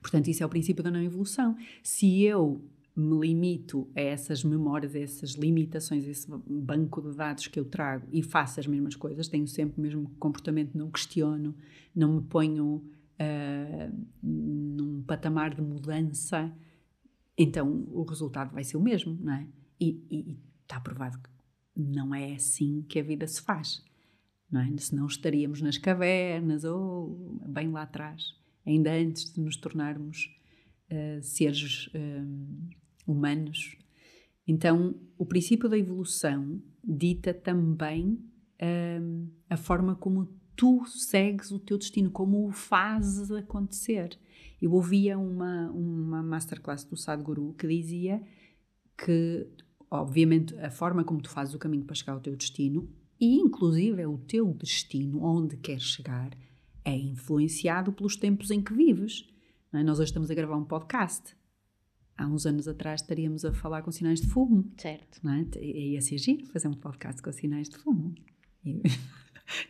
Portanto, 0.00 0.28
isso 0.28 0.42
é 0.42 0.46
o 0.46 0.48
princípio 0.48 0.82
da 0.82 0.90
não 0.90 1.02
evolução. 1.02 1.56
Se 1.82 2.22
eu 2.22 2.60
me 2.94 3.18
limito 3.20 3.88
a 3.96 4.00
essas 4.00 4.44
memórias, 4.44 4.94
a 4.94 4.98
essas 4.98 5.30
limitações, 5.30 6.06
a 6.06 6.10
esse 6.10 6.26
banco 6.46 7.00
de 7.00 7.16
dados 7.16 7.46
que 7.46 7.58
eu 7.58 7.64
trago 7.64 8.06
e 8.12 8.22
faço 8.22 8.60
as 8.60 8.66
mesmas 8.66 8.96
coisas, 8.96 9.28
tenho 9.28 9.46
sempre 9.46 9.78
o 9.78 9.82
mesmo 9.82 10.10
comportamento, 10.18 10.76
não 10.76 10.90
questiono, 10.90 11.54
não 11.94 12.16
me 12.16 12.22
ponho 12.22 12.84
uh, 13.18 14.06
num 14.22 15.02
patamar 15.02 15.54
de 15.54 15.62
mudança, 15.62 16.52
então 17.38 17.86
o 17.90 18.02
resultado 18.02 18.52
vai 18.52 18.62
ser 18.62 18.76
o 18.76 18.80
mesmo, 18.80 19.18
não 19.20 19.32
é? 19.32 19.46
E, 19.80 20.04
e, 20.10 20.36
está 20.72 20.80
provado 20.80 21.18
que 21.18 21.28
não 21.76 22.14
é 22.14 22.34
assim 22.34 22.82
que 22.88 22.98
a 22.98 23.02
vida 23.02 23.26
se 23.26 23.42
faz, 23.42 23.84
não 24.50 24.60
é? 24.60 24.76
Senão 24.78 25.06
estaríamos 25.06 25.60
nas 25.60 25.76
cavernas 25.76 26.64
ou 26.64 27.38
bem 27.46 27.70
lá 27.70 27.82
atrás, 27.82 28.34
ainda 28.66 28.92
antes 28.92 29.32
de 29.32 29.40
nos 29.40 29.56
tornarmos 29.56 30.34
uh, 30.90 31.22
seres 31.22 31.88
uh, 31.88 32.70
humanos. 33.06 33.76
Então, 34.46 34.94
o 35.18 35.26
princípio 35.26 35.68
da 35.68 35.78
evolução 35.78 36.60
dita 36.82 37.32
também 37.32 38.18
uh, 38.60 39.30
a 39.48 39.56
forma 39.56 39.94
como 39.94 40.26
tu 40.56 40.84
segues 40.86 41.50
o 41.50 41.58
teu 41.58 41.78
destino, 41.78 42.10
como 42.10 42.46
o 42.46 42.52
fazes 42.52 43.30
acontecer. 43.30 44.18
Eu 44.60 44.72
ouvia 44.72 45.18
uma, 45.18 45.70
uma 45.70 46.22
masterclass 46.22 46.84
do 46.84 46.96
Sadhguru 46.96 47.54
que 47.54 47.66
dizia 47.66 48.22
que, 48.96 49.48
obviamente, 50.00 50.58
a 50.58 50.70
forma 50.70 51.04
como 51.04 51.20
tu 51.20 51.28
fazes 51.28 51.54
o 51.54 51.58
caminho 51.58 51.84
para 51.84 51.94
chegar 51.94 52.14
ao 52.14 52.20
teu 52.20 52.34
destino, 52.34 52.88
e 53.20 53.36
inclusive 53.36 54.00
é 54.00 54.06
o 54.06 54.18
teu 54.18 54.52
destino, 54.54 55.22
onde 55.22 55.56
queres 55.56 55.84
chegar, 55.84 56.30
é 56.84 56.96
influenciado 56.96 57.92
pelos 57.92 58.16
tempos 58.16 58.50
em 58.50 58.60
que 58.60 58.72
vives. 58.72 59.28
É? 59.72 59.82
Nós 59.82 59.98
hoje 59.98 60.10
estamos 60.10 60.30
a 60.30 60.34
gravar 60.34 60.56
um 60.56 60.64
podcast. 60.64 61.36
Há 62.16 62.26
uns 62.26 62.46
anos 62.46 62.66
atrás 62.66 63.00
estaríamos 63.00 63.44
a 63.44 63.52
falar 63.52 63.82
com 63.82 63.90
sinais 63.90 64.20
de 64.20 64.26
fumo. 64.28 64.70
Certo. 64.76 65.20
Não 65.22 65.32
é? 65.34 65.46
Ia 65.62 66.00
ser 66.00 66.18
giro 66.18 66.46
fazer 66.46 66.68
um 66.68 66.74
podcast 66.74 67.22
com 67.22 67.32
sinais 67.32 67.68
de 67.68 67.76
fumo. 67.76 68.14
E, 68.64 68.82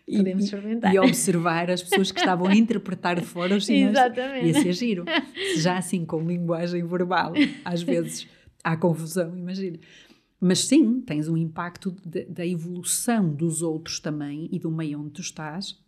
Podemos 0.17 0.45
experimentar. 0.45 0.95
E 0.95 0.99
observar 0.99 1.71
as 1.71 1.83
pessoas 1.83 2.13
que 2.13 2.21
estavam 2.21 2.47
a 2.47 2.55
interpretar 2.55 3.19
de 3.19 3.27
fora 3.27 3.57
os 3.57 3.67
sinais. 3.67 3.91
Exatamente. 3.91 4.47
Ia 4.47 4.55
ser 4.55 4.73
giro. 4.73 5.05
Já 5.59 5.79
assim 5.79 6.05
com 6.05 6.21
linguagem 6.23 6.87
verbal, 6.87 7.33
às 7.65 7.83
vezes 7.83 8.29
há 8.63 8.77
confusão, 8.77 9.37
imagina. 9.37 9.79
Mas 10.45 10.65
sim, 10.65 11.01
tens 11.01 11.29
um 11.29 11.37
impacto 11.37 11.93
de, 12.05 12.25
da 12.25 12.45
evolução 12.45 13.33
dos 13.33 13.63
outros 13.63 14.01
também 14.01 14.49
e 14.51 14.59
do 14.59 14.73
meio 14.73 15.01
onde 15.01 15.13
tu 15.13 15.21
estás, 15.21 15.81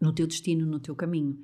no 0.00 0.12
teu 0.12 0.28
destino, 0.28 0.64
no 0.64 0.78
teu 0.78 0.94
caminho. 0.94 1.36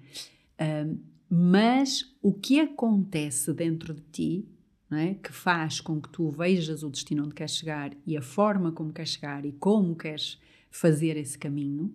Mas 1.29 2.17
o 2.23 2.33
que 2.33 2.61
acontece 2.61 3.53
dentro 3.53 3.93
de 3.93 4.03
ti, 4.13 4.49
é? 4.93 5.15
que 5.15 5.33
faz 5.33 5.81
com 5.81 6.01
que 6.01 6.09
tu 6.09 6.31
vejas 6.31 6.85
o 6.85 6.89
destino 6.89 7.25
onde 7.25 7.35
queres 7.35 7.57
chegar 7.57 7.93
e 8.07 8.17
a 8.17 8.23
forma 8.23 8.71
como 8.71 8.93
queres 8.93 9.11
chegar 9.11 9.45
e 9.45 9.51
como 9.51 9.97
queres 9.97 10.41
fazer 10.71 11.17
esse 11.17 11.37
caminho, 11.37 11.93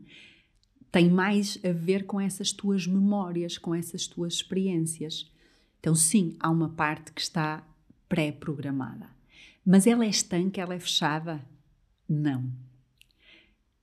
tem 0.92 1.10
mais 1.10 1.58
a 1.64 1.72
ver 1.72 2.06
com 2.06 2.20
essas 2.20 2.52
tuas 2.52 2.86
memórias, 2.86 3.58
com 3.58 3.74
essas 3.74 4.06
tuas 4.06 4.34
experiências. 4.34 5.32
Então, 5.80 5.96
sim, 5.96 6.36
há 6.42 6.50
uma 6.50 6.68
parte 6.68 7.14
que 7.14 7.22
está 7.22 7.66
pré-programada. 8.10 9.21
Mas 9.66 9.86
ela 9.86 10.06
é 10.06 10.10
estanque, 10.10 10.60
ela 10.60 10.74
é 10.74 10.80
fechada? 10.80 11.42
Não. 12.08 12.52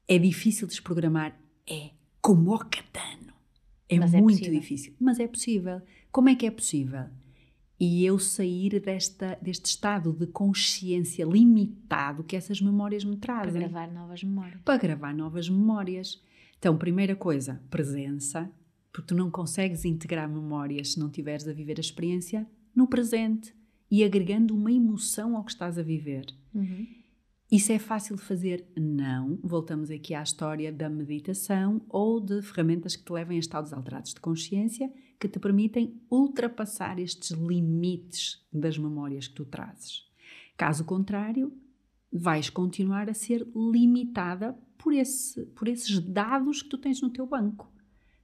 É 0.06 0.18
difícil 0.18 0.66
desprogramar? 0.66 1.38
É. 1.66 1.90
Como 2.20 2.54
o 2.54 2.58
catano. 2.58 3.32
É 3.88 3.98
mas 3.98 4.12
é 4.12 4.20
muito 4.20 4.44
é 4.44 4.50
difícil. 4.50 4.94
Mas 5.00 5.18
é 5.18 5.26
possível. 5.26 5.80
Como 6.10 6.28
é 6.28 6.34
que 6.34 6.46
é 6.46 6.50
possível? 6.50 7.06
e 7.80 8.04
eu 8.04 8.18
sair 8.18 8.80
desta, 8.80 9.38
deste 9.40 9.66
estado 9.66 10.12
de 10.12 10.26
consciência 10.26 11.24
limitado 11.24 12.24
que 12.24 12.34
essas 12.34 12.60
memórias 12.60 13.04
me 13.04 13.16
trazem. 13.16 13.52
Para 13.52 13.68
gravar 13.68 13.92
novas 13.92 14.24
memórias. 14.24 14.60
Para 14.64 14.78
gravar 14.78 15.14
novas 15.14 15.48
memórias. 15.48 16.20
Então, 16.58 16.76
primeira 16.76 17.14
coisa, 17.14 17.62
presença, 17.70 18.50
porque 18.90 19.06
tu 19.06 19.14
não 19.14 19.30
consegues 19.30 19.84
integrar 19.84 20.28
memórias 20.28 20.92
se 20.92 20.98
não 20.98 21.08
tiveres 21.08 21.46
a 21.46 21.52
viver 21.52 21.76
a 21.78 21.80
experiência 21.80 22.46
no 22.74 22.88
presente 22.88 23.54
e 23.90 24.04
agregando 24.04 24.54
uma 24.54 24.72
emoção 24.72 25.36
ao 25.36 25.44
que 25.44 25.52
estás 25.52 25.78
a 25.78 25.82
viver. 25.82 26.26
Uhum. 26.54 26.86
Isso 27.50 27.72
é 27.72 27.78
fácil 27.78 28.16
de 28.16 28.22
fazer? 28.22 28.66
Não. 28.76 29.38
Voltamos 29.42 29.90
aqui 29.90 30.14
à 30.14 30.22
história 30.22 30.70
da 30.70 30.90
meditação 30.90 31.80
ou 31.88 32.20
de 32.20 32.42
ferramentas 32.42 32.94
que 32.94 33.04
te 33.04 33.12
levem 33.12 33.38
a 33.38 33.40
estados 33.40 33.72
alterados 33.72 34.12
de 34.12 34.20
consciência 34.20 34.92
que 35.18 35.28
te 35.28 35.38
permitem 35.38 36.00
ultrapassar 36.10 36.98
estes 36.98 37.30
limites 37.30 38.46
das 38.52 38.76
memórias 38.76 39.26
que 39.26 39.34
tu 39.34 39.44
trazes. 39.44 40.06
Caso 40.56 40.84
contrário, 40.84 41.52
vais 42.12 42.50
continuar 42.50 43.08
a 43.08 43.14
ser 43.14 43.46
limitada 43.54 44.52
por, 44.76 44.92
esse, 44.92 45.44
por 45.46 45.68
esses 45.68 45.98
dados 46.00 46.62
que 46.62 46.68
tu 46.68 46.78
tens 46.78 47.00
no 47.00 47.10
teu 47.10 47.26
banco. 47.26 47.72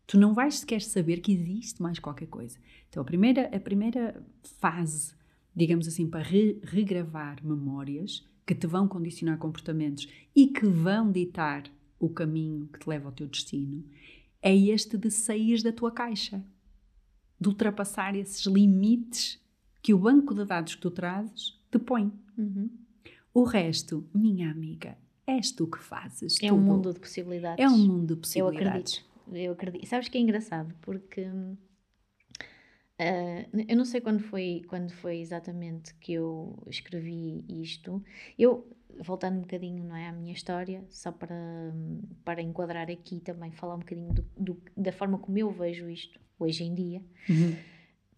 Tu 0.07 0.19
não 0.19 0.35
vais 0.35 0.59
sequer 0.59 0.83
saber 0.83 1.21
que 1.21 1.33
existe 1.33 1.83
mais 1.83 1.99
qualquer 1.99 2.27
coisa. 2.27 2.59
Então, 2.89 3.03
a 3.03 3.07
primeira, 3.07 3.51
a 3.55 3.59
primeira 3.59 4.23
fase, 4.61 5.15
digamos 5.55 5.87
assim, 5.87 6.09
para 6.09 6.23
re, 6.23 6.61
regravar 6.63 7.45
memórias 7.45 8.27
que 8.47 8.55
te 8.55 8.67
vão 8.67 8.87
condicionar 8.87 9.39
comportamentos 9.39 10.09
e 10.35 10.49
que 10.49 10.67
vão 10.67 11.11
ditar 11.11 11.65
o 11.99 12.09
caminho 12.09 12.69
que 12.73 12.81
te 12.81 12.89
leva 12.89 13.09
ao 13.09 13.13
teu 13.13 13.27
destino, 13.27 13.85
é 14.43 14.55
este 14.55 14.99
de 14.99 15.11
sair 15.11 15.63
da 15.63 15.73
tua 15.73 15.91
caixa, 15.91 16.45
de 17.41 17.49
ultrapassar 17.49 18.15
esses 18.15 18.45
limites 18.45 19.41
que 19.83 19.95
o 19.95 19.99
banco 19.99 20.35
de 20.35 20.45
dados 20.45 20.75
que 20.75 20.81
tu 20.81 20.91
trazes 20.91 21.59
te 21.71 21.79
põe. 21.79 22.13
Uhum. 22.37 22.71
O 23.33 23.45
resto, 23.45 24.07
minha 24.15 24.51
amiga, 24.51 24.97
és 25.27 25.51
tu 25.51 25.67
que 25.67 25.79
fazes. 25.79 26.37
É 26.43 26.49
tudo. 26.49 26.59
um 26.59 26.63
mundo 26.63 26.93
de 26.93 27.01
possibilidades. 27.01 27.65
É 27.65 27.69
um 27.69 27.79
mundo 27.79 28.15
de 28.15 28.21
possibilidades. 28.21 29.05
Eu 29.27 29.33
acredito. 29.33 29.47
Eu 29.47 29.53
acredito. 29.53 29.87
Sabes 29.87 30.09
que 30.09 30.19
é 30.19 30.21
engraçado? 30.21 30.75
Porque 30.83 31.23
hum, 31.23 31.57
Uh, 33.01 33.65
eu 33.69 33.77
não 33.77 33.85
sei 33.85 34.01
quando 34.01 34.21
foi, 34.21 34.63
quando 34.69 34.93
foi 34.93 35.19
exatamente 35.19 35.95
que 35.95 36.13
eu 36.13 36.63
escrevi 36.69 37.45
isto. 37.49 38.03
Eu, 38.39 38.71
voltando 39.01 39.39
um 39.39 39.41
bocadinho 39.41 39.83
não 39.83 39.97
é, 39.97 40.09
à 40.09 40.13
minha 40.13 40.33
história, 40.33 40.85
só 40.91 41.11
para, 41.11 41.35
para 42.25 42.41
enquadrar 42.41 42.89
aqui 42.91 43.21
também, 43.21 43.51
falar 43.51 43.75
um 43.75 43.81
bocadinho 43.81 44.13
do, 44.13 44.23
do, 44.37 44.63
da 44.77 44.93
forma 44.93 45.19
como 45.19 45.37
eu 45.37 45.51
vejo 45.51 45.89
isto 45.89 46.21
hoje 46.39 46.63
em 46.65 46.75
dia. 46.75 47.03
Uhum. 47.29 47.57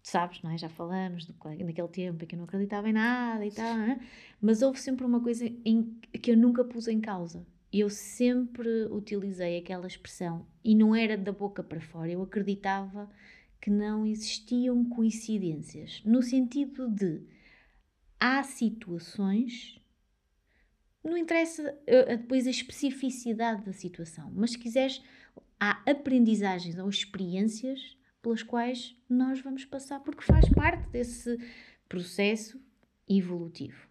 Sabes, 0.03 0.41
não 0.41 0.51
é? 0.51 0.57
Já 0.57 0.69
falamos 0.69 1.25
do, 1.25 1.35
naquele 1.43 1.87
tempo 1.87 2.23
em 2.23 2.27
que 2.27 2.35
eu 2.35 2.37
não 2.37 2.45
acreditava 2.45 2.87
em 2.89 2.93
nada 2.93 3.45
e 3.45 3.51
tal, 3.51 3.77
é? 3.79 3.99
mas 4.39 4.61
houve 4.61 4.79
sempre 4.79 5.05
uma 5.05 5.21
coisa 5.21 5.45
em, 5.65 5.99
que 6.21 6.31
eu 6.31 6.37
nunca 6.37 6.63
pus 6.63 6.87
em 6.87 7.01
causa. 7.01 7.45
Eu 7.73 7.89
sempre 7.89 8.85
utilizei 8.89 9.57
aquela 9.57 9.85
expressão 9.87 10.45
e 10.63 10.73
não 10.73 10.95
era 10.95 11.17
da 11.17 11.33
boca 11.33 11.61
para 11.61 11.81
fora, 11.81 12.09
eu 12.09 12.21
acreditava 12.21 13.09
que 13.61 13.69
não 13.69 14.05
existiam 14.05 14.85
coincidências, 14.85 16.01
no 16.05 16.21
sentido 16.21 16.89
de 16.89 17.21
há 18.19 18.43
situações, 18.43 19.79
não 21.03 21.17
interessa 21.17 21.71
uh, 21.71 22.17
depois 22.17 22.45
a 22.47 22.51
especificidade 22.51 23.65
da 23.65 23.73
situação, 23.73 24.31
mas 24.35 24.51
se 24.51 24.59
quiseres, 24.59 25.01
há 25.59 25.81
aprendizagens 25.89 26.77
ou 26.77 26.89
experiências 26.89 27.97
pelas 28.21 28.43
quais 28.43 28.95
nós 29.09 29.39
vamos 29.41 29.65
passar, 29.65 29.99
porque 30.01 30.23
faz 30.23 30.47
parte 30.49 30.89
desse 30.89 31.37
processo 31.87 32.59
evolutivo. 33.07 33.87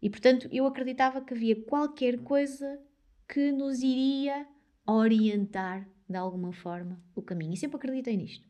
E 0.00 0.08
portanto, 0.08 0.48
eu 0.50 0.66
acreditava 0.66 1.20
que 1.20 1.34
havia 1.34 1.60
qualquer 1.62 2.18
coisa 2.22 2.80
que 3.28 3.50
nos 3.52 3.82
iria 3.82 4.46
orientar 4.86 5.88
de 6.08 6.16
alguma 6.16 6.52
forma 6.52 7.02
o 7.14 7.22
caminho. 7.22 7.54
E 7.54 7.56
sempre 7.56 7.76
acreditei 7.76 8.16
nisto. 8.16 8.46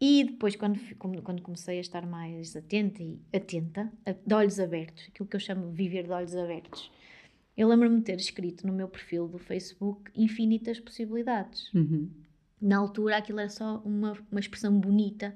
E 0.00 0.24
depois, 0.24 0.54
quando, 0.54 0.78
quando 1.22 1.42
comecei 1.42 1.78
a 1.78 1.80
estar 1.80 2.06
mais 2.06 2.54
atenta 2.54 3.02
e 3.02 3.18
atenta, 3.34 3.90
de 4.26 4.34
olhos 4.34 4.60
abertos, 4.60 5.06
aquilo 5.08 5.28
que 5.28 5.36
eu 5.36 5.40
chamo 5.40 5.70
de 5.70 5.74
viver 5.74 6.04
de 6.04 6.10
olhos 6.10 6.36
abertos, 6.36 6.90
eu 7.56 7.68
lembro-me 7.68 7.98
de 7.98 8.04
ter 8.04 8.16
escrito 8.18 8.66
no 8.66 8.72
meu 8.72 8.88
perfil 8.88 9.26
do 9.26 9.38
Facebook 9.38 10.10
infinitas 10.14 10.78
possibilidades. 10.78 11.72
Uhum. 11.72 12.10
Na 12.60 12.76
altura, 12.76 13.16
aquilo 13.16 13.40
era 13.40 13.48
só 13.48 13.78
uma, 13.78 14.12
uma 14.30 14.40
expressão 14.40 14.78
bonita 14.78 15.34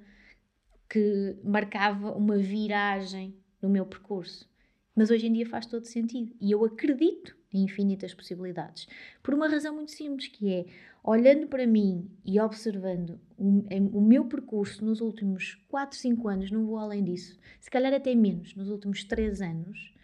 que 0.89 1.37
marcava 1.43 2.13
uma 2.13 2.37
viragem 2.37 3.35
no 3.63 3.71
meu 3.71 3.87
percurso. 3.87 4.51
Mas 4.95 5.11
hoje 5.11 5.27
em 5.27 5.33
dia 5.33 5.47
faz 5.47 5.65
todo 5.65 5.87
sentido. 5.87 6.35
E 6.41 6.51
eu 6.51 6.63
acredito 6.65 7.35
infinitas 7.59 8.15
possibilidades. 8.15 8.87
Por 9.23 9.35
uma 9.35 9.49
razão 9.49 9.75
muito 9.75 9.91
simples, 9.91 10.29
que 10.29 10.53
é 10.53 10.67
olhando 11.03 11.47
para 11.47 11.67
mim 11.67 12.09
e 12.25 12.39
observando 12.39 13.19
o, 13.37 13.65
o, 13.99 14.01
meu 14.01 14.27
percurso 14.27 14.85
nos 14.85 15.01
últimos 15.01 15.55
4, 15.69 15.97
5 15.97 16.29
anos, 16.29 16.51
não 16.51 16.67
vou 16.67 16.79
além 16.79 17.03
disso, 17.03 17.39
se 17.59 17.71
calhar 17.71 17.93
até 17.93 18.15
menos, 18.15 18.55
nos 18.55 18.69
últimos 18.69 19.03
3 19.05 19.41
anos, 19.41 19.95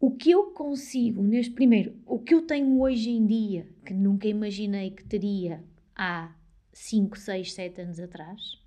o 0.00 0.10
que 0.10 0.30
eu 0.30 0.50
consigo 0.50 1.22
neste 1.22 1.52
primeiro, 1.52 1.94
o 2.06 2.18
que 2.18 2.34
eu 2.34 2.42
tenho 2.42 2.80
hoje 2.80 3.10
em 3.10 3.26
dia, 3.26 3.66
que 3.84 3.94
nunca 3.94 4.26
imaginei 4.28 4.90
que 4.90 5.04
teria 5.04 5.62
há 5.94 6.34
5, 6.72 7.18
6, 7.18 7.52
7 7.52 7.80
anos 7.82 8.00
atrás, 8.00 8.58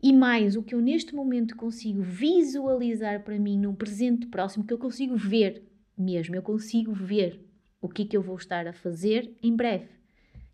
e 0.00 0.12
mais 0.12 0.54
o 0.54 0.62
que 0.62 0.74
eu 0.74 0.80
neste 0.80 1.14
momento 1.14 1.56
consigo 1.56 2.02
visualizar 2.02 3.24
para 3.24 3.38
mim 3.38 3.58
num 3.58 3.74
presente 3.74 4.26
próximo, 4.28 4.64
que 4.64 4.72
eu 4.72 4.78
consigo 4.78 5.16
ver 5.16 5.67
mesmo, 5.98 6.34
eu 6.34 6.42
consigo 6.42 6.92
ver 6.92 7.44
o 7.80 7.88
que 7.88 8.02
é 8.02 8.06
que 8.06 8.16
eu 8.16 8.22
vou 8.22 8.36
estar 8.36 8.66
a 8.66 8.72
fazer 8.72 9.36
em 9.42 9.54
breve. 9.54 9.88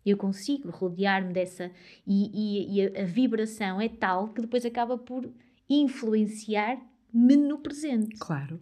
Eu 0.05 0.17
consigo 0.17 0.69
rodear-me 0.69 1.33
dessa. 1.33 1.71
E, 2.05 2.29
e, 2.33 2.79
e 2.79 2.97
a, 2.97 3.05
vibração 3.05 3.81
é 3.81 3.89
tal 3.89 4.29
que 4.29 4.41
depois 4.41 4.63
acaba 4.63 4.97
por 4.97 5.27
influenciar-me 5.67 7.35
no 7.35 7.57
presente. 7.57 8.15
Claro. 8.19 8.59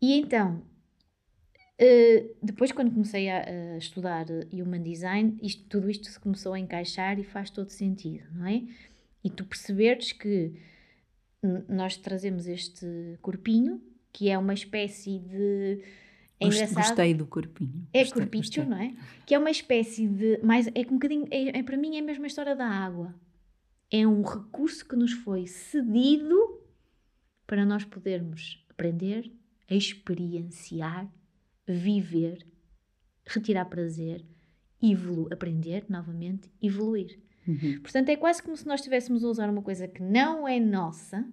E 0.00 0.14
então, 0.14 0.62
uh, 1.80 2.36
depois, 2.40 2.70
quando 2.70 2.92
comecei 2.92 3.28
a, 3.28 3.44
a, 3.74 3.78
estudar 3.78 4.26
Human 4.52 4.82
Design, 4.82 5.36
isto, 5.42 5.64
tudo 5.68 5.90
isto 5.90 6.08
se 6.08 6.20
começou 6.20 6.52
a 6.54 6.58
encaixar 6.58 7.18
e 7.18 7.24
faz 7.24 7.50
todo 7.50 7.70
sentido, 7.70 8.24
não 8.32 8.46
é? 8.46 8.62
E 9.24 9.30
tu 9.30 9.44
perceberes 9.44 10.12
que 10.12 10.54
nós 11.68 11.96
trazemos 11.96 12.46
este 12.46 13.18
corpinho, 13.20 13.82
que 14.12 14.28
é 14.28 14.36
uma 14.36 14.54
espécie 14.54 15.18
de 15.18 15.82
é 16.42 16.46
engraçado. 16.46 16.74
Gostei 16.74 17.14
do 17.14 17.26
corpinho. 17.26 17.86
É 17.92 18.00
gostei, 18.00 18.22
corpicho, 18.22 18.48
gostei. 18.48 18.64
não 18.64 18.76
é? 18.76 18.94
Que 19.24 19.34
é 19.34 19.38
uma 19.38 19.50
espécie 19.50 20.06
de. 20.06 20.38
Mais, 20.42 20.66
é 20.66 20.80
um 20.80 20.94
bocadinho. 20.94 21.26
É, 21.30 21.58
é, 21.58 21.62
para 21.62 21.76
mim 21.76 21.96
é 21.96 22.00
a 22.00 22.04
mesma 22.04 22.26
história 22.26 22.56
da 22.56 22.66
água. 22.66 23.14
É 23.90 24.06
um 24.06 24.22
recurso 24.22 24.86
que 24.86 24.96
nos 24.96 25.12
foi 25.12 25.46
cedido 25.46 26.60
para 27.46 27.64
nós 27.64 27.84
podermos 27.84 28.64
aprender, 28.70 29.30
experienciar, 29.70 31.12
viver, 31.66 32.46
retirar 33.26 33.66
prazer, 33.66 34.24
evolu 34.82 35.28
aprender 35.30 35.84
novamente, 35.88 36.50
evoluir. 36.60 37.20
Uhum. 37.46 37.80
Portanto, 37.82 38.08
é 38.08 38.16
quase 38.16 38.42
como 38.42 38.56
se 38.56 38.66
nós 38.66 38.80
estivéssemos 38.80 39.24
a 39.24 39.28
usar 39.28 39.50
uma 39.50 39.62
coisa 39.62 39.86
que 39.86 40.02
não 40.02 40.48
é 40.48 40.58
nossa 40.58 41.28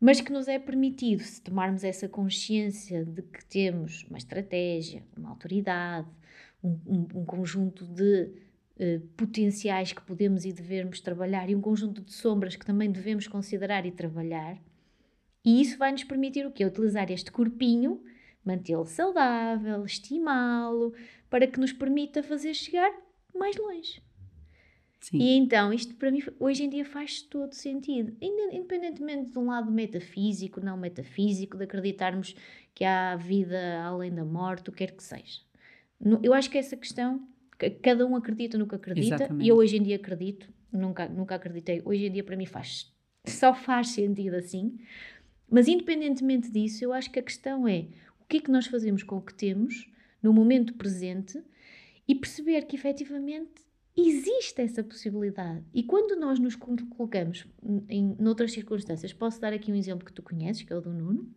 mas 0.00 0.20
que 0.20 0.32
nos 0.32 0.48
é 0.48 0.58
permitido, 0.58 1.22
se 1.22 1.40
tomarmos 1.40 1.82
essa 1.84 2.08
consciência 2.08 3.04
de 3.04 3.22
que 3.22 3.44
temos 3.44 4.04
uma 4.04 4.18
estratégia, 4.18 5.02
uma 5.16 5.30
autoridade, 5.30 6.08
um, 6.62 6.78
um, 6.86 7.20
um 7.20 7.24
conjunto 7.24 7.84
de 7.86 8.30
uh, 8.78 9.00
potenciais 9.16 9.92
que 9.92 10.02
podemos 10.02 10.44
e 10.44 10.52
devemos 10.52 11.00
trabalhar 11.00 11.48
e 11.48 11.54
um 11.54 11.60
conjunto 11.60 12.02
de 12.02 12.12
sombras 12.12 12.56
que 12.56 12.66
também 12.66 12.90
devemos 12.90 13.26
considerar 13.26 13.86
e 13.86 13.90
trabalhar, 13.90 14.58
e 15.46 15.60
isso 15.60 15.78
vai 15.78 15.92
nos 15.92 16.02
permitir 16.02 16.44
o 16.44 16.50
quê? 16.50 16.64
Utilizar 16.64 17.08
este 17.08 17.30
corpinho, 17.30 18.02
mantê-lo 18.44 18.84
saudável, 18.84 19.84
estimá-lo, 19.84 20.92
para 21.30 21.46
que 21.46 21.60
nos 21.60 21.72
permita 21.72 22.20
fazer 22.20 22.52
chegar 22.52 22.92
mais 23.32 23.56
longe. 23.56 24.02
Sim. 25.00 25.18
E 25.18 25.36
então, 25.36 25.72
isto 25.72 25.94
para 25.94 26.10
mim, 26.10 26.22
hoje 26.40 26.64
em 26.64 26.70
dia 26.70 26.84
faz 26.84 27.22
todo 27.22 27.52
sentido. 27.52 28.16
Independentemente 28.20 29.30
de 29.30 29.38
um 29.38 29.46
lado 29.46 29.70
metafísico, 29.70 30.60
não 30.60 30.76
metafísico, 30.76 31.56
de 31.56 31.64
acreditarmos 31.64 32.34
que 32.74 32.84
há 32.84 33.16
vida 33.16 33.82
além 33.84 34.14
da 34.14 34.24
morte, 34.24 34.68
o 34.68 34.72
que 34.72 34.78
quer 34.78 34.92
que 34.92 35.02
seja. 35.02 35.40
Eu 36.22 36.34
acho 36.34 36.50
que 36.50 36.58
essa 36.58 36.76
questão, 36.76 37.26
cada 37.82 38.06
um 38.06 38.16
acredita 38.16 38.58
no 38.58 38.66
que 38.66 38.74
acredita, 38.74 39.14
Exatamente. 39.14 39.46
e 39.46 39.48
eu 39.48 39.56
hoje 39.56 39.76
em 39.76 39.82
dia 39.82 39.96
acredito, 39.96 40.48
nunca, 40.70 41.08
nunca 41.08 41.34
acreditei, 41.36 41.80
hoje 41.84 42.06
em 42.06 42.12
dia 42.12 42.22
para 42.22 42.36
mim 42.36 42.44
faz, 42.44 42.92
só 43.24 43.54
faz 43.54 43.88
sentido 43.88 44.34
assim. 44.34 44.78
Mas 45.48 45.68
independentemente 45.68 46.50
disso, 46.50 46.84
eu 46.84 46.92
acho 46.92 47.10
que 47.10 47.18
a 47.18 47.22
questão 47.22 47.66
é 47.66 47.86
o 48.20 48.24
que 48.28 48.38
é 48.38 48.40
que 48.40 48.50
nós 48.50 48.66
fazemos 48.66 49.02
com 49.02 49.16
o 49.16 49.22
que 49.22 49.32
temos 49.32 49.90
no 50.22 50.32
momento 50.32 50.74
presente 50.74 51.42
e 52.06 52.14
perceber 52.14 52.62
que 52.62 52.76
efetivamente 52.76 53.65
existe 53.96 54.60
essa 54.60 54.84
possibilidade. 54.84 55.64
E 55.72 55.82
quando 55.82 56.18
nós 56.18 56.38
nos 56.38 56.54
colocamos 56.54 57.46
em 57.88 58.16
outras 58.26 58.52
circunstâncias, 58.52 59.12
posso 59.12 59.40
dar 59.40 59.52
aqui 59.52 59.72
um 59.72 59.74
exemplo 59.74 60.04
que 60.04 60.12
tu 60.12 60.22
conheces, 60.22 60.62
que 60.62 60.72
é 60.72 60.76
o 60.76 60.80
do 60.80 60.92
Nuno, 60.92 61.30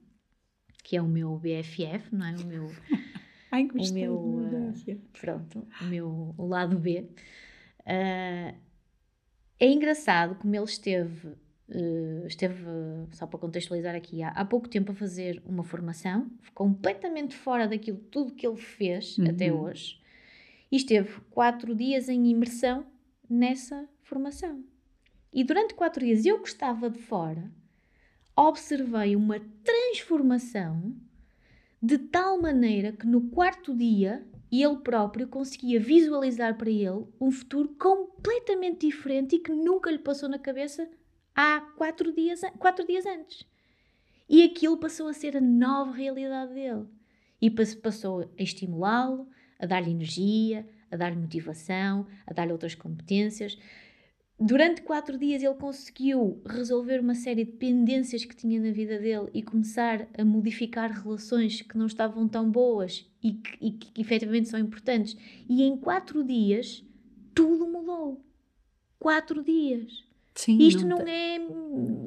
que 0.84 0.98
é 0.98 1.02
o 1.02 1.08
meu 1.08 1.38
BFF, 1.38 2.14
não 2.14 2.26
é? 2.26 2.36
O 2.36 2.46
meu. 2.46 2.68
Ai, 3.52 3.68
o 3.74 3.94
meu. 3.94 4.16
Uh, 4.16 4.74
pronto, 5.20 5.68
o 5.82 5.86
meu 5.86 6.36
o 6.38 6.46
lado 6.46 6.78
B. 6.78 7.10
Uh, 7.82 8.56
é 9.60 9.72
engraçado 9.72 10.36
como 10.36 10.56
ele 10.56 10.66
esteve. 10.66 11.28
Uh, 11.70 12.26
esteve, 12.26 12.64
só 13.12 13.28
para 13.28 13.40
contextualizar 13.40 13.96
aqui, 13.96 14.24
há, 14.24 14.30
há, 14.30 14.44
pouco 14.44 14.68
tempo 14.68 14.92
a 14.92 14.96
fazer 14.96 15.42
uma 15.46 15.64
formação, 15.64 16.32
completamente 16.56 17.36
fora 17.36 17.68
daquilo 17.68 18.00
tudo 18.00 18.34
que 18.34 18.46
ele 18.46 18.58
fez 18.58 19.20
uhum. 19.20 19.30
até 19.30 19.54
hoje 19.54 20.00
e 20.72 20.78
esteve 20.78 21.22
quatro 21.30 21.76
dias 21.76 22.10
em 22.10 22.28
imersão 22.28 22.86
nessa 23.30 23.88
formação. 24.02 24.64
E 25.32 25.44
durante 25.44 25.74
quatro 25.74 26.04
dias 26.04 26.26
eu 26.26 26.42
que 26.42 26.48
estava 26.48 26.90
de 26.90 27.00
fora, 27.00 27.52
observei 28.36 29.16
uma 29.16 29.40
transformação 29.64 30.96
de 31.82 31.98
tal 31.98 32.42
maneira 32.42 32.92
que 32.92 33.06
no 33.06 33.30
quarto 33.30 33.76
dia 33.76 34.28
ele 34.52 34.78
próprio 34.78 35.28
conseguia 35.28 35.80
visualizar 35.80 36.58
para 36.58 36.70
ele 36.70 37.06
um 37.22 37.32
futuro 37.32 37.70
completamente 37.80 38.88
diferente 38.88 39.36
e 39.36 39.40
que 39.40 39.52
nunca 39.52 39.92
lhe 39.92 40.00
passou 40.00 40.28
na 40.28 40.40
cabeça 40.40 40.90
há 41.36 41.62
quatro 41.78 42.12
dias, 42.12 42.42
quatro 42.58 42.86
dias 42.86 43.06
antes. 43.06 43.46
E 44.28 44.44
aquilo 44.44 44.78
passou 44.78 45.08
a 45.08 45.14
ser 45.14 45.38
a 45.38 45.42
nova 45.42 45.92
realidade 45.92 46.54
dele. 46.54 46.86
E 47.42 47.50
passou 47.50 48.22
a 48.22 48.44
estimulá-lo, 48.44 49.28
a 49.60 49.66
dar-lhe 49.66 49.92
energia, 49.92 50.66
a 50.90 50.96
dar-lhe 50.96 51.18
motivação, 51.18 52.08
a 52.26 52.34
dar-lhe 52.34 52.52
outras 52.52 52.74
competências. 52.74 53.58
Durante 54.40 54.82
quatro 54.82 55.18
dias 55.18 55.44
ele 55.44 55.56
conseguiu 55.56 56.42
resolver 56.46 57.02
uma 57.02 57.14
série 57.14 57.44
de 57.44 57.52
pendências 57.52 58.24
que 58.24 58.34
tinha 58.34 58.60
na 58.60 58.72
vida 58.72 58.98
dele 58.98 59.28
e 59.34 59.44
começar 59.44 60.08
a 60.18 60.24
modificar 60.24 60.90
relações 60.92 61.62
que 61.62 61.78
não 61.78 61.88
estavam 61.88 62.26
tão 62.26 62.50
boas 62.50 63.06
e 63.22 63.34
que, 63.34 63.58
e 63.60 63.72
que 63.72 64.02
efetivamente 64.02 64.48
são 64.48 64.58
importantes. 64.58 65.18
E 65.50 65.62
em 65.64 65.76
quatro 65.76 66.24
dias 66.24 66.86
tudo 67.36 67.68
mudou. 67.68 68.24
Quatro 68.98 69.44
dias. 69.44 70.06
Sim, 70.34 70.58
Isto 70.58 70.86
não, 70.86 71.00
não 71.00 71.08
é 71.08 71.36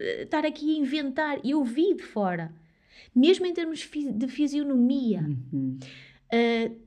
eh, 0.00 0.22
estar 0.22 0.46
aqui 0.46 0.74
a 0.74 0.78
inventar. 0.78 1.38
Eu 1.44 1.62
vi 1.62 1.94
de 1.94 2.02
fora. 2.02 2.50
Mesmo 3.14 3.44
em 3.44 3.52
termos 3.52 3.86
de 3.90 4.28
fisionomia. 4.28 5.20
Uhum. 5.20 5.78
Uh, 6.32 6.81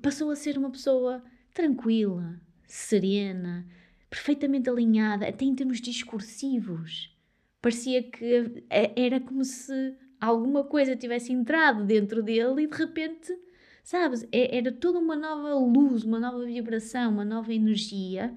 passou 0.00 0.30
a 0.30 0.36
ser 0.36 0.58
uma 0.58 0.70
pessoa 0.70 1.22
tranquila, 1.54 2.40
serena, 2.66 3.66
perfeitamente 4.10 4.68
alinhada, 4.68 5.28
até 5.28 5.44
em 5.44 5.54
termos 5.54 5.80
discursivos. 5.80 7.14
Parecia 7.60 8.02
que 8.02 8.64
era 8.70 9.20
como 9.20 9.44
se 9.44 9.96
alguma 10.20 10.64
coisa 10.64 10.96
tivesse 10.96 11.32
entrado 11.32 11.84
dentro 11.84 12.22
dele 12.22 12.62
e 12.62 12.66
de 12.66 12.76
repente, 12.76 13.36
sabes, 13.82 14.26
é, 14.32 14.56
era 14.56 14.72
toda 14.72 14.98
uma 14.98 15.16
nova 15.16 15.54
luz, 15.54 16.04
uma 16.04 16.20
nova 16.20 16.44
vibração, 16.44 17.10
uma 17.10 17.24
nova 17.24 17.52
energia. 17.52 18.34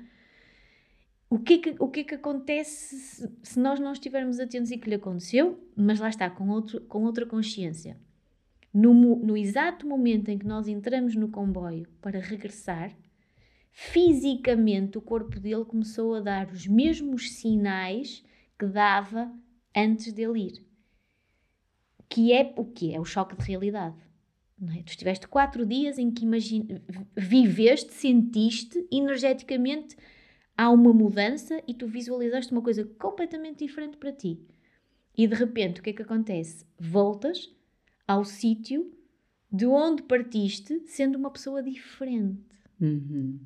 O 1.29 1.39
que 1.39 1.53
é 1.53 1.57
que, 1.59 1.75
o 1.79 1.87
que, 1.87 1.99
é 2.01 2.03
que 2.03 2.15
acontece 2.15 3.29
se, 3.41 3.59
nós 3.59 3.79
não 3.79 3.93
estivermos 3.93 4.39
atentos 4.39 4.71
e 4.71 4.77
que 4.77 4.89
lhe 4.89 4.95
aconteceu, 4.95 5.63
mas 5.75 5.99
lá 5.99 6.09
está, 6.09 6.29
com, 6.29 6.49
outro, 6.49 6.81
com 6.81 7.03
outra 7.03 7.25
consciência? 7.25 7.97
No, 8.73 8.93
no 8.93 9.35
exato 9.35 9.87
momento 9.87 10.29
em 10.29 10.37
que 10.37 10.47
nós 10.47 10.67
entramos 10.67 11.15
no 11.15 11.29
comboio 11.29 11.87
para 12.01 12.19
regressar, 12.19 12.95
fisicamente 13.71 14.97
o 14.97 15.01
corpo 15.01 15.39
dele 15.39 15.65
começou 15.65 16.15
a 16.15 16.19
dar 16.19 16.49
os 16.51 16.67
mesmos 16.67 17.31
sinais 17.31 18.23
que 18.57 18.65
dava 18.65 19.33
antes 19.75 20.13
dele 20.13 20.47
ir. 20.47 20.65
Que 22.07 22.33
é 22.33 22.53
o 22.57 22.65
que 22.65 22.93
é 22.93 22.99
o 22.99 23.05
choque 23.05 23.35
de 23.35 23.43
realidade. 23.45 23.97
É? 24.77 24.83
Tu 24.83 24.89
estiveste 24.89 25.27
quatro 25.27 25.65
dias 25.65 25.97
em 25.97 26.11
que 26.11 26.25
viveste, 27.17 27.93
sentiste 27.93 28.87
energeticamente 28.91 29.95
há 30.55 30.69
uma 30.69 30.93
mudança 30.93 31.63
e 31.67 31.73
tu 31.73 31.87
visualizaste 31.87 32.51
uma 32.51 32.61
coisa 32.61 32.85
completamente 32.99 33.65
diferente 33.65 33.97
para 33.97 34.11
ti. 34.11 34.39
E 35.17 35.27
de 35.27 35.33
repente 35.33 35.79
o 35.79 35.83
que 35.83 35.89
é 35.89 35.93
que 35.93 36.03
acontece? 36.03 36.65
Voltas 36.79 37.49
ao 38.11 38.25
sítio 38.25 38.91
de 39.49 39.65
onde 39.65 40.03
partiste, 40.03 40.81
sendo 40.85 41.17
uma 41.17 41.31
pessoa 41.31 41.63
diferente. 41.63 42.43
Uhum. 42.79 43.39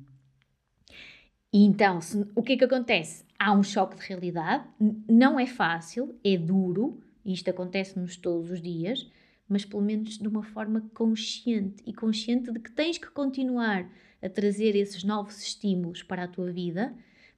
E 1.52 1.64
então, 1.64 2.00
se, 2.00 2.26
o 2.34 2.42
que 2.42 2.54
é 2.54 2.56
que 2.56 2.64
acontece? 2.64 3.24
Há 3.38 3.52
um 3.52 3.62
choque 3.62 3.96
de 3.96 4.02
realidade, 4.02 4.66
não 5.08 5.38
é 5.38 5.46
fácil, 5.46 6.18
é 6.24 6.36
duro, 6.36 7.00
isto 7.24 7.48
acontece-nos 7.48 8.16
todos 8.16 8.50
os 8.50 8.60
dias, 8.60 9.10
mas 9.48 9.64
pelo 9.64 9.82
menos 9.82 10.18
de 10.18 10.26
uma 10.26 10.42
forma 10.42 10.80
consciente 10.94 11.82
e 11.86 11.92
consciente 11.92 12.50
de 12.50 12.58
que 12.58 12.72
tens 12.72 12.98
que 12.98 13.10
continuar 13.10 13.88
a 14.20 14.28
trazer 14.28 14.74
esses 14.74 15.04
novos 15.04 15.40
estímulos 15.40 16.02
para 16.02 16.24
a 16.24 16.28
tua 16.28 16.50
vida 16.50 16.92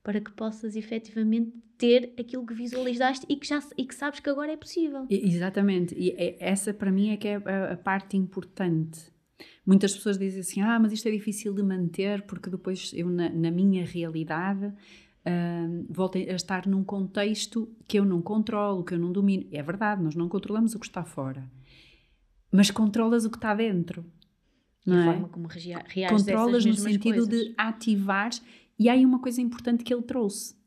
para 0.08 0.22
que 0.22 0.32
possas 0.32 0.74
efetivamente 0.74 1.52
ter 1.76 2.14
aquilo 2.18 2.46
que 2.46 2.54
visualizaste 2.54 3.26
e 3.28 3.36
que, 3.36 3.46
já, 3.46 3.62
e 3.76 3.84
que 3.84 3.94
sabes 3.94 4.20
que 4.20 4.30
agora 4.30 4.50
é 4.50 4.56
possível. 4.56 5.06
Exatamente, 5.10 5.94
e 5.94 6.12
é, 6.12 6.34
essa 6.40 6.72
para 6.72 6.90
mim 6.90 7.10
é 7.10 7.18
que 7.18 7.28
é 7.28 7.36
a, 7.36 7.72
a 7.74 7.76
parte 7.76 8.16
importante. 8.16 9.12
Muitas 9.66 9.92
pessoas 9.92 10.16
dizem 10.16 10.40
assim: 10.40 10.62
ah, 10.62 10.78
mas 10.80 10.92
isto 10.92 11.06
é 11.06 11.10
difícil 11.10 11.52
de 11.52 11.62
manter 11.62 12.22
porque 12.22 12.48
depois 12.48 12.90
eu, 12.94 13.10
na, 13.10 13.28
na 13.28 13.50
minha 13.50 13.84
realidade, 13.84 14.64
uh, 14.68 15.86
volto 15.90 16.16
a 16.16 16.20
estar 16.20 16.66
num 16.66 16.82
contexto 16.82 17.68
que 17.86 17.98
eu 17.98 18.06
não 18.06 18.22
controlo, 18.22 18.84
que 18.84 18.94
eu 18.94 18.98
não 18.98 19.12
domino. 19.12 19.46
É 19.52 19.62
verdade, 19.62 20.02
nós 20.02 20.14
não 20.14 20.26
controlamos 20.26 20.74
o 20.74 20.78
que 20.78 20.86
está 20.86 21.04
fora, 21.04 21.44
mas 22.50 22.70
controlas 22.70 23.26
o 23.26 23.30
que 23.30 23.36
está 23.36 23.54
dentro. 23.54 24.06
Não 24.86 24.96
e 24.96 25.00
a 25.00 25.02
é? 25.02 25.04
forma 25.04 25.28
como 25.28 25.48
reages 25.48 26.08
Controlas 26.08 26.64
no 26.64 26.72
sentido 26.72 27.26
coisas. 27.26 27.28
de 27.28 27.54
ativar. 27.58 28.30
E 28.78 28.88
há 28.88 28.92
aí 28.92 29.04
uma 29.04 29.20
coisa 29.20 29.40
importante 29.40 29.82
que 29.82 29.92
ele 29.92 30.02
trouxe 30.02 30.58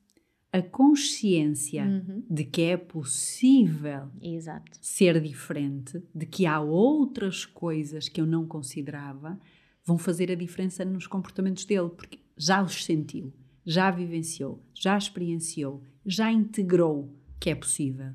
a 0.51 0.61
consciência 0.61 1.85
uhum. 1.85 2.23
de 2.29 2.43
que 2.43 2.63
é 2.63 2.77
possível 2.77 4.09
Exato. 4.21 4.77
ser 4.81 5.21
diferente, 5.21 6.03
de 6.13 6.25
que 6.25 6.45
há 6.45 6.59
outras 6.59 7.45
coisas 7.45 8.09
que 8.09 8.19
eu 8.19 8.25
não 8.25 8.45
considerava, 8.45 9.39
vão 9.85 9.97
fazer 9.97 10.29
a 10.29 10.35
diferença 10.35 10.83
nos 10.83 11.07
comportamentos 11.07 11.63
dele, 11.63 11.89
porque 11.89 12.19
já 12.37 12.61
os 12.61 12.83
sentiu, 12.83 13.33
já 13.65 13.89
vivenciou, 13.89 14.61
já 14.73 14.97
experienciou, 14.97 15.81
já 16.05 16.29
integrou 16.31 17.15
que 17.39 17.49
é 17.49 17.55
possível. 17.55 18.13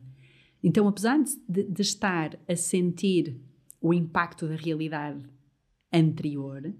Então, 0.63 0.87
apesar 0.87 1.19
de, 1.49 1.63
de 1.65 1.83
estar 1.83 2.39
a 2.47 2.55
sentir 2.55 3.41
o 3.81 3.95
impacto 3.95 4.47
da 4.47 4.57
realidade 4.57 5.25
anterior, 5.93 6.75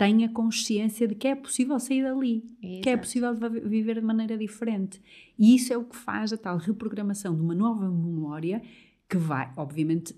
tenha 0.00 0.30
consciência 0.30 1.06
de 1.06 1.14
que 1.14 1.28
é 1.28 1.34
possível 1.34 1.78
sair 1.78 2.02
dali, 2.02 2.42
Exato. 2.62 2.80
que 2.82 2.88
é 2.88 2.96
possível 2.96 3.34
viver 3.34 3.96
de 3.96 4.00
maneira 4.00 4.38
diferente. 4.38 4.98
E 5.38 5.54
isso 5.54 5.74
é 5.74 5.76
o 5.76 5.84
que 5.84 5.94
faz 5.94 6.32
a 6.32 6.38
tal 6.38 6.56
reprogramação 6.56 7.34
de 7.34 7.42
uma 7.42 7.54
nova 7.54 7.86
memória 7.86 8.62
que 9.06 9.18
vai, 9.18 9.52
obviamente, 9.58 10.16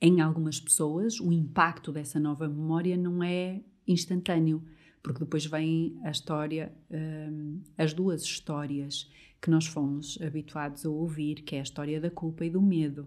em 0.00 0.22
algumas 0.22 0.58
pessoas, 0.58 1.20
o 1.20 1.30
impacto 1.30 1.92
dessa 1.92 2.18
nova 2.18 2.48
memória 2.48 2.96
não 2.96 3.22
é 3.22 3.60
instantâneo, 3.86 4.64
porque 5.02 5.20
depois 5.20 5.44
vem 5.44 6.00
a 6.02 6.10
história, 6.10 6.72
um, 6.90 7.60
as 7.76 7.92
duas 7.92 8.22
histórias 8.22 9.06
que 9.38 9.50
nós 9.50 9.66
fomos 9.66 10.18
habituados 10.22 10.86
a 10.86 10.88
ouvir, 10.88 11.42
que 11.42 11.56
é 11.56 11.58
a 11.58 11.62
história 11.62 12.00
da 12.00 12.10
culpa 12.10 12.42
e 12.46 12.48
do 12.48 12.62
medo 12.62 13.06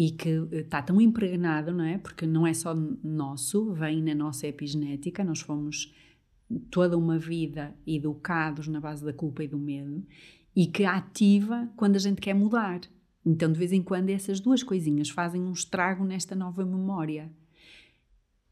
e 0.00 0.12
que 0.12 0.30
está 0.50 0.78
eh, 0.78 0.82
tão 0.82 0.98
impregnado, 0.98 1.74
não 1.74 1.84
é? 1.84 1.98
Porque 1.98 2.24
não 2.24 2.46
é 2.46 2.54
só 2.54 2.74
nosso, 2.74 3.70
vem 3.74 4.02
na 4.02 4.14
nossa 4.14 4.46
epigenética, 4.46 5.22
nós 5.22 5.40
fomos 5.40 5.94
toda 6.70 6.96
uma 6.96 7.18
vida 7.18 7.76
educados 7.86 8.66
na 8.66 8.80
base 8.80 9.04
da 9.04 9.12
culpa 9.12 9.44
e 9.44 9.48
do 9.48 9.58
medo 9.58 10.02
e 10.56 10.66
que 10.66 10.86
ativa 10.86 11.70
quando 11.76 11.96
a 11.96 11.98
gente 11.98 12.18
quer 12.18 12.32
mudar. 12.32 12.80
Então, 13.26 13.52
de 13.52 13.58
vez 13.58 13.72
em 13.72 13.82
quando, 13.82 14.08
essas 14.08 14.40
duas 14.40 14.62
coisinhas 14.62 15.10
fazem 15.10 15.42
um 15.42 15.52
estrago 15.52 16.02
nesta 16.02 16.34
nova 16.34 16.64
memória. 16.64 17.30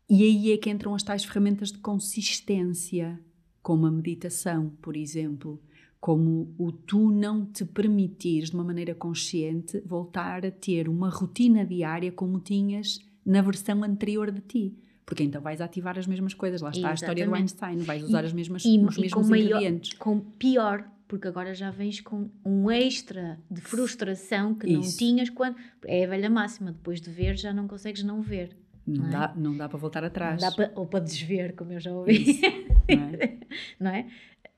E 0.07 0.23
aí 0.25 0.53
é 0.53 0.59
que 0.59 0.69
entram 0.69 0.95
as 0.95 1.03
tais 1.03 1.25
ferramentas 1.25 1.73
de 1.73 1.79
consistência, 1.79 3.19
como 3.63 3.87
a 3.87 3.91
meditação, 3.91 4.69
por 4.83 4.99
exemplo, 4.99 5.59
como 6.01 6.55
o 6.59 6.71
tu 6.71 7.11
não 7.11 7.45
te 7.45 7.65
permitires 7.65 8.51
de 8.51 8.57
uma 8.57 8.65
maneira 8.65 8.95
consciente 8.95 9.81
voltar 9.85 10.47
a 10.47 10.51
ter 10.51 10.89
uma 10.89 11.11
rotina 11.11 11.65
diária 11.65 12.13
como 12.13 12.39
tinhas 12.39 13.01
na 13.25 13.43
versão 13.43 13.83
anterior 13.83 14.31
de 14.31 14.41
ti. 14.41 14.79
Porque 15.05 15.23
então 15.23 15.41
vais 15.41 15.61
ativar 15.61 15.99
as 15.99 16.07
mesmas 16.07 16.35
coisas. 16.35 16.61
Lá 16.61 16.71
está 16.71 16.93
Exatamente. 16.93 17.03
a 17.03 17.25
história 17.25 17.27
do 17.27 17.35
Einstein, 17.35 17.79
vais 17.79 18.05
usar 18.05 18.23
e, 18.23 18.27
as 18.27 18.33
mesmas, 18.33 18.65
e, 18.65 18.79
os 18.79 18.97
mesmos 18.97 19.13
com 19.13 19.37
ingredientes. 19.37 19.91
Maior, 19.93 19.99
com 19.99 20.21
pior, 20.21 20.91
porque 21.09 21.27
agora 21.27 21.55
já 21.55 21.71
vens 21.71 22.01
com 22.01 22.29
um 22.45 22.71
extra 22.71 23.39
de 23.51 23.61
frustração 23.61 24.55
que 24.55 24.71
não 24.71 24.81
Isso. 24.81 24.99
tinhas 24.99 25.31
quando. 25.31 25.57
É 25.87 26.05
a 26.05 26.09
velha 26.09 26.29
máxima, 26.29 26.73
depois 26.73 27.01
de 27.01 27.11
ver 27.11 27.37
já 27.37 27.53
não 27.53 27.67
consegues 27.67 28.03
não 28.03 28.21
ver. 28.21 28.55
Não, 28.87 29.03
não, 29.03 29.09
é? 29.09 29.11
dá, 29.11 29.35
não 29.35 29.57
dá 29.57 29.69
para 29.69 29.79
voltar 29.79 30.05
atrás. 30.05 30.41
Não 30.41 30.51
dá 30.51 30.55
para, 30.55 30.73
ou 30.75 30.87
para 30.87 31.01
desver, 31.01 31.55
como 31.55 31.73
eu 31.73 31.81
já 31.81 31.93
ouvi. 31.93 32.31
Isso, 32.31 32.43
não, 32.89 33.05
é? 33.05 33.39
não 33.81 33.91
é? 33.91 34.07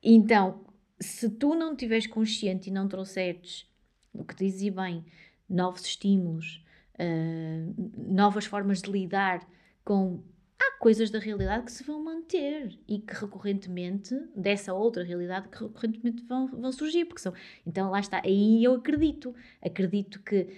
Então, 0.03 0.61
se 1.01 1.31
tu 1.31 1.55
não 1.55 1.73
estiveres 1.73 2.07
consciente 2.07 2.69
e 2.69 2.73
não 2.73 2.87
trouxeres, 2.87 3.67
o 4.13 4.25
que 4.25 4.35
dizia 4.35 4.71
bem, 4.71 5.05
novos 5.49 5.83
estímulos, 5.83 6.65
uh, 6.95 7.91
novas 8.13 8.45
formas 8.45 8.83
de 8.83 8.91
lidar 8.91 9.47
com. 9.85 10.23
Há 10.63 10.79
coisas 10.79 11.11
da 11.11 11.19
realidade 11.19 11.65
que 11.65 11.73
se 11.73 11.83
vão 11.83 12.05
manter 12.05 12.79
e 12.87 12.99
que 12.99 13.15
recorrentemente, 13.15 14.15
dessa 14.37 14.75
outra 14.75 15.03
realidade, 15.03 15.49
que 15.49 15.59
recorrentemente 15.59 16.23
vão, 16.25 16.49
vão 16.49 16.71
surgir. 16.71 17.07
Porque 17.07 17.23
são, 17.23 17.33
então 17.67 17.91
lá 17.91 17.99
está. 17.99 18.21
Aí 18.23 18.63
eu 18.63 18.75
acredito. 18.75 19.35
Acredito 19.63 20.21
que 20.23 20.49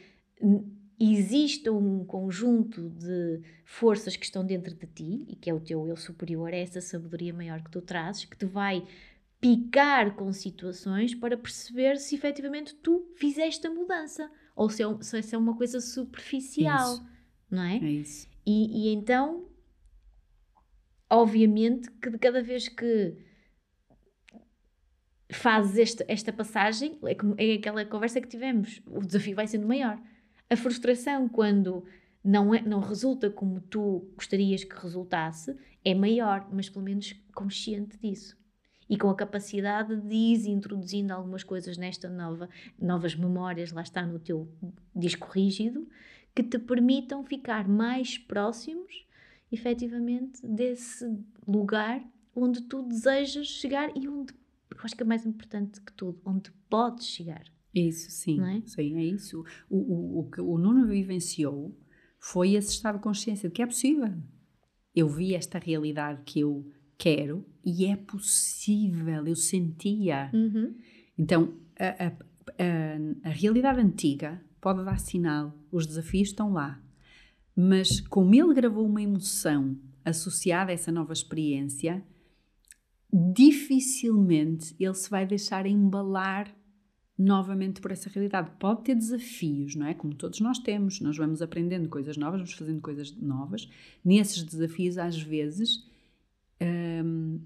existe 0.98 1.70
um 1.70 2.04
conjunto 2.04 2.90
de 2.90 3.42
forças 3.64 4.16
que 4.16 4.24
estão 4.24 4.44
dentro 4.44 4.74
de 4.74 4.86
ti 4.86 5.24
e 5.28 5.36
que 5.36 5.48
é 5.48 5.54
o 5.54 5.60
teu 5.60 5.86
eu 5.86 5.96
superior, 5.96 6.52
é 6.52 6.60
essa 6.60 6.80
sabedoria 6.80 7.32
maior 7.32 7.62
que 7.62 7.70
tu 7.70 7.80
trazes, 7.80 8.24
que 8.24 8.36
te 8.36 8.46
vai 8.46 8.84
picar 9.42 10.14
com 10.14 10.32
situações 10.32 11.16
para 11.16 11.36
perceber 11.36 11.96
se 11.96 12.14
efetivamente 12.14 12.76
tu 12.76 13.12
fizeste 13.16 13.66
a 13.66 13.70
mudança 13.70 14.30
ou 14.54 14.70
se 14.70 14.84
é, 14.84 15.20
se 15.20 15.34
é 15.34 15.38
uma 15.38 15.56
coisa 15.56 15.80
superficial, 15.80 16.94
isso. 16.94 17.08
não 17.50 17.62
é? 17.64 17.76
É 17.78 17.90
isso. 17.90 18.28
E, 18.46 18.86
e, 18.86 18.94
então, 18.94 19.48
obviamente 21.10 21.90
que 21.90 22.08
de 22.08 22.18
cada 22.18 22.40
vez 22.40 22.68
que 22.68 23.16
fazes 25.32 25.76
esta, 25.76 26.04
esta 26.06 26.32
passagem, 26.32 27.00
é, 27.36 27.50
é 27.50 27.54
aquela 27.54 27.84
conversa 27.84 28.20
que 28.20 28.28
tivemos, 28.28 28.80
o 28.86 29.00
desafio 29.00 29.34
vai 29.34 29.48
sendo 29.48 29.66
maior. 29.66 30.00
A 30.48 30.56
frustração 30.56 31.28
quando 31.28 31.84
não, 32.22 32.54
é, 32.54 32.62
não 32.62 32.78
resulta 32.78 33.28
como 33.28 33.60
tu 33.60 34.08
gostarias 34.14 34.62
que 34.62 34.76
resultasse 34.76 35.56
é 35.84 35.96
maior, 35.96 36.48
mas 36.52 36.68
pelo 36.68 36.84
menos 36.84 37.12
consciente 37.34 37.98
disso 37.98 38.40
e 38.92 38.98
com 38.98 39.08
a 39.08 39.14
capacidade 39.14 39.96
de 40.02 40.14
ir 40.14 40.46
introduzindo 40.50 41.14
algumas 41.14 41.42
coisas 41.42 41.78
nesta 41.78 42.10
nova, 42.10 42.46
novas 42.78 43.16
memórias, 43.16 43.72
lá 43.72 43.80
está 43.80 44.04
no 44.04 44.18
teu 44.18 44.46
disco 44.94 45.30
rígido, 45.30 45.88
que 46.34 46.42
te 46.42 46.58
permitam 46.58 47.24
ficar 47.24 47.66
mais 47.66 48.18
próximos, 48.18 49.06
efetivamente, 49.50 50.46
desse 50.46 51.06
lugar 51.48 52.06
onde 52.36 52.60
tu 52.60 52.82
desejas 52.82 53.46
chegar 53.46 53.90
e 53.96 54.06
onde, 54.06 54.34
eu 54.70 54.80
acho 54.82 54.94
que 54.94 55.02
é 55.02 55.06
mais 55.06 55.24
importante 55.24 55.80
que 55.80 55.92
tudo, 55.94 56.20
onde 56.26 56.52
podes 56.68 57.06
chegar. 57.06 57.44
Isso, 57.74 58.10
sim, 58.10 58.42
é? 58.42 58.60
sim, 58.66 58.98
é 58.98 59.04
isso. 59.04 59.42
O, 59.70 59.78
o, 59.78 60.18
o 60.18 60.30
que 60.30 60.42
o 60.42 60.58
Nuno 60.58 60.86
vivenciou 60.86 61.74
foi 62.20 62.52
esse 62.52 62.74
estado 62.74 62.98
de 62.98 63.04
consciência 63.04 63.48
de 63.48 63.54
que 63.54 63.62
é 63.62 63.66
possível. 63.66 64.12
Eu 64.94 65.08
vi 65.08 65.34
esta 65.34 65.58
realidade 65.58 66.20
que 66.26 66.40
eu 66.40 66.70
quero 67.02 67.44
e 67.64 67.86
é 67.86 67.96
possível, 67.96 69.26
eu 69.26 69.34
sentia. 69.34 70.30
Uhum. 70.32 70.76
Então, 71.18 71.52
a, 71.76 72.06
a, 72.06 72.08
a, 72.08 73.28
a, 73.28 73.32
realidade 73.32 73.80
antiga 73.80 74.40
pode 74.60 74.84
dar 74.84 75.00
sinal, 75.00 75.52
os 75.72 75.84
desafios 75.84 76.28
estão 76.28 76.52
lá, 76.52 76.80
mas 77.56 78.00
como 78.00 78.32
ele 78.32 78.54
gravou 78.54 78.86
uma 78.86 79.02
emoção 79.02 79.76
associada 80.04 80.70
a 80.70 80.74
essa 80.74 80.92
nova 80.92 81.12
experiência, 81.12 82.04
dificilmente 83.12 84.72
ele 84.78 84.94
se 84.94 85.10
vai 85.10 85.26
deixar 85.26 85.66
embalar 85.66 86.54
novamente 87.18 87.80
por 87.80 87.90
essa 87.90 88.08
realidade. 88.08 88.52
Pode 88.60 88.84
ter 88.84 88.94
desafios, 88.94 89.74
não 89.74 89.86
é? 89.86 89.94
Como 89.94 90.14
todos 90.14 90.38
nós 90.38 90.60
temos, 90.60 91.00
nós 91.00 91.16
vamos 91.16 91.42
aprendendo 91.42 91.88
coisas 91.88 92.16
novas, 92.16 92.40
vamos 92.40 92.54
fazendo 92.54 92.80
coisas 92.80 93.12
novas. 93.16 93.68
Nesses 94.04 94.44
desafios, 94.44 94.98
às 94.98 95.20
vezes, 95.20 95.90
um, 96.62 97.40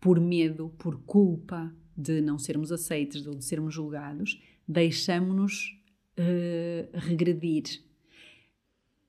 por 0.00 0.20
medo, 0.20 0.72
por 0.78 1.00
culpa 1.02 1.72
de 1.96 2.20
não 2.20 2.38
sermos 2.38 2.72
aceitos 2.72 3.26
ou 3.26 3.34
de 3.34 3.44
sermos 3.44 3.74
julgados, 3.74 4.40
deixamos-nos 4.66 5.78
uh, 6.18 6.98
regredir. 6.98 7.82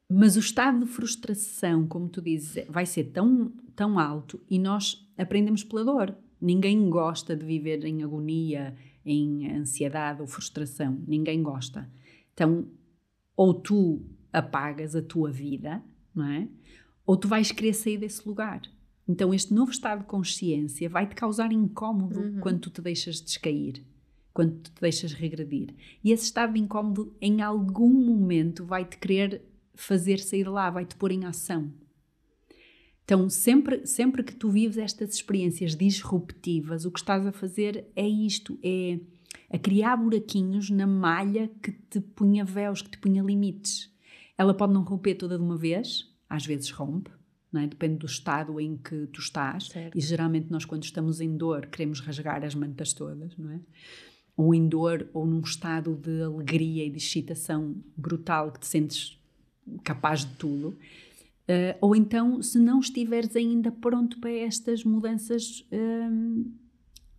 Mas 0.10 0.36
o 0.36 0.40
estado 0.40 0.86
de 0.86 0.92
frustração, 0.92 1.88
como 1.88 2.10
tu 2.10 2.22
dizes, 2.22 2.66
vai 2.70 2.86
ser 2.86 3.06
tão, 3.06 3.52
tão 3.76 3.98
alto 3.98 4.40
e 4.50 4.60
nós 4.60 5.10
aprendemos 5.18 5.64
pela 5.64 5.84
dor. 5.84 6.16
Ninguém 6.40 6.90
gosta 6.90 7.36
de 7.36 7.46
viver 7.46 7.84
em 7.86 8.04
agonia, 8.04 8.76
em 9.06 9.52
ansiedade 9.52 10.22
ou 10.22 10.28
frustração. 10.28 11.02
Ninguém 11.08 11.42
gosta. 11.42 11.90
Então, 12.34 12.68
ou 13.36 13.54
tu 13.54 14.02
apagas 14.32 14.96
a 14.96 15.02
tua 15.02 15.32
vida, 15.32 15.82
não 16.14 16.28
é? 16.28 16.48
Ou 17.06 17.18
tu 17.18 17.28
vais 17.28 17.52
querer 17.52 17.74
sair 17.74 17.98
desse 17.98 18.28
lugar. 18.28 18.62
Então, 19.08 19.34
este 19.34 19.54
novo 19.54 19.72
estado 19.72 20.00
de 20.00 20.06
consciência 20.06 20.90
vai 20.90 21.08
te 21.08 21.16
causar 21.16 21.52
incómodo 21.52 22.22
uhum. 22.22 22.40
quando 22.40 22.60
tu 22.60 22.70
te 22.70 22.82
deixas 22.82 23.22
descair, 23.22 23.84
quando 24.34 24.56
tu 24.62 24.72
te 24.72 24.82
deixas 24.82 25.12
regredir. 25.12 25.74
E 26.04 26.12
esse 26.12 26.26
estado 26.26 26.54
de 26.54 26.60
incómodo, 26.60 27.16
em 27.20 27.42
algum 27.42 27.94
momento, 27.94 28.66
vai 28.66 28.86
te 28.86 28.98
querer 28.98 29.42
fazer 29.76 30.20
sair 30.20 30.48
lá, 30.48 30.70
vai 30.70 30.86
te 30.86 30.96
pôr 30.96 31.12
em 31.12 31.26
ação. 31.26 31.72
Então, 33.04 33.30
sempre, 33.30 33.86
sempre 33.86 34.24
que 34.24 34.34
tu 34.34 34.50
vives 34.50 34.78
estas 34.78 35.14
experiências 35.16 35.76
disruptivas, 35.76 36.86
o 36.86 36.92
que 36.92 37.00
estás 37.00 37.28
a 37.28 37.34
fazer 37.34 37.86
é 37.96 38.08
isto: 38.08 38.58
é 38.64 39.00
a 39.50 39.60
criar 39.60 39.98
buraquinhos 39.98 40.70
na 40.70 40.88
malha 40.88 41.52
que 41.62 41.72
te 41.72 42.00
punha 42.00 42.46
véus, 42.46 42.82
que 42.82 42.92
te 42.92 42.98
punha 42.98 43.22
limites. 43.22 43.92
Ela 44.38 44.54
pode 44.54 44.74
não 44.74 44.84
romper 44.84 45.16
toda 45.16 45.38
de 45.38 45.44
uma 45.44 45.58
vez, 45.58 46.10
às 46.30 46.46
vezes 46.46 46.72
rompe, 46.72 47.12
é? 47.62 47.68
depende 47.68 47.98
do 47.98 48.06
estado 48.06 48.60
em 48.60 48.78
que 48.78 49.08
tu 49.08 49.20
estás. 49.20 49.68
Certo. 49.68 49.98
E 49.98 50.02
geralmente 50.02 50.50
nós, 50.50 50.66
quando 50.66 50.84
estamos 50.84 51.22
em 51.22 51.36
dor, 51.38 51.68
queremos 51.68 52.00
rasgar 52.00 52.44
as 52.44 52.56
mantas 52.56 52.94
todas, 52.94 53.38
não 53.38 53.52
é? 53.52 53.60
Ou 54.36 54.54
em 54.56 54.68
dor, 54.68 55.08
ou 55.14 55.26
num 55.26 55.42
estado 55.42 55.96
de 55.96 56.24
alegria 56.24 56.86
e 56.86 56.90
de 56.90 56.98
excitação 56.98 57.76
brutal 57.96 58.52
que 58.52 58.62
te 58.62 58.68
sentes 58.68 59.20
capaz 59.84 60.26
de 60.26 60.34
tudo. 60.36 60.70
Uh, 61.44 61.78
ou 61.82 61.96
então, 61.96 62.42
se 62.42 62.58
não 62.58 62.80
estiveres 62.80 63.36
ainda 63.36 63.72
pronto 63.72 64.20
para 64.20 64.32
estas 64.32 64.84
mudanças 64.84 65.68
hum, 65.72 66.52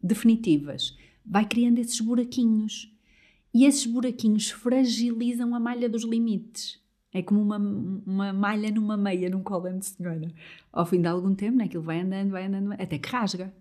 definitivas, 0.03 0.97
vai 1.25 1.47
criando 1.47 1.79
esses 1.79 2.01
buraquinhos. 2.01 2.91
E 3.53 3.65
esses 3.65 3.87
buraquinhos 3.87 4.51
fragilizam 4.51 5.55
a 5.55 5.61
malha 5.61 5.89
dos 5.89 6.05
limites. 6.05 6.83
É 7.15 7.23
como 7.23 7.41
uma, 7.41 7.57
uma 7.57 8.33
malha 8.33 8.73
numa 8.73 8.97
meia, 8.97 9.31
num 9.31 9.43
colã 9.43 9.79
de 9.79 9.87
senhora. 9.87 10.29
Ao 10.73 10.85
fim 10.85 11.01
de 11.01 11.07
algum 11.07 11.33
tempo, 11.33 11.57
né, 11.57 11.65
aquilo 11.65 11.85
vai 11.85 12.01
andando, 12.01 12.31
vai 12.31 12.47
andando, 12.47 12.73
até 12.73 12.99
que 12.99 13.09
rasga. 13.09 13.55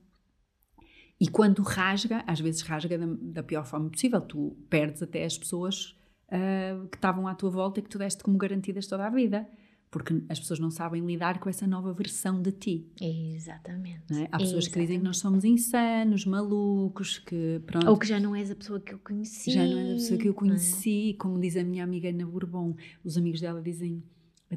E 1.22 1.28
quando 1.28 1.62
rasga, 1.62 2.24
às 2.26 2.40
vezes 2.40 2.62
rasga 2.64 2.98
da, 2.98 3.06
da 3.08 3.44
pior 3.44 3.64
forma 3.64 3.92
possível. 3.92 4.20
Tu 4.20 4.58
perdes 4.70 5.04
até 5.04 5.24
as 5.24 5.38
pessoas 5.38 5.96
uh, 6.30 6.88
que 6.88 6.98
estavam 6.98 7.28
à 7.28 7.36
tua 7.36 7.52
volta 7.52 7.80
e 7.80 7.84
que 7.84 7.90
tu 7.90 8.00
deste 8.00 8.24
como 8.24 8.38
garantidas 8.38 8.88
toda 8.88 9.06
a 9.06 9.10
vida 9.12 9.48
porque 9.94 10.24
as 10.28 10.40
pessoas 10.40 10.60
não 10.60 10.72
sabem 10.72 11.06
lidar 11.06 11.40
com 11.40 11.48
essa 11.48 11.68
nova 11.68 11.94
versão 11.94 12.42
de 12.42 12.52
ti. 12.52 12.88
Exatamente. 13.00 14.12
É? 14.12 14.28
Há 14.32 14.40
pessoas 14.40 14.64
Exatamente. 14.66 14.72
que 14.72 14.80
dizem 14.80 14.98
que 14.98 15.06
nós 15.06 15.18
somos 15.20 15.46
insanos, 15.46 16.26
malucos, 16.26 17.20
que 17.20 17.62
pronto. 17.64 17.88
Ou 17.88 17.96
que 17.96 18.08
já 18.08 18.20
não 18.20 18.36
és 18.36 18.50
a 18.50 18.56
pessoa 18.56 18.80
que 18.80 18.92
eu 18.92 18.98
conheci. 18.98 19.52
Já 19.52 19.64
não 19.64 19.78
és 19.78 19.92
a 19.92 19.94
pessoa 19.94 20.20
que 20.20 20.28
eu 20.28 20.34
conheci, 20.34 21.12
é? 21.12 21.14
como 21.14 21.40
diz 21.40 21.56
a 21.56 21.64
minha 21.64 21.84
amiga 21.84 22.10
Ana 22.10 22.26
Bourbon. 22.26 22.76
Os 23.04 23.20
amigos 23.20 23.40
dela 23.40 23.62
dizem, 23.62 24.04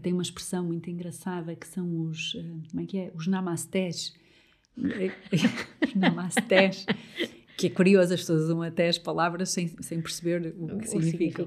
tem 0.00 0.14
uma 0.14 0.22
expressão 0.22 0.64
muito 0.64 0.88
engraçada 0.88 1.54
que 1.54 1.68
são 1.68 2.00
os, 2.00 2.34
eh, 2.34 2.68
como 2.70 2.82
é 2.82 2.86
que 2.86 2.96
é? 2.96 3.12
Os 3.14 3.26
namastés. 3.26 4.14
os 4.74 5.92
namastés. 5.94 6.86
que 7.58 7.66
é 7.66 7.70
curioso, 7.70 8.14
as 8.14 8.20
pessoas 8.20 8.44
usam 8.44 8.62
até 8.62 8.88
as 8.88 8.96
palavras 8.96 9.50
sem, 9.50 9.68
sem 9.82 10.00
perceber 10.00 10.54
o 10.58 10.78
que 10.78 10.86
o 10.86 10.90
significam. 10.90 11.46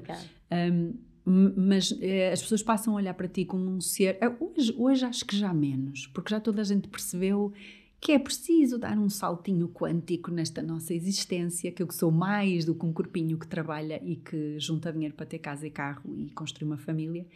Um, 0.52 0.94
mas 1.24 1.96
é, 2.00 2.32
as 2.32 2.42
pessoas 2.42 2.62
passam 2.62 2.94
a 2.94 2.96
olhar 2.96 3.14
para 3.14 3.28
ti 3.28 3.44
como 3.44 3.70
um 3.70 3.80
ser. 3.80 4.18
Eh, 4.20 4.36
hoje, 4.40 4.74
hoje 4.76 5.04
acho 5.04 5.24
que 5.24 5.36
já 5.36 5.52
menos, 5.52 6.06
porque 6.08 6.30
já 6.30 6.40
toda 6.40 6.62
a 6.62 6.64
gente 6.64 6.88
percebeu 6.88 7.52
que 8.00 8.12
é 8.12 8.18
preciso 8.18 8.78
dar 8.78 8.98
um 8.98 9.10
saltinho 9.10 9.68
quântico 9.68 10.30
nesta 10.30 10.62
nossa 10.62 10.94
existência, 10.94 11.70
que 11.70 11.82
eu 11.82 11.90
sou 11.92 12.10
mais 12.10 12.64
do 12.64 12.74
que 12.74 12.86
um 12.86 12.92
corpinho 12.92 13.38
que 13.38 13.46
trabalha 13.46 14.02
e 14.02 14.16
que 14.16 14.58
junta 14.58 14.90
dinheiro 14.90 15.14
para 15.14 15.26
ter 15.26 15.38
casa 15.38 15.66
e 15.66 15.70
carro 15.70 16.16
e 16.16 16.30
construir 16.30 16.66
uma 16.66 16.78
família, 16.78 17.26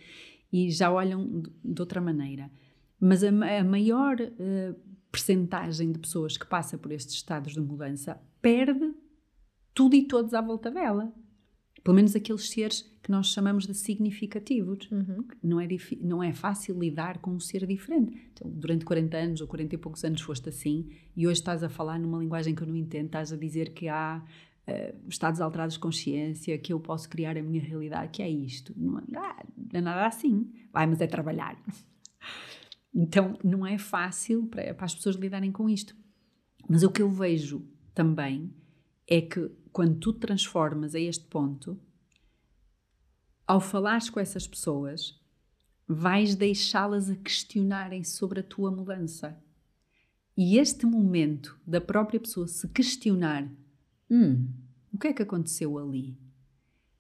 e 0.51 0.71
já 0.71 0.91
olham 0.91 1.43
de 1.63 1.83
outra 1.83 2.01
maneira. 2.01 2.51
Mas 2.99 3.23
a, 3.23 3.29
a 3.29 3.65
maior 3.65 4.17
uh, 4.19 4.75
percentagem 5.13 5.93
de 5.93 5.99
pessoas 5.99 6.39
que 6.39 6.47
passa 6.47 6.79
por 6.79 6.91
estes 6.91 7.15
estados 7.15 7.53
de 7.53 7.61
mudança 7.61 8.19
perde 8.41 8.95
tudo 9.75 9.95
e 9.95 10.07
todos 10.07 10.33
à 10.33 10.41
volta 10.41 10.71
dela. 10.71 11.13
Pelo 11.85 11.95
menos 11.95 12.17
aqueles 12.17 12.49
seres 12.49 12.91
que 13.03 13.11
nós 13.11 13.27
chamamos 13.27 13.67
de 13.67 13.75
significativos. 13.75 14.91
Uhum. 14.91 15.27
Não, 15.43 15.61
é 15.61 15.69
não 16.01 16.23
é 16.23 16.33
fácil 16.33 16.79
lidar 16.79 17.19
com 17.19 17.33
um 17.33 17.39
ser 17.39 17.67
diferente. 17.67 18.19
Então, 18.33 18.51
durante 18.51 18.87
40 18.87 19.17
anos 19.17 19.41
ou 19.43 19.47
40 19.47 19.75
e 19.75 19.79
poucos 19.79 20.03
anos 20.03 20.23
foste 20.23 20.49
assim 20.49 20.89
e 21.15 21.27
hoje 21.27 21.41
estás 21.41 21.63
a 21.63 21.69
falar 21.69 21.99
numa 21.99 22.19
linguagem 22.19 22.55
que 22.55 22.63
eu 22.63 22.67
não 22.67 22.75
entendo, 22.75 23.07
estás 23.07 23.31
a 23.31 23.37
dizer 23.37 23.75
que 23.75 23.87
há 23.87 24.25
uh, 24.67 25.09
estados 25.09 25.43
alterados 25.43 25.75
de 25.75 25.81
consciência, 25.81 26.57
que 26.57 26.73
eu 26.73 26.81
posso 26.81 27.07
criar 27.07 27.37
a 27.37 27.43
minha 27.43 27.63
realidade, 27.63 28.11
que 28.11 28.23
é 28.23 28.31
isto. 28.31 28.73
Não, 28.75 28.99
é, 28.99 29.03
ah, 29.17 29.45
não 29.55 29.79
é 29.79 29.81
nada 29.83 30.07
assim. 30.07 30.51
Vai, 30.73 30.87
mas 30.87 31.01
é 31.01 31.07
trabalhar. 31.07 31.63
Então, 32.97 33.37
não 33.43 33.67
é 33.67 33.77
fácil 33.77 34.47
para, 34.47 34.73
para 34.73 34.85
as 34.85 34.95
pessoas 34.95 35.17
lidarem 35.17 35.51
com 35.51 35.69
isto. 35.69 35.97
Mas 36.69 36.85
o 36.85 36.91
que 36.93 37.03
eu 37.03 37.11
vejo 37.11 37.67
também 37.93 38.55
é 39.07 39.21
que 39.21 39.51
quando 39.73 39.99
tu 39.99 40.13
te 40.13 40.21
transformas 40.21 40.95
a 40.95 41.01
este 41.01 41.25
ponto, 41.27 41.79
ao 43.47 43.61
falares 43.61 44.09
com 44.09 44.21
essas 44.21 44.47
pessoas, 44.47 45.21
vais 45.87 46.35
deixá-las 46.35 47.11
a 47.11 47.17
questionarem 47.17 48.03
sobre 48.03 48.41
a 48.41 48.43
tua 48.43 48.71
mudança. 48.71 49.39
E 50.37 50.59
este 50.59 50.87
momento 50.87 51.59
da 51.67 51.81
própria 51.81 52.19
pessoa 52.19 52.49
se 52.49 52.67
questionar: 52.69 53.49
hum, 54.11 54.49
o 54.93 54.99
que 54.99 55.09
é 55.09 55.13
que 55.13 55.23
aconteceu 55.23 55.79
ali? 55.79 56.17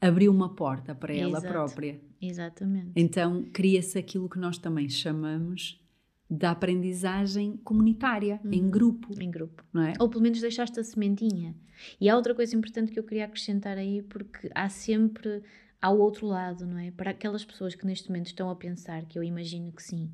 Abriu 0.01 0.31
uma 0.31 0.55
porta 0.55 0.95
para 0.95 1.15
ela 1.15 1.39
Exato. 1.39 1.49
própria. 1.49 2.01
Exatamente. 2.21 2.93
Então 2.95 3.45
cria-se 3.53 3.99
aquilo 3.99 4.29
que 4.29 4.39
nós 4.39 4.59
também 4.59 4.89
chamamos 4.89 5.84
da 6.29 6.51
aprendizagem 6.51 7.57
comunitária, 7.59 8.41
uhum. 8.45 8.53
em 8.53 8.71
grupo. 8.71 9.15
Em 9.21 9.31
grupo. 9.31 9.65
Não 9.73 9.83
é? 9.83 9.93
Ou 10.01 10.09
pelo 10.09 10.23
menos 10.23 10.41
deixaste 10.41 10.81
a 10.81 10.85
sementinha. 10.85 11.55
E 12.01 12.09
há 12.09 12.17
outra 12.17 12.35
coisa 12.35 12.57
importante 12.57 12.93
que 12.93 12.99
eu 12.99 13.05
queria 13.05 13.27
acrescentar 13.27 13.77
aí, 13.77 14.03
porque 14.03 14.51
há 14.55 14.69
sempre 14.69 15.43
ao 15.81 15.99
outro 15.99 16.27
lado, 16.27 16.67
não 16.67 16.79
é? 16.79 16.91
Para 16.91 17.11
aquelas 17.11 17.45
pessoas 17.45 17.75
que 17.75 17.85
neste 17.85 18.09
momento 18.09 18.29
estão 18.29 18.49
a 18.49 18.57
pensar, 18.57 19.05
que 19.05 19.19
eu 19.19 19.23
imagino 19.23 19.71
que 19.71 19.83
sim, 19.83 20.11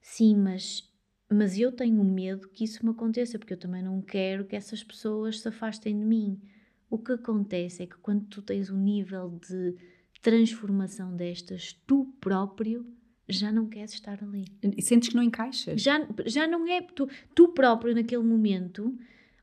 sim, 0.00 0.34
mas, 0.34 0.90
mas 1.30 1.58
eu 1.58 1.70
tenho 1.70 2.02
medo 2.02 2.48
que 2.48 2.64
isso 2.64 2.84
me 2.84 2.92
aconteça, 2.92 3.38
porque 3.38 3.52
eu 3.52 3.58
também 3.58 3.82
não 3.82 4.00
quero 4.00 4.46
que 4.46 4.56
essas 4.56 4.82
pessoas 4.82 5.40
se 5.40 5.48
afastem 5.48 5.98
de 5.98 6.04
mim. 6.04 6.40
O 6.88 6.98
que 6.98 7.12
acontece 7.12 7.82
é 7.82 7.86
que 7.86 7.98
quando 7.98 8.24
tu 8.24 8.40
tens 8.40 8.70
um 8.70 8.78
nível 8.78 9.38
de 9.46 9.76
transformação 10.22 11.14
destas, 11.14 11.74
tu 11.86 12.06
próprio 12.18 12.86
já 13.28 13.52
não 13.52 13.68
queres 13.68 13.94
estar 13.94 14.22
ali. 14.22 14.46
E 14.76 14.82
sentes 14.82 15.08
que 15.08 15.16
não 15.16 15.22
encaixas? 15.22 15.80
Já, 15.80 16.06
já 16.26 16.46
não 16.46 16.66
é. 16.66 16.82
Tu, 16.82 17.08
tu 17.34 17.48
próprio, 17.48 17.94
naquele 17.94 18.22
momento, 18.22 18.96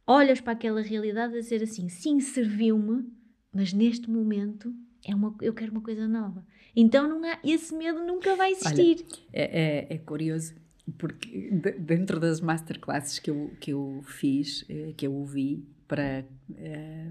olhas 0.05 0.41
para 0.41 0.53
aquela 0.53 0.81
realidade 0.81 1.35
a 1.35 1.39
dizer 1.39 1.63
assim: 1.63 1.89
sim, 1.89 2.19
serviu-me, 2.19 3.05
mas 3.53 3.73
neste 3.73 4.09
momento 4.09 4.73
é 5.05 5.15
uma, 5.15 5.35
eu 5.41 5.53
quero 5.53 5.71
uma 5.71 5.81
coisa 5.81 6.07
nova. 6.07 6.45
Então 6.75 7.07
não 7.07 7.23
há, 7.27 7.39
esse 7.43 7.73
medo 7.75 8.05
nunca 8.05 8.35
vai 8.35 8.51
existir. 8.51 9.05
Olha, 9.05 9.17
é, 9.33 9.87
é, 9.89 9.95
é, 9.95 9.97
curioso, 9.97 10.55
porque 10.97 11.49
dentro 11.79 12.19
das 12.19 12.41
masterclasses 12.41 13.19
que 13.19 13.29
eu, 13.29 13.51
que 13.59 13.71
eu 13.71 14.01
fiz, 14.05 14.65
eh, 14.69 14.93
que 14.95 15.07
eu 15.07 15.13
ouvi 15.13 15.65
para 15.87 16.23
é, 16.55 17.07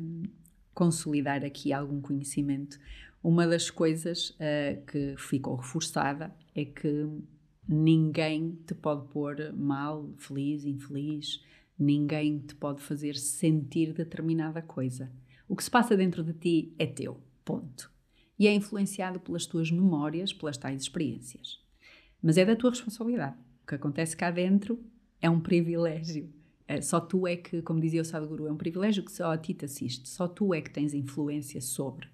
consolidar 0.73 1.45
aqui 1.45 1.73
algum 1.73 2.01
conhecimento, 2.01 2.79
uma 3.23 3.47
das 3.47 3.69
coisas 3.69 4.31
uh, 4.31 4.81
que 4.87 5.14
ficou 5.16 5.57
reforçada 5.57 6.33
é 6.61 6.64
que 6.64 7.06
ninguém 7.68 8.59
te 8.66 8.74
pode 8.74 9.06
pôr 9.09 9.52
mal, 9.54 10.12
feliz, 10.16 10.64
infeliz, 10.64 11.44
ninguém 11.78 12.38
te 12.40 12.54
pode 12.54 12.82
fazer 12.82 13.14
sentir 13.14 13.92
determinada 13.92 14.61
coisa. 14.61 15.11
O 15.48 15.54
que 15.54 15.62
se 15.62 15.70
passa 15.70 15.96
dentro 15.96 16.24
de 16.24 16.32
ti 16.32 16.74
é 16.78 16.86
teu, 16.86 17.20
ponto. 17.44 17.90
E 18.38 18.46
é 18.46 18.54
influenciado 18.54 19.20
pelas 19.20 19.46
tuas 19.46 19.70
memórias, 19.70 20.32
pelas 20.32 20.56
tais 20.56 20.82
experiências. 20.82 21.61
Mas 22.22 22.36
é 22.36 22.44
da 22.44 22.56
tua 22.56 22.70
responsabilidade. 22.70 23.36
O 23.62 23.66
que 23.66 23.74
acontece 23.74 24.16
cá 24.16 24.30
dentro 24.30 24.82
é 25.20 25.30
um 25.30 25.40
privilégio. 25.40 26.32
É, 26.66 26.80
só 26.80 27.00
tu 27.00 27.26
é 27.26 27.36
que, 27.36 27.62
como 27.62 27.80
dizia 27.80 28.02
o 28.02 28.04
Sadhguru, 28.04 28.46
é 28.46 28.52
um 28.52 28.56
privilégio 28.56 29.04
que 29.04 29.12
só 29.12 29.32
a 29.32 29.38
ti 29.38 29.54
te 29.54 29.64
assiste. 29.64 30.09
Só 30.09 30.28
tu 30.28 30.52
é 30.52 30.61
que 30.61 30.70
tens 30.70 30.92
influência 30.92 31.61
sobre. 31.61 32.09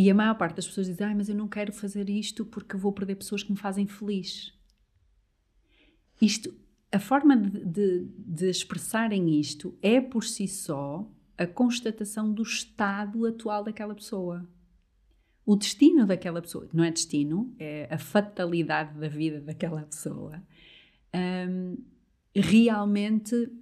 E 0.00 0.10
a 0.10 0.14
maior 0.14 0.34
parte 0.34 0.56
das 0.56 0.66
pessoas 0.66 0.86
diz: 0.86 0.98
ah, 1.02 1.14
mas 1.14 1.28
eu 1.28 1.34
não 1.34 1.46
quero 1.46 1.74
fazer 1.74 2.08
isto 2.08 2.46
porque 2.46 2.74
vou 2.74 2.90
perder 2.90 3.16
pessoas 3.16 3.42
que 3.42 3.52
me 3.52 3.58
fazem 3.58 3.86
feliz. 3.86 4.50
Isto, 6.22 6.54
a 6.90 6.98
forma 6.98 7.36
de, 7.36 7.66
de, 7.66 8.08
de 8.16 8.48
expressarem 8.48 9.38
isto 9.38 9.76
é 9.82 10.00
por 10.00 10.24
si 10.24 10.48
só 10.48 11.06
a 11.36 11.46
constatação 11.46 12.32
do 12.32 12.42
estado 12.42 13.26
atual 13.26 13.62
daquela 13.62 13.94
pessoa. 13.94 14.48
O 15.44 15.54
destino 15.54 16.06
daquela 16.06 16.40
pessoa, 16.40 16.66
não 16.72 16.82
é 16.82 16.90
destino, 16.90 17.54
é 17.58 17.86
a 17.90 17.98
fatalidade 17.98 18.98
da 18.98 19.08
vida 19.08 19.38
daquela 19.38 19.82
pessoa, 19.82 20.42
um, 21.14 21.76
realmente 22.34 23.52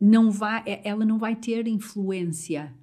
não 0.00 0.28
vai, 0.32 0.64
ela 0.82 1.04
não 1.04 1.18
vai 1.18 1.36
ter 1.36 1.68
influência 1.68 2.74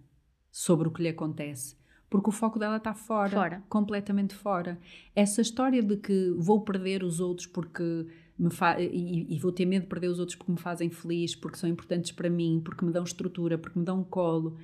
sobre 0.49 0.87
o 0.87 0.91
que 0.91 1.03
lhe 1.03 1.09
acontece 1.09 1.80
porque 2.11 2.27
o 2.27 2.31
foco 2.33 2.59
dela 2.59 2.75
está 2.75 2.93
fora, 2.93 3.31
fora, 3.31 3.63
completamente 3.69 4.35
fora. 4.35 4.77
Essa 5.15 5.41
história 5.41 5.81
de 5.81 5.95
que 5.95 6.31
vou 6.37 6.59
perder 6.59 7.05
os 7.05 7.21
outros 7.21 7.47
porque 7.47 8.05
me 8.37 8.51
fa 8.51 8.77
e, 8.81 9.33
e, 9.33 9.39
vou 9.39 9.49
ter 9.53 9.65
medo 9.65 9.83
de 9.83 9.87
perder 9.87 10.09
os 10.09 10.19
outros 10.19 10.35
porque 10.35 10.51
me 10.51 10.57
fazem 10.57 10.89
feliz, 10.89 11.33
porque 11.37 11.57
são 11.57 11.69
importantes 11.69 12.11
para 12.11 12.29
mim, 12.29 12.61
porque 12.65 12.83
me 12.83 12.91
dão 12.91 13.05
estrutura, 13.05 13.57
porque 13.57 13.79
me 13.79 13.85
dão 13.85 14.03
colo. 14.03 14.57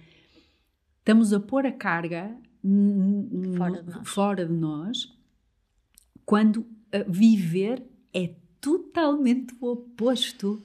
Estamos 1.00 1.32
a 1.32 1.40
pôr 1.40 1.66
a 1.66 1.72
carga 1.72 2.38
fora 3.58 3.82
de 3.82 3.90
nós, 3.92 4.10
fora 4.10 4.46
de 4.46 4.54
nós 4.54 5.18
quando 6.26 6.68
viver 7.08 7.82
é 8.14 8.36
totalmente 8.60 9.56
o 9.62 9.72
oposto. 9.72 10.62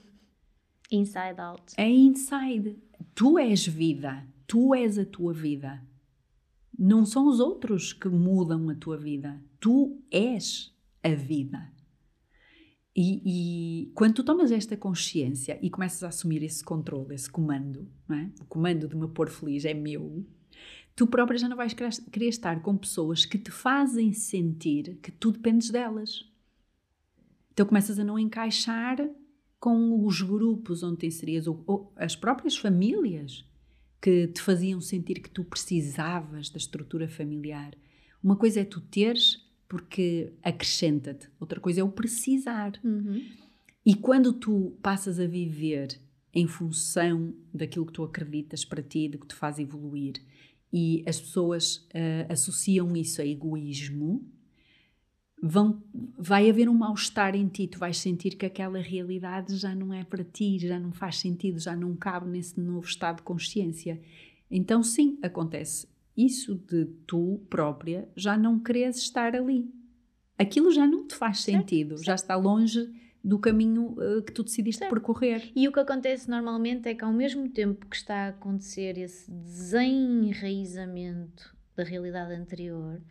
Inside 0.91 1.39
out. 1.39 1.63
É 1.77 1.89
inside. 1.89 2.77
Tu 3.15 3.39
és 3.39 3.65
vida. 3.65 4.27
Tu 4.45 4.75
és 4.75 4.99
a 4.99 5.05
tua 5.05 5.31
vida. 5.31 5.81
Não 6.77 7.05
são 7.05 7.27
os 7.27 7.39
outros 7.39 7.93
que 7.93 8.09
mudam 8.09 8.69
a 8.69 8.75
tua 8.75 8.97
vida. 8.97 9.41
Tu 9.59 10.01
és 10.11 10.73
a 11.03 11.09
vida. 11.09 11.71
E, 12.95 13.21
e, 13.25 13.91
quando 13.95 14.15
tu 14.15 14.23
tomas 14.23 14.51
esta 14.51 14.77
consciência 14.77 15.57
e 15.61 15.69
começas 15.69 16.03
a 16.03 16.09
assumir 16.09 16.43
esse 16.43 16.63
controle, 16.63 17.15
esse 17.15 17.29
comando, 17.29 17.87
é? 18.09 18.29
o 18.39 18.45
comando 18.45 18.87
de 18.87 18.95
me 18.95 19.07
pôr 19.07 19.29
feliz 19.29 19.65
é 19.65 19.73
meu, 19.73 20.23
tu 20.95 21.07
própria 21.07 21.39
já 21.39 21.49
não 21.49 21.57
vais 21.57 21.73
querer 21.73 22.27
estar 22.27 22.61
com 22.61 22.77
pessoas 22.77 23.25
que 23.25 23.39
te 23.39 23.49
fazem 23.49 24.13
sentir 24.13 24.99
que 25.01 25.11
tu 25.11 25.31
dependes 25.31 25.71
delas. 25.71 26.29
Então 27.51 27.65
começas 27.65 27.97
a 27.97 28.03
não 28.03 28.19
encaixar 28.19 28.97
com 29.59 30.05
os 30.05 30.21
grupos 30.21 30.83
onde 30.83 30.97
te 30.97 31.07
inserias, 31.07 31.47
ou, 31.47 31.63
ou 31.65 31.93
as 31.95 32.15
próprias 32.15 32.55
famílias 32.55 33.43
que 34.03 34.27
te 34.27 34.41
faziam 34.41 34.81
sentir 34.81 35.21
que 35.21 35.29
tu 35.29 35.45
precisavas 35.45 36.49
da 36.49 36.57
estrutura 36.57 37.07
familiar. 37.07 37.73
Uma 38.21 38.35
coisa 38.35 38.59
é 38.59 38.65
tu 38.65 38.81
teres 38.81 39.41
porque 39.65 40.33
acrescenta-te. 40.43 41.29
Outra 41.39 41.61
coisa 41.61 41.79
é 41.79 41.83
o 41.85 41.89
precisar. 41.89 42.73
Uhum. 42.83 43.23
E 43.85 43.95
quando 43.95 44.33
tu 44.33 44.77
passas 44.81 45.21
a 45.21 45.25
viver 45.25 45.97
em 46.33 46.45
função 46.47 47.33
daquilo 47.53 47.85
que 47.85 47.93
tu 47.93 48.03
acreditas 48.03 48.65
para 48.65 48.83
ti, 48.83 49.07
do 49.07 49.19
que 49.19 49.27
te 49.27 49.35
faz 49.35 49.57
evoluir, 49.57 50.21
e 50.71 51.01
as 51.07 51.21
pessoas 51.21 51.77
uh, 51.77 52.27
associam 52.27 52.93
isso 52.97 53.21
a 53.21 53.25
egoísmo, 53.25 54.21
vão, 55.45 55.83
vai 56.17 56.49
haver 56.49 56.69
um 56.69 56.73
mal-estar 56.73 57.35
em 57.35 57.49
ti. 57.49 57.67
Tu 57.67 57.77
vais 57.77 57.97
sentir 57.97 58.37
que 58.37 58.45
aquela 58.45 58.79
realidade 58.79 59.57
já 59.57 59.75
não 59.75 59.93
é 59.93 60.05
para 60.05 60.23
ti, 60.23 60.57
já 60.57 60.79
não 60.79 60.93
faz 60.93 61.19
sentido, 61.19 61.59
já 61.59 61.75
não 61.75 61.97
cabe 61.97 62.29
nesse 62.29 62.57
novo 62.57 62.87
estado 62.87 63.17
de 63.17 63.23
consciência. 63.23 64.01
Então, 64.49 64.81
sim, 64.81 65.19
acontece 65.21 65.85
isso 66.15 66.55
de 66.55 66.85
tu 67.07 67.41
própria 67.49 68.07
já 68.15 68.37
não 68.37 68.59
queres 68.59 68.97
estar 68.97 69.35
ali. 69.35 69.67
Aquilo 70.37 70.71
já 70.71 70.87
não 70.87 71.05
te 71.05 71.15
faz 71.15 71.41
sentido, 71.41 71.97
certo, 71.97 72.05
já 72.05 72.15
está 72.15 72.35
longe 72.35 72.89
do 73.23 73.39
caminho 73.39 73.95
uh, 73.97 74.21
que 74.21 74.31
tu 74.31 74.43
decidiste 74.43 74.79
certo. 74.79 74.91
percorrer. 74.91 75.51
E 75.55 75.67
o 75.67 75.71
que 75.71 75.79
acontece 75.79 76.29
normalmente 76.29 76.87
é 76.87 76.95
que, 76.95 77.03
ao 77.03 77.11
mesmo 77.11 77.49
tempo 77.49 77.87
que 77.87 77.95
está 77.95 78.25
a 78.25 78.27
acontecer 78.29 78.97
esse 78.97 79.29
desenraizamento 79.31 81.55
da 81.75 81.83
realidade 81.83 82.33
anterior, 82.33 83.01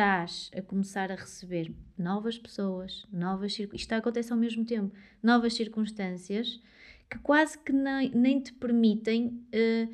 estás 0.00 0.50
a 0.56 0.62
começar 0.62 1.12
a 1.12 1.14
receber 1.14 1.70
novas 1.98 2.38
pessoas, 2.38 3.06
novas 3.12 3.58
isto 3.58 3.76
está 3.76 3.96
a 3.96 3.98
acontecer 3.98 4.32
ao 4.32 4.38
mesmo 4.38 4.64
tempo, 4.64 4.94
novas 5.22 5.52
circunstâncias 5.52 6.58
que 7.10 7.18
quase 7.18 7.58
que 7.58 7.70
nem, 7.70 8.10
nem 8.14 8.40
te 8.40 8.50
permitem 8.54 9.44
uh, 9.52 9.92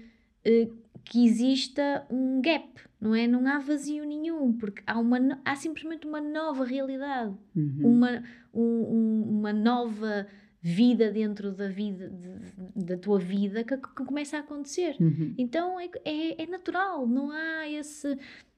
uh, 0.49 0.77
que 1.05 1.25
exista 1.25 2.07
um 2.09 2.41
gap, 2.41 2.69
não 3.01 3.17
é? 3.17 3.27
Não 3.27 3.45
há 3.49 3.59
vazio 3.59 4.05
nenhum, 4.05 4.53
porque 4.53 4.81
há, 4.87 4.97
uma, 4.97 5.41
há 5.45 5.57
simplesmente 5.57 6.07
uma 6.07 6.21
nova 6.21 6.65
realidade, 6.65 7.35
uhum. 7.57 7.81
uma, 7.83 8.23
um, 8.55 9.23
uma 9.41 9.53
nova 9.53 10.29
vida 10.63 11.11
dentro 11.11 11.53
da 11.53 11.69
vida 11.69 12.11
de, 12.11 12.85
da 12.85 12.97
tua 12.97 13.19
vida 13.19 13.65
que, 13.65 13.77
que, 13.77 14.05
começa 14.05 14.37
a 14.37 14.41
acontecer. 14.41 14.97
Uhum. 15.01 15.35
Então 15.39 15.81
é, 15.81 15.89
é, 16.05 16.43
é, 16.43 16.47
natural, 16.47 17.07
não 17.07 17.31
há 17.31 17.69
esse 17.69 18.17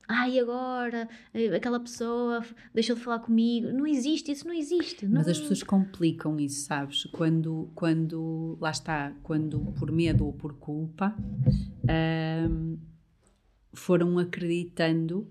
ai 0.09 0.39
agora 0.39 1.07
eh, 1.35 1.55
aquela 1.55 1.79
pessoa 1.79 2.43
deixou 2.75 2.97
de 2.97 3.03
falar 3.03 3.19
comigo. 3.19 3.69
Não 3.73 3.87
existe, 3.87 4.33
isso 4.33 4.47
não 4.47 4.55
existe. 4.55 5.07
Mas 5.07 5.27
não... 5.27 5.33
as 5.33 5.39
pessoas 5.39 5.63
complicam 5.63 6.41
isso, 6.41 6.65
sabes? 6.65 7.05
Quando, 7.13 7.71
quando 7.75 8.57
lá 8.61 8.71
está, 8.71 9.13
quando 9.23 9.61
por 9.79 9.93
medo 9.93 10.25
ou 10.25 10.33
por 10.33 10.55
culpa 10.55 11.15
um, 12.49 12.79
foram 13.75 14.19
acreditando 14.19 15.29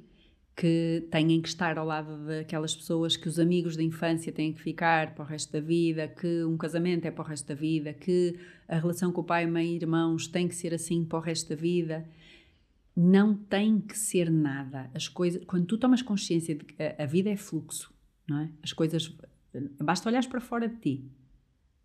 que 0.56 1.08
têm 1.12 1.40
que 1.40 1.48
estar 1.48 1.78
ao 1.78 1.86
lado 1.86 2.26
daquelas 2.26 2.76
pessoas, 2.76 3.16
que 3.16 3.28
os 3.28 3.40
amigos 3.40 3.78
da 3.78 3.84
infância 3.84 4.32
têm 4.32 4.52
que 4.52 4.60
ficar 4.60 5.14
para 5.14 5.24
o 5.24 5.28
resto 5.28 5.54
da 5.54 5.60
vida, 5.60 6.08
que 6.08 6.44
um 6.46 6.58
casamento 6.58 7.06
é 7.06 7.12
para 7.12 7.24
o 7.24 7.28
resto 7.28 7.48
da 7.48 7.54
vida, 7.54 7.94
que 7.94 8.36
a 8.68 8.78
relação 8.78 9.12
com 9.12 9.22
o 9.22 9.24
pai, 9.24 9.46
mãe 9.46 9.68
e 9.68 9.76
irmãos 9.76 10.28
tem 10.28 10.48
que 10.48 10.56
ser 10.56 10.74
assim 10.74 11.06
para 11.06 11.20
o 11.20 11.22
resto 11.22 11.50
da 11.50 11.56
vida 11.56 12.10
não 13.00 13.36
tem 13.36 13.80
que 13.80 13.96
ser 13.96 14.32
nada. 14.32 14.90
As 14.92 15.08
coisas, 15.08 15.46
quando 15.46 15.68
tu 15.68 15.78
tomas 15.78 16.02
consciência 16.02 16.56
de 16.56 16.66
que 16.66 16.82
a, 16.82 17.04
a 17.04 17.06
vida 17.06 17.30
é 17.30 17.38
fluxo, 17.38 17.94
não 18.28 18.40
é? 18.40 18.50
As 18.64 18.74
coisas, 18.74 19.16
basta 19.80 20.10
olhares 20.10 20.26
para 20.26 20.42
fora 20.42 20.68
de 20.68 20.78
ti. 20.78 21.06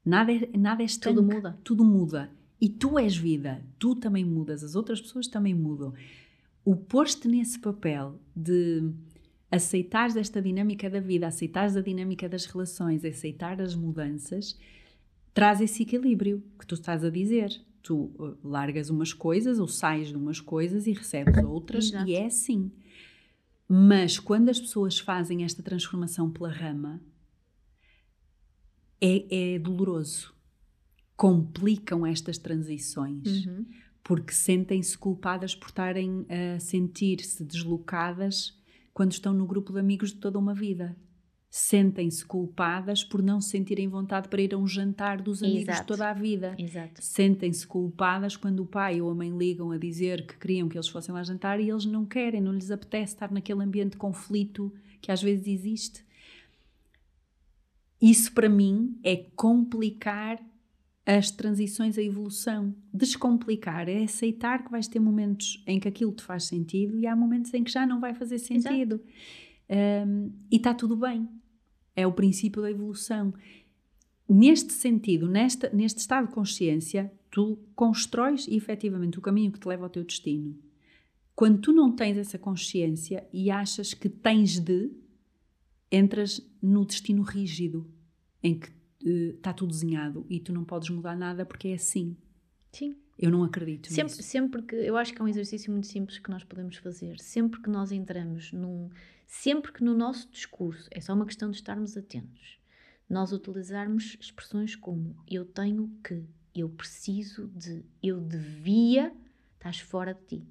Nada 0.03 0.33
é, 0.33 0.57
nada 0.57 0.83
é 0.83 0.87
estanque, 0.87 1.17
Tudo 1.17 1.35
muda. 1.35 1.59
Tudo 1.63 1.85
muda. 1.85 2.31
E 2.59 2.67
tu 2.67 2.99
és 2.99 3.15
vida, 3.15 3.63
tu 3.79 3.95
também 3.95 4.25
mudas, 4.25 4.65
as 4.65 4.75
outras 4.75 5.03
pessoas 5.03 5.29
também 5.29 5.55
mudam. 5.55 5.93
O 6.65 6.75
pôr-te 6.75 7.29
nesse 7.29 7.59
papel 7.59 8.19
de 8.35 8.91
aceitares 9.51 10.17
esta 10.17 10.41
dinâmica 10.41 10.89
da 10.89 11.01
vida, 11.01 11.27
aceitares 11.27 11.77
a 11.77 11.83
dinâmica 11.83 12.27
das 12.27 12.47
relações, 12.47 13.05
aceitar 13.05 13.61
as 13.61 13.75
mudanças, 13.75 14.59
traz 15.35 15.61
esse 15.61 15.83
equilíbrio 15.83 16.43
que 16.59 16.67
tu 16.67 16.75
estás 16.75 17.05
a 17.05 17.11
dizer 17.11 17.61
tu 17.83 18.13
uh, 18.19 18.39
largas 18.43 18.91
umas 18.91 19.13
coisas 19.13 19.59
ou 19.59 19.67
sais 19.67 20.09
de 20.09 20.17
umas 20.17 20.41
coisas 20.41 20.87
e 20.87 20.93
recebes 20.93 21.37
outras 21.45 21.87
Exato. 21.87 22.09
e 22.09 22.15
é 22.15 22.27
assim. 22.27 22.71
Mas 23.69 24.19
quando 24.19 24.49
as 24.49 24.61
pessoas 24.61 24.99
fazem 24.99 25.45
esta 25.45 25.63
transformação 25.63 26.31
pela 26.31 26.51
rama, 26.51 27.01
é, 29.01 29.55
é 29.55 29.59
doloroso. 29.59 30.35
Complicam 31.17 32.07
estas 32.07 32.39
transições 32.39 33.47
uhum. 33.47 33.67
porque 34.03 34.33
sentem-se 34.33 34.97
culpadas 34.97 35.55
por 35.55 35.69
estarem 35.69 36.27
a 36.29 36.59
sentir-se 36.61 37.45
deslocadas 37.45 38.59
quando 38.93 39.13
estão 39.13 39.33
no 39.33 39.47
grupo 39.47 39.73
de 39.73 39.79
amigos 39.79 40.11
de 40.11 40.19
toda 40.19 40.39
uma 40.39 40.55
vida 40.55 40.97
sentem-se 41.55 42.25
culpadas 42.25 43.05
por 43.05 43.23
não 43.23 43.39
sentirem 43.39 43.87
vontade 43.87 44.27
para 44.27 44.41
ir 44.41 44.55
a 44.55 44.57
um 44.57 44.67
jantar 44.67 45.21
dos 45.21 45.43
amigos 45.43 45.69
Exato. 45.69 45.87
toda 45.87 46.09
a 46.09 46.15
vida. 46.15 46.57
Sentem-se 46.99 47.67
culpadas 47.67 48.39
quando 48.39 48.61
o 48.61 48.67
pai 48.67 49.03
ou 49.03 49.11
a 49.11 49.15
mãe 49.15 49.29
ligam 49.29 49.71
a 49.71 49.77
dizer 49.77 50.27
que 50.27 50.35
queriam 50.39 50.67
que 50.67 50.79
eles 50.79 50.89
fossem 50.89 51.15
lá 51.15 51.23
jantar 51.23 51.61
e 51.61 51.69
eles 51.69 51.85
não 51.85 52.07
querem, 52.07 52.41
não 52.41 52.55
lhes 52.55 52.71
apetece 52.71 53.13
estar 53.13 53.31
naquele 53.31 53.63
ambiente 53.63 53.91
de 53.91 53.97
conflito 53.99 54.73
que 54.99 55.13
às 55.13 55.23
vezes 55.23 55.47
existe. 55.47 56.03
Isso 58.01 58.33
para 58.33 58.49
mim 58.49 58.99
é 59.05 59.17
complicar 59.37 60.43
as 61.05 61.31
transições, 61.31 61.99
a 61.99 62.03
evolução. 62.03 62.75
Descomplicar 62.95 63.91
é 63.91 64.05
aceitar 64.05 64.65
que 64.65 64.71
vais 64.71 64.89
ter 64.89 65.01
momentos 65.01 65.63
em 65.67 65.79
que 65.79 65.87
aquilo 65.87 66.13
te 66.13 66.23
faz 66.23 66.45
sentido 66.45 66.99
e 66.99 67.07
há 67.07 67.15
momentos 67.15 67.53
em 67.53 67.63
que 67.63 67.71
já 67.71 67.87
não 67.87 68.01
vai 68.01 68.15
fazer 68.15 68.39
sentido. 68.39 69.03
Um, 69.69 70.33
e 70.51 70.57
está 70.57 70.73
tudo 70.73 70.97
bem. 70.97 71.29
É 71.95 72.07
o 72.07 72.13
princípio 72.13 72.63
da 72.63 72.71
evolução. 72.71 73.35
Neste 74.29 74.73
sentido, 74.73 75.29
nesta, 75.29 75.69
neste 75.71 75.99
estado 75.99 76.29
de 76.29 76.35
consciência, 76.35 77.13
tu 77.31 77.59
constróis 77.75 78.47
efetivamente 78.49 79.19
o 79.19 79.23
caminho 79.23 79.53
que 79.53 79.59
te 79.61 79.69
leva 79.69 79.85
ao 79.85 79.91
teu 79.91 80.05
destino. 80.05 80.59
Quando 81.35 81.61
tu 81.61 81.73
não 81.73 81.95
tens 81.95 82.17
essa 82.17 82.39
consciência 82.39 83.27
e 83.33 83.51
achas 83.51 83.95
que 83.95 84.09
tens 84.09 84.59
de, 84.59 84.91
entras 85.91 86.41
no 86.63 86.85
destino 86.85 87.23
rígido, 87.23 87.91
em 88.43 88.59
que 88.59 88.71
está 89.37 89.51
uh, 89.51 89.55
tudo 89.55 89.71
desenhado 89.71 90.27
e 90.29 90.39
tu 90.39 90.53
não 90.53 90.65
podes 90.65 90.91
mudar 90.91 91.17
nada 91.17 91.45
porque 91.45 91.69
é 91.69 91.75
assim. 91.75 92.17
Sim. 92.71 92.97
Eu 93.23 93.31
não 93.31 93.45
acredito 93.45 93.89
sempre, 93.89 94.03
nisso. 94.03 94.23
Sempre 94.23 94.63
que, 94.63 94.75
eu 94.75 94.97
acho 94.97 95.15
que 95.15 95.23
é 95.23 95.25
um 95.25 95.29
exercício 95.29 95.71
muito 95.71 95.87
simples 95.87 96.19
que 96.19 96.31
nós 96.31 96.43
podemos 96.43 96.77
fazer. 96.77 97.19
Sempre 97.21 97.63
que 97.63 97.71
nós 97.71 97.93
entramos 97.93 98.53
num, 98.53 98.91
Sempre 99.33 99.73
que 99.73 99.83
no 99.83 99.95
nosso 99.95 100.29
discurso, 100.31 100.87
é 100.91 101.01
só 101.01 101.15
uma 101.15 101.25
questão 101.25 101.51
de 101.51 101.57
estarmos 101.57 101.97
atentos, 101.97 102.61
nós 103.09 103.33
utilizarmos 103.33 104.15
expressões 104.21 104.77
como 104.77 105.17
eu 105.27 105.47
tenho 105.47 105.91
que, 106.05 106.23
eu 106.55 106.69
preciso 106.69 107.49
de, 107.49 107.83
eu 108.03 108.21
devia, 108.21 109.11
estás 109.55 109.81
fora 109.81 110.13
de 110.13 110.21
ti. 110.27 110.47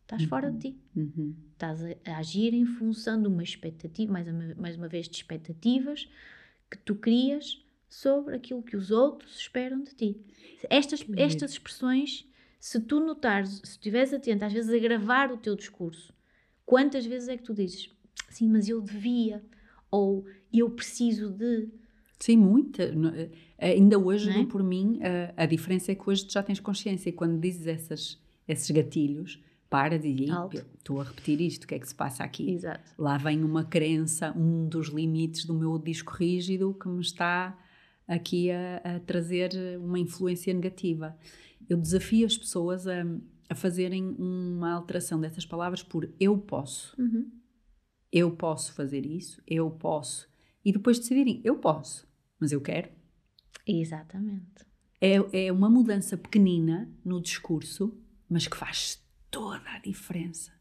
Estás 0.00 0.22
uhum. 0.22 0.28
fora 0.28 0.50
de 0.50 0.58
ti. 0.58 0.80
Uhum. 0.96 1.36
Estás 1.52 1.84
a, 1.84 1.88
a, 2.06 2.16
agir 2.16 2.54
em 2.54 2.64
função 2.64 3.20
de 3.20 3.28
uma 3.28 3.42
expectativa, 3.42 4.10
mais 4.10 4.26
uma, 4.26 4.54
mais 4.54 4.74
uma 4.74 4.88
vez, 4.88 5.06
de 5.06 5.16
expectativas 5.16 6.08
que 6.70 6.78
tu 6.78 6.96
crias 6.96 7.62
sobre 7.88 8.36
aquilo 8.36 8.62
que 8.62 8.76
os 8.76 8.90
outros 8.90 9.36
esperam 9.36 9.82
de 9.82 9.94
ti. 9.94 10.20
Estas, 10.68 11.04
estas 11.16 11.52
expressões, 11.52 12.28
se 12.60 12.80
tu 12.80 13.00
notares, 13.00 13.60
se 13.64 13.72
estiveres 13.72 14.12
atento, 14.12 14.44
às 14.44 14.52
vezes 14.52 14.72
a 14.72 14.78
gravar 14.78 15.32
o 15.32 15.36
teu 15.36 15.56
discurso, 15.56 16.12
Quantas 16.68 17.06
vezes 17.06 17.30
é 17.30 17.36
que 17.38 17.42
tu 17.42 17.54
dizes, 17.54 17.88
sim, 18.28 18.46
mas 18.46 18.68
eu 18.68 18.82
devia, 18.82 19.42
ou 19.90 20.26
eu 20.52 20.68
preciso 20.68 21.30
de. 21.30 21.66
Sim, 22.20 22.36
muita. 22.36 22.82
Eh, 23.56 23.70
ainda 23.70 23.98
hoje, 23.98 24.28
é? 24.28 24.44
por 24.44 24.62
mim, 24.62 25.00
a, 25.02 25.44
a, 25.44 25.46
diferença 25.46 25.92
é 25.92 25.94
que 25.94 26.02
hoje 26.06 26.26
tu 26.26 26.34
já 26.34 26.42
tens 26.42 26.60
consciência 26.60 27.08
e 27.08 27.12
quando 27.12 27.40
dizes 27.40 27.66
essas, 27.66 28.20
esses 28.46 28.70
gatilhos, 28.70 29.42
para 29.70 29.98
de 29.98 30.08
ir, 30.08 30.30
estou 30.76 31.00
a 31.00 31.04
repetir 31.04 31.40
isto, 31.40 31.64
o 31.64 31.66
que 31.66 31.74
é 31.74 31.78
que 31.78 31.88
se 31.88 31.94
passa 31.94 32.22
aqui? 32.22 32.50
Exato. 32.50 32.92
Lá 32.98 33.16
vem 33.16 33.42
uma 33.42 33.64
crença, 33.64 34.36
um 34.36 34.68
dos 34.68 34.88
limites 34.88 35.46
do 35.46 35.54
meu 35.54 35.78
disco 35.78 36.12
rígido 36.12 36.76
que 36.78 36.86
me 36.86 37.00
está 37.00 37.58
aqui 38.08 38.50
a, 38.50 38.78
a 38.78 39.00
trazer 39.00 39.52
uma 39.78 39.98
influência 39.98 40.52
negativa. 40.52 41.16
Eu 41.68 41.76
desafio 41.76 42.26
as 42.26 42.36
pessoas 42.36 42.86
a, 42.88 43.04
a 43.48 43.54
fazerem 43.54 44.16
uma 44.18 44.72
alteração 44.72 45.20
dessas 45.20 45.44
palavras 45.44 45.82
por 45.82 46.10
eu 46.18 46.38
posso. 46.38 47.00
Uhum. 47.00 47.30
Eu 48.10 48.30
posso 48.30 48.72
fazer 48.72 49.04
isso, 49.04 49.42
eu 49.46 49.70
posso. 49.70 50.26
E 50.64 50.72
depois 50.72 50.98
decidirem, 50.98 51.42
eu 51.44 51.58
posso, 51.58 52.08
mas 52.40 52.50
eu 52.52 52.60
quero. 52.60 52.88
Exatamente. 53.66 54.66
É, 55.00 55.46
é 55.46 55.52
uma 55.52 55.68
mudança 55.68 56.16
pequenina 56.16 56.90
no 57.04 57.20
discurso, 57.20 57.96
mas 58.28 58.48
que 58.48 58.56
faz 58.56 59.00
toda 59.30 59.70
a 59.70 59.78
diferença. 59.78 60.52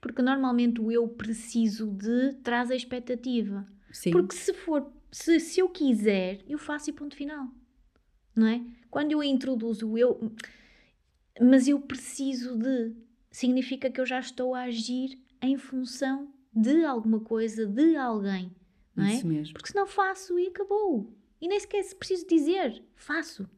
Porque 0.00 0.22
normalmente 0.22 0.80
o 0.80 0.90
eu 0.90 1.08
preciso 1.08 1.90
de 1.90 2.34
traz 2.42 2.70
a 2.70 2.76
expectativa. 2.76 3.66
Sim. 3.90 4.10
Porque 4.10 4.34
se 4.34 4.54
for, 4.54 4.90
se, 5.12 5.38
se 5.38 5.60
eu 5.60 5.68
quiser, 5.68 6.42
eu 6.48 6.58
faço 6.58 6.90
e 6.90 6.92
ponto 6.92 7.14
final. 7.14 7.46
Não 8.34 8.46
é? 8.46 8.64
Quando 8.90 9.12
eu 9.12 9.22
introduzo 9.22 9.88
o 9.90 9.98
eu, 9.98 10.32
mas 11.40 11.68
eu 11.68 11.78
preciso 11.80 12.56
de, 12.56 12.94
significa 13.30 13.90
que 13.90 14.00
eu 14.00 14.06
já 14.06 14.18
estou 14.18 14.54
a 14.54 14.62
agir 14.62 15.18
em 15.40 15.56
função 15.56 16.32
de 16.52 16.84
alguma 16.84 17.20
coisa, 17.20 17.66
de 17.66 17.94
alguém. 17.96 18.50
Não 18.96 19.04
é? 19.04 19.14
Isso 19.14 19.26
mesmo. 19.26 19.54
Porque 19.54 19.70
senão 19.70 19.86
faço 19.86 20.38
e 20.38 20.48
acabou. 20.48 21.14
E 21.40 21.48
nem 21.48 21.58
sequer 21.60 21.82
se 21.82 21.94
preciso 21.94 22.26
dizer, 22.26 22.82
faço. 22.94 23.48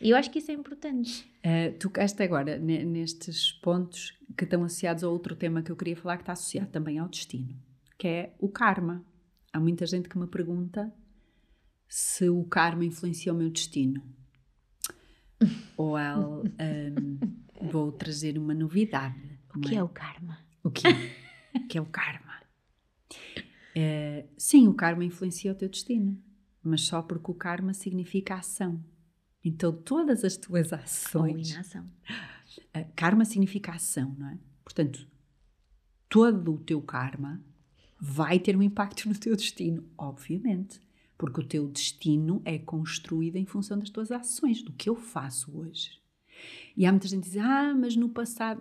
E 0.00 0.10
eu 0.10 0.16
acho 0.16 0.30
que 0.30 0.38
isso 0.38 0.50
é 0.50 0.54
importante. 0.54 1.24
Uh, 1.44 1.78
tocaste 1.78 2.22
agora 2.22 2.58
ne- 2.58 2.84
nestes 2.84 3.52
pontos 3.52 4.16
que 4.36 4.44
estão 4.44 4.64
associados 4.64 5.04
a 5.04 5.08
outro 5.08 5.34
tema 5.36 5.62
que 5.62 5.70
eu 5.70 5.76
queria 5.76 5.96
falar, 5.96 6.16
que 6.16 6.22
está 6.22 6.32
associado 6.32 6.70
também 6.70 6.98
ao 6.98 7.08
destino, 7.08 7.56
que 7.98 8.08
é 8.08 8.34
o 8.38 8.48
karma. 8.48 9.04
Há 9.54 9.60
muita 9.60 9.86
gente 9.86 10.08
que 10.08 10.18
me 10.18 10.26
pergunta 10.26 10.92
se 11.88 12.28
o 12.28 12.42
karma 12.42 12.84
influencia 12.84 13.32
o 13.32 13.36
meu 13.36 13.48
destino. 13.48 14.02
Ou 15.78 15.96
ela, 15.96 16.42
um, 16.42 17.70
vou 17.70 17.92
trazer 17.92 18.36
uma 18.36 18.52
novidade. 18.52 19.38
O 19.54 19.60
que 19.60 19.76
é 19.76 19.82
o 19.82 19.88
karma? 19.88 20.44
O 20.64 20.72
que, 20.72 20.82
o 21.54 21.68
que 21.68 21.78
é 21.78 21.80
o 21.80 21.86
karma? 21.86 22.42
Eh, 23.76 24.26
sim, 24.36 24.66
o 24.66 24.74
karma 24.74 25.04
influencia 25.04 25.52
o 25.52 25.54
teu 25.54 25.68
destino, 25.68 26.20
mas 26.60 26.80
só 26.80 27.00
porque 27.00 27.30
o 27.30 27.34
karma 27.34 27.72
significa 27.72 28.34
ação. 28.34 28.84
Então, 29.44 29.72
todas 29.72 30.24
as 30.24 30.36
tuas 30.36 30.72
Ou 30.72 30.78
ações. 30.78 31.50
inação. 31.50 31.88
Uh, 32.76 32.90
karma 32.96 33.24
significa 33.24 33.70
ação, 33.70 34.16
não 34.18 34.30
é? 34.30 34.38
Portanto, 34.64 35.06
todo 36.08 36.54
o 36.54 36.58
teu 36.58 36.82
karma 36.82 37.40
vai 38.06 38.38
ter 38.38 38.54
um 38.54 38.62
impacto 38.62 39.08
no 39.08 39.14
teu 39.18 39.34
destino, 39.34 39.82
obviamente. 39.96 40.78
Porque 41.16 41.40
o 41.40 41.44
teu 41.46 41.68
destino 41.68 42.42
é 42.44 42.58
construído 42.58 43.36
em 43.36 43.46
função 43.46 43.78
das 43.78 43.88
tuas 43.88 44.10
ações, 44.12 44.62
do 44.62 44.72
que 44.72 44.90
eu 44.90 44.94
faço 44.96 45.56
hoje. 45.56 45.98
E 46.76 46.84
há 46.84 46.90
muita 46.92 47.08
gente 47.08 47.22
que 47.24 47.30
diz: 47.30 47.38
Ah, 47.38 47.72
mas 47.74 47.96
no 47.96 48.08
passado. 48.10 48.60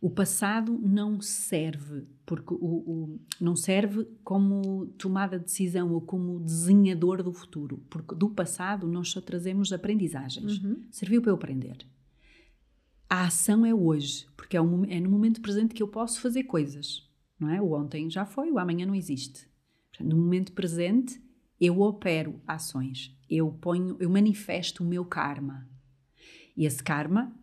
O 0.00 0.08
passado 0.08 0.78
não 0.82 1.20
serve, 1.20 2.06
porque 2.24 2.54
o, 2.54 2.56
o- 2.56 3.20
não 3.38 3.54
serve 3.54 4.06
como 4.24 4.86
tomada 4.96 5.38
de 5.38 5.44
decisão 5.44 5.92
ou 5.92 6.00
como 6.00 6.40
desenhador 6.40 7.22
do 7.22 7.32
futuro. 7.32 7.82
Porque 7.90 8.14
do 8.14 8.30
passado 8.30 8.86
nós 8.86 9.10
só 9.10 9.20
trazemos 9.20 9.72
aprendizagens. 9.74 10.58
Uhum. 10.62 10.84
Serviu 10.90 11.20
para 11.20 11.30
eu 11.32 11.34
aprender. 11.34 11.78
A 13.10 13.24
ação 13.26 13.66
é 13.66 13.74
hoje, 13.74 14.26
porque 14.36 14.56
é, 14.56 14.60
é 14.60 15.00
no 15.00 15.10
momento 15.10 15.40
presente 15.42 15.74
que 15.74 15.82
eu 15.82 15.88
posso 15.88 16.20
fazer 16.20 16.44
coisas. 16.44 17.09
Não 17.40 17.48
é? 17.48 17.60
O 17.60 17.72
ontem 17.72 18.10
já 18.10 18.26
foi, 18.26 18.50
o 18.50 18.58
amanhã 18.58 18.84
não 18.84 18.94
existe. 18.94 19.48
No 19.98 20.16
momento 20.16 20.52
presente, 20.52 21.20
eu 21.60 21.80
opero 21.80 22.40
ações. 22.46 23.16
Eu 23.28 23.50
ponho, 23.50 23.96
eu 23.98 24.10
manifesto 24.10 24.84
o 24.84 24.86
meu 24.86 25.04
karma. 25.04 25.68
E 26.56 26.66
esse 26.66 26.82
karma 26.82 27.34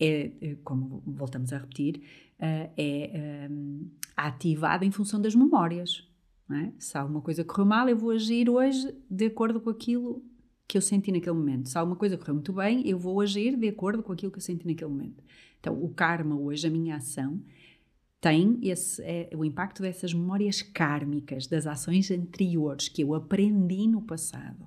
é, 0.00 0.32
é, 0.40 0.56
como 0.64 1.02
voltamos 1.06 1.52
a 1.52 1.58
repetir, 1.58 2.02
eh, 2.38 2.70
é 2.76 3.48
hum, 3.50 3.90
ativado 4.16 4.84
em 4.84 4.90
função 4.90 5.20
das 5.20 5.34
memórias. 5.34 6.06
é? 6.50 6.72
Se 6.78 6.98
alguma 6.98 7.20
coisa 7.20 7.44
correu 7.44 7.66
mal, 7.66 7.88
eu 7.88 7.96
vou 7.96 8.10
agir 8.10 8.48
hoje 8.48 8.94
de 9.10 9.26
acordo 9.26 9.60
com 9.60 9.70
aquilo 9.70 10.22
que 10.68 10.76
eu 10.76 10.82
senti 10.82 11.12
naquele 11.12 11.36
momento. 11.36 11.68
Se 11.68 11.78
alguma 11.78 11.96
coisa 11.96 12.18
correu 12.18 12.34
muito 12.34 12.52
bem, 12.52 12.86
eu 12.86 12.98
vou 12.98 13.20
agir 13.20 13.56
de 13.56 13.68
acordo 13.68 14.02
com 14.02 14.12
aquilo 14.12 14.30
que 14.30 14.38
eu 14.38 14.42
senti 14.42 14.66
naquele 14.66 14.90
momento. 14.90 15.22
Então, 15.60 15.82
o 15.82 15.88
karma 15.88 16.36
hoje, 16.36 16.66
a 16.66 16.70
minha 16.70 16.96
ação, 16.96 17.40
tem 18.20 18.58
esse, 18.62 19.02
é, 19.02 19.30
o 19.34 19.44
impacto 19.44 19.82
dessas 19.82 20.12
memórias 20.12 20.62
kármicas, 20.62 21.46
das 21.46 21.66
ações 21.66 22.10
anteriores 22.10 22.88
que 22.88 23.02
eu 23.02 23.14
aprendi 23.14 23.86
no 23.86 24.02
passado. 24.02 24.66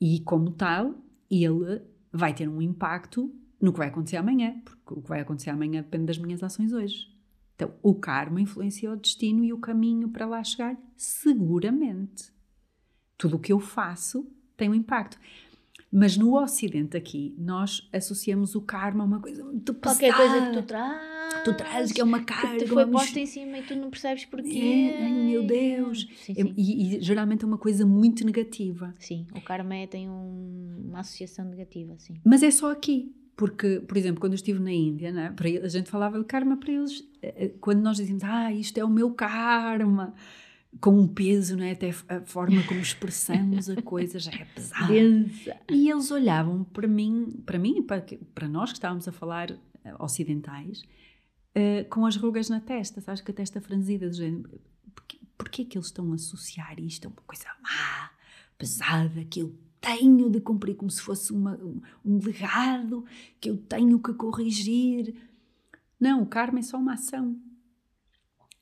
E, 0.00 0.20
como 0.20 0.50
tal, 0.50 0.94
ele 1.30 1.82
vai 2.12 2.34
ter 2.34 2.48
um 2.48 2.60
impacto 2.60 3.34
no 3.60 3.72
que 3.72 3.78
vai 3.78 3.88
acontecer 3.88 4.16
amanhã, 4.16 4.60
porque 4.64 4.94
o 4.94 5.02
que 5.02 5.08
vai 5.08 5.20
acontecer 5.20 5.50
amanhã 5.50 5.82
depende 5.82 6.06
das 6.06 6.18
minhas 6.18 6.42
ações 6.42 6.72
hoje. 6.72 7.06
Então, 7.54 7.72
o 7.82 7.94
karma 7.94 8.40
influencia 8.40 8.90
o 8.90 8.96
destino 8.96 9.44
e 9.44 9.52
o 9.52 9.58
caminho 9.58 10.08
para 10.08 10.26
lá 10.26 10.42
chegar, 10.42 10.76
seguramente. 10.96 12.32
Tudo 13.16 13.36
o 13.36 13.38
que 13.38 13.52
eu 13.52 13.60
faço 13.60 14.28
tem 14.56 14.68
um 14.68 14.74
impacto. 14.74 15.18
Mas 15.92 16.16
no 16.16 16.42
Ocidente 16.42 16.96
aqui, 16.96 17.34
nós 17.38 17.88
associamos 17.92 18.54
o 18.54 18.62
karma 18.62 19.04
a 19.04 19.06
uma 19.06 19.20
coisa 19.20 19.44
muito 19.44 19.74
Qualquer 19.74 20.12
pesada. 20.12 20.30
coisa 20.30 20.46
que 20.46 20.62
tu 20.62 20.66
traz. 20.66 21.11
Tu 21.44 21.54
trazes 21.54 21.92
que 21.92 22.00
é 22.00 22.04
uma 22.04 22.22
carga. 22.24 22.58
Que 22.58 22.64
te 22.64 22.68
foi 22.68 22.84
uma 22.84 22.92
posta 22.98 23.18
em 23.20 23.26
cima 23.26 23.58
e 23.58 23.62
tu 23.62 23.74
não 23.76 23.90
percebes 23.90 24.24
porquê. 24.24 24.92
É, 24.98 25.02
ai, 25.04 25.12
meu 25.12 25.42
Deus. 25.46 26.08
Sim, 26.24 26.32
É, 26.32 26.42
sim. 26.42 26.54
E, 26.56 26.96
e 26.96 27.00
geralmente 27.00 27.44
é 27.44 27.46
uma 27.46 27.58
coisa 27.58 27.84
muito 27.86 28.24
negativa. 28.24 28.94
Sim, 28.98 29.26
o 29.34 29.40
karma 29.40 29.74
é- 29.74 29.86
tem 29.86 30.08
um- 30.08 30.86
uma 30.88 31.00
associação 31.00 31.44
negativa, 31.44 31.94
sim. 31.98 32.14
Mas 32.24 32.42
é 32.42 32.50
só 32.50 32.70
aqui. 32.70 33.14
Porque, 33.34 33.80
por 33.80 33.96
exemplo, 33.96 34.20
quando 34.20 34.32
eu 34.32 34.36
estive 34.36 34.60
na 34.60 34.70
Índia, 34.70 35.10
né, 35.10 35.34
a 35.64 35.68
gente 35.68 35.90
falava 35.90 36.18
de 36.18 36.24
karma 36.26 36.56
para 36.58 36.70
eles. 36.70 37.02
eh, 37.22 37.34
eh, 37.46 37.48
Quando 37.60 37.80
nós 37.80 37.96
dizíamos, 37.96 38.22
ah, 38.24 38.52
isto 38.52 38.76
é 38.78 38.84
o 38.84 38.90
meu 38.90 39.10
karma, 39.12 40.12
com 40.80 40.98
um 40.98 41.08
peso, 41.08 41.56
não 41.56 41.64
é? 41.64 41.72
até 41.72 41.90
a 42.08 42.20
forma 42.20 42.62
como 42.64 42.80
expressamos 42.80 43.68
a 43.70 43.80
coisa 43.82 44.18
já 44.18 44.30
é 44.32 44.44
pesada. 44.54 44.86
Densa. 44.92 45.56
E 45.70 45.90
eles 45.90 46.10
olhavam 46.10 46.62
para 46.64 46.86
mim, 46.86 47.42
para 47.44 47.58
mim 47.58 47.78
e 47.78 47.82
para, 47.82 48.04
para 48.34 48.46
nós 48.48 48.70
que 48.70 48.76
estávamos 48.78 49.08
a 49.08 49.12
falar 49.12 49.50
eh, 49.50 49.94
ocidentais, 49.98 50.82
eh, 51.54 51.84
com 51.84 52.06
as 52.06 52.16
rugas 52.16 52.48
na 52.48 52.60
testa, 52.60 53.00
sabes, 53.00 53.20
com 53.20 53.30
a 53.30 53.34
testa 53.34 53.60
franzida, 53.60 54.08
do 54.08 54.14
género. 54.14 54.60
Porquê, 54.94 55.18
porquê 55.36 55.64
que 55.64 55.76
eles 55.76 55.86
estão 55.88 56.10
a 56.12 56.14
associar 56.14 56.78
isto 56.80 57.06
a 57.06 57.08
uma 57.08 57.22
coisa 57.26 57.46
má, 57.62 58.10
pesada, 58.56 59.24
que 59.24 59.40
eu 59.40 59.54
tenho 59.80 60.30
de 60.30 60.40
cumprir 60.40 60.76
como 60.76 60.90
se 60.90 61.02
fosse 61.02 61.32
uma- 61.32 61.58
um, 62.04 62.18
legado, 62.24 63.04
que 63.40 63.50
eu 63.50 63.56
tenho 63.56 63.98
que 63.98 64.14
corrigir? 64.14 65.14
Não, 65.98 66.22
o 66.22 66.26
karma 66.26 66.60
é 66.60 66.62
só 66.62 66.78
uma 66.78 66.94
ação. 66.94 67.36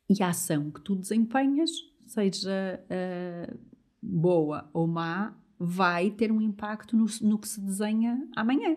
E 0.09 0.23
a 0.23 0.29
ação 0.29 0.71
que 0.71 0.81
tu 0.81 0.97
desempenhas, 0.97 1.71
seja 2.07 2.83
eh, 2.89 3.55
boa 4.03 4.69
ou 4.73 4.87
má, 4.87 5.35
vai 5.59 6.11
ter 6.11 6.33
um 6.33 6.41
impacto 6.41 6.97
no, 6.97 7.07
no 7.23 7.39
que 7.39 7.47
se 7.47 7.61
desenha 7.61 8.27
amanhã. 8.35 8.77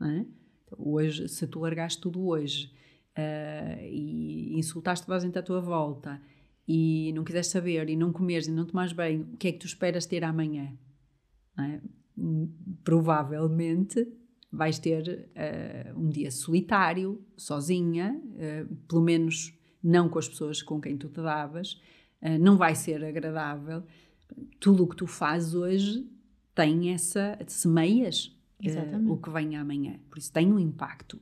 é? 0.00 0.26
Então, 0.64 0.78
hoje, 0.78 1.28
se 1.28 1.46
tu 1.46 1.60
largaste 1.60 2.00
tudo 2.00 2.26
hoje 2.26 2.72
eh, 3.16 3.88
e 3.90 4.58
insultaste 4.58 5.06
toda 5.06 5.16
a 5.16 5.20
gente 5.20 5.38
à 5.38 5.42
tua 5.42 5.60
volta 5.60 6.20
e 6.66 7.12
não 7.14 7.24
quiseres 7.24 7.48
saber 7.48 7.88
e 7.88 7.96
não 7.96 8.12
comeres 8.12 8.46
e 8.46 8.50
não 8.50 8.64
tomares 8.64 8.92
bem, 8.92 9.20
o 9.20 9.36
que 9.36 9.48
é 9.48 9.52
que 9.52 9.58
tu 9.58 9.66
esperas 9.66 10.06
ter 10.06 10.24
amanhã? 10.24 10.72
é? 11.58 11.80
Provavelmente 12.84 14.06
vais 14.50 14.78
ter 14.78 15.30
eh, 15.34 15.92
um 15.96 16.10
dia 16.10 16.30
solitário, 16.30 17.24
sozinha, 17.36 18.20
eh, 18.36 18.66
pelo 18.86 19.00
menos 19.00 19.52
não 19.82 20.08
com 20.08 20.18
as 20.18 20.28
pessoas 20.28 20.62
com 20.62 20.80
quem 20.80 20.96
tu 20.96 21.08
te 21.08 21.22
davas, 21.22 21.80
eh, 22.20 22.38
não 22.38 22.58
vai 22.58 22.74
ser 22.74 23.02
agradável. 23.02 23.82
Tudo 24.60 24.84
o 24.84 24.88
que 24.88 24.96
tu 24.96 25.06
fazes 25.06 25.54
hoje 25.54 26.06
tem 26.54 26.90
essa. 26.90 27.38
semeias 27.46 28.36
o 29.10 29.16
que 29.16 29.30
vem 29.30 29.56
amanhã. 29.56 29.98
Por 30.10 30.18
isso 30.18 30.32
tem 30.32 30.52
um 30.52 30.58
impacto. 30.58 31.18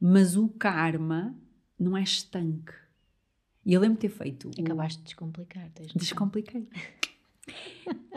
Mas 0.00 0.36
o 0.36 0.48
karma 0.48 1.34
não 1.78 1.96
é 1.96 2.02
estanque. 2.02 2.72
E 3.64 3.72
eu 3.72 3.80
lembro 3.80 3.96
de 3.96 4.02
ter 4.02 4.08
feito. 4.10 4.48
o- 4.48 4.60
Acabaste 4.60 4.98
de 4.98 5.04
descomplicar. 5.04 5.70
tens. 5.70 5.92
Descompliquei. 5.94 6.68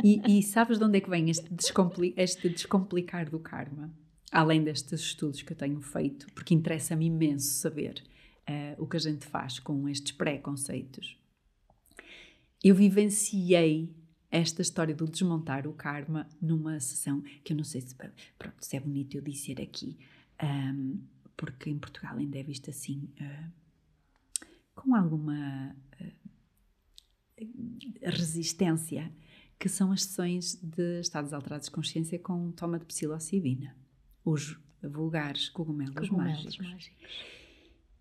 E, 0.03 0.39
e 0.39 0.41
sabes 0.43 0.79
de 0.79 0.83
onde 0.83 0.97
é 0.97 1.01
que 1.01 1.09
vem 1.09 1.29
este, 1.29 1.53
descompli- 1.53 2.13
este 2.17 2.49
descomplicar 2.49 3.29
do 3.29 3.37
karma? 3.39 3.93
Além 4.31 4.63
destes 4.63 5.01
estudos 5.01 5.41
que 5.43 5.51
eu 5.53 5.57
tenho 5.57 5.79
feito, 5.81 6.25
porque 6.33 6.53
interessa-me 6.55 7.05
imenso 7.05 7.51
saber 7.59 8.01
eh, 8.47 8.75
o 8.79 8.87
que 8.87 8.97
a 8.97 8.99
gente 8.99 9.25
faz 9.27 9.59
com 9.59 9.87
estes 9.87 10.11
preconceitos. 10.13 11.15
Eu 12.63 12.73
vivenciei 12.73 13.93
esta 14.31 14.61
história 14.61 14.95
do 14.95 15.05
desmontar 15.05 15.67
o 15.67 15.73
karma 15.73 16.27
numa 16.41 16.79
sessão 16.79 17.21
que 17.43 17.53
eu 17.53 17.57
não 17.57 17.63
sei 17.63 17.81
se, 17.81 17.93
pronto, 17.93 18.55
se 18.61 18.77
é 18.77 18.79
bonito 18.79 19.15
eu 19.15 19.21
dizer 19.21 19.61
aqui, 19.61 19.97
ahm, 20.39 20.95
porque 21.39 21.69
em 21.69 21.79
Portugal 21.79 22.17
ainda 22.17 22.37
é 22.37 22.43
visto 22.43 22.69
assim, 22.69 23.09
uh, 23.21 23.51
com 24.75 24.93
alguma 24.93 25.73
uh, 26.01 27.45
resistência, 28.03 29.09
que 29.57 29.69
são 29.69 29.93
as 29.93 30.03
sessões 30.03 30.55
de 30.61 30.99
estados 30.99 31.31
alterados 31.31 31.67
de 31.67 31.71
consciência 31.71 32.19
com 32.19 32.51
toma 32.51 32.77
de 32.77 32.83
psilocibina, 32.83 33.73
os 34.25 34.59
vulgares 34.83 35.47
cogumelos, 35.47 36.09
cogumelos 36.09 36.43
mágicos. 36.43 36.57
mágicos. 36.57 37.09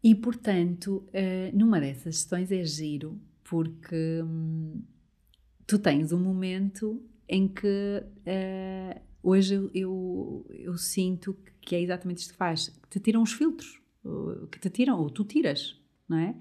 E, 0.03 0.17
portanto, 0.17 1.07
uh, 1.09 1.57
numa 1.57 1.81
dessas 1.81 2.19
sessões 2.19 2.51
é 2.51 2.65
giro, 2.65 3.21
porque 3.45 4.21
hum, 4.25 4.83
tu 5.65 5.79
tens 5.79 6.11
um 6.11 6.19
momento 6.19 7.01
em 7.29 7.47
que 7.47 8.03
uh, 8.03 9.08
hoje 9.23 9.55
eu, 9.55 9.71
eu, 9.75 10.47
eu, 10.51 10.77
sinto 10.77 11.37
que 11.61 11.75
é 11.75 11.81
exatamente 11.81 12.19
isto 12.19 12.33
que 12.33 12.39
faz, 12.39 12.73
te 12.89 13.01
tiram 13.01 13.23
os 13.23 13.33
filtros, 13.33 13.81
que 14.51 14.59
te 14.59 14.71
tiram, 14.71 14.99
ou 14.99 15.11
tu 15.11 15.25
tiras, 15.25 15.81
não 16.09 16.19
é? 16.19 16.35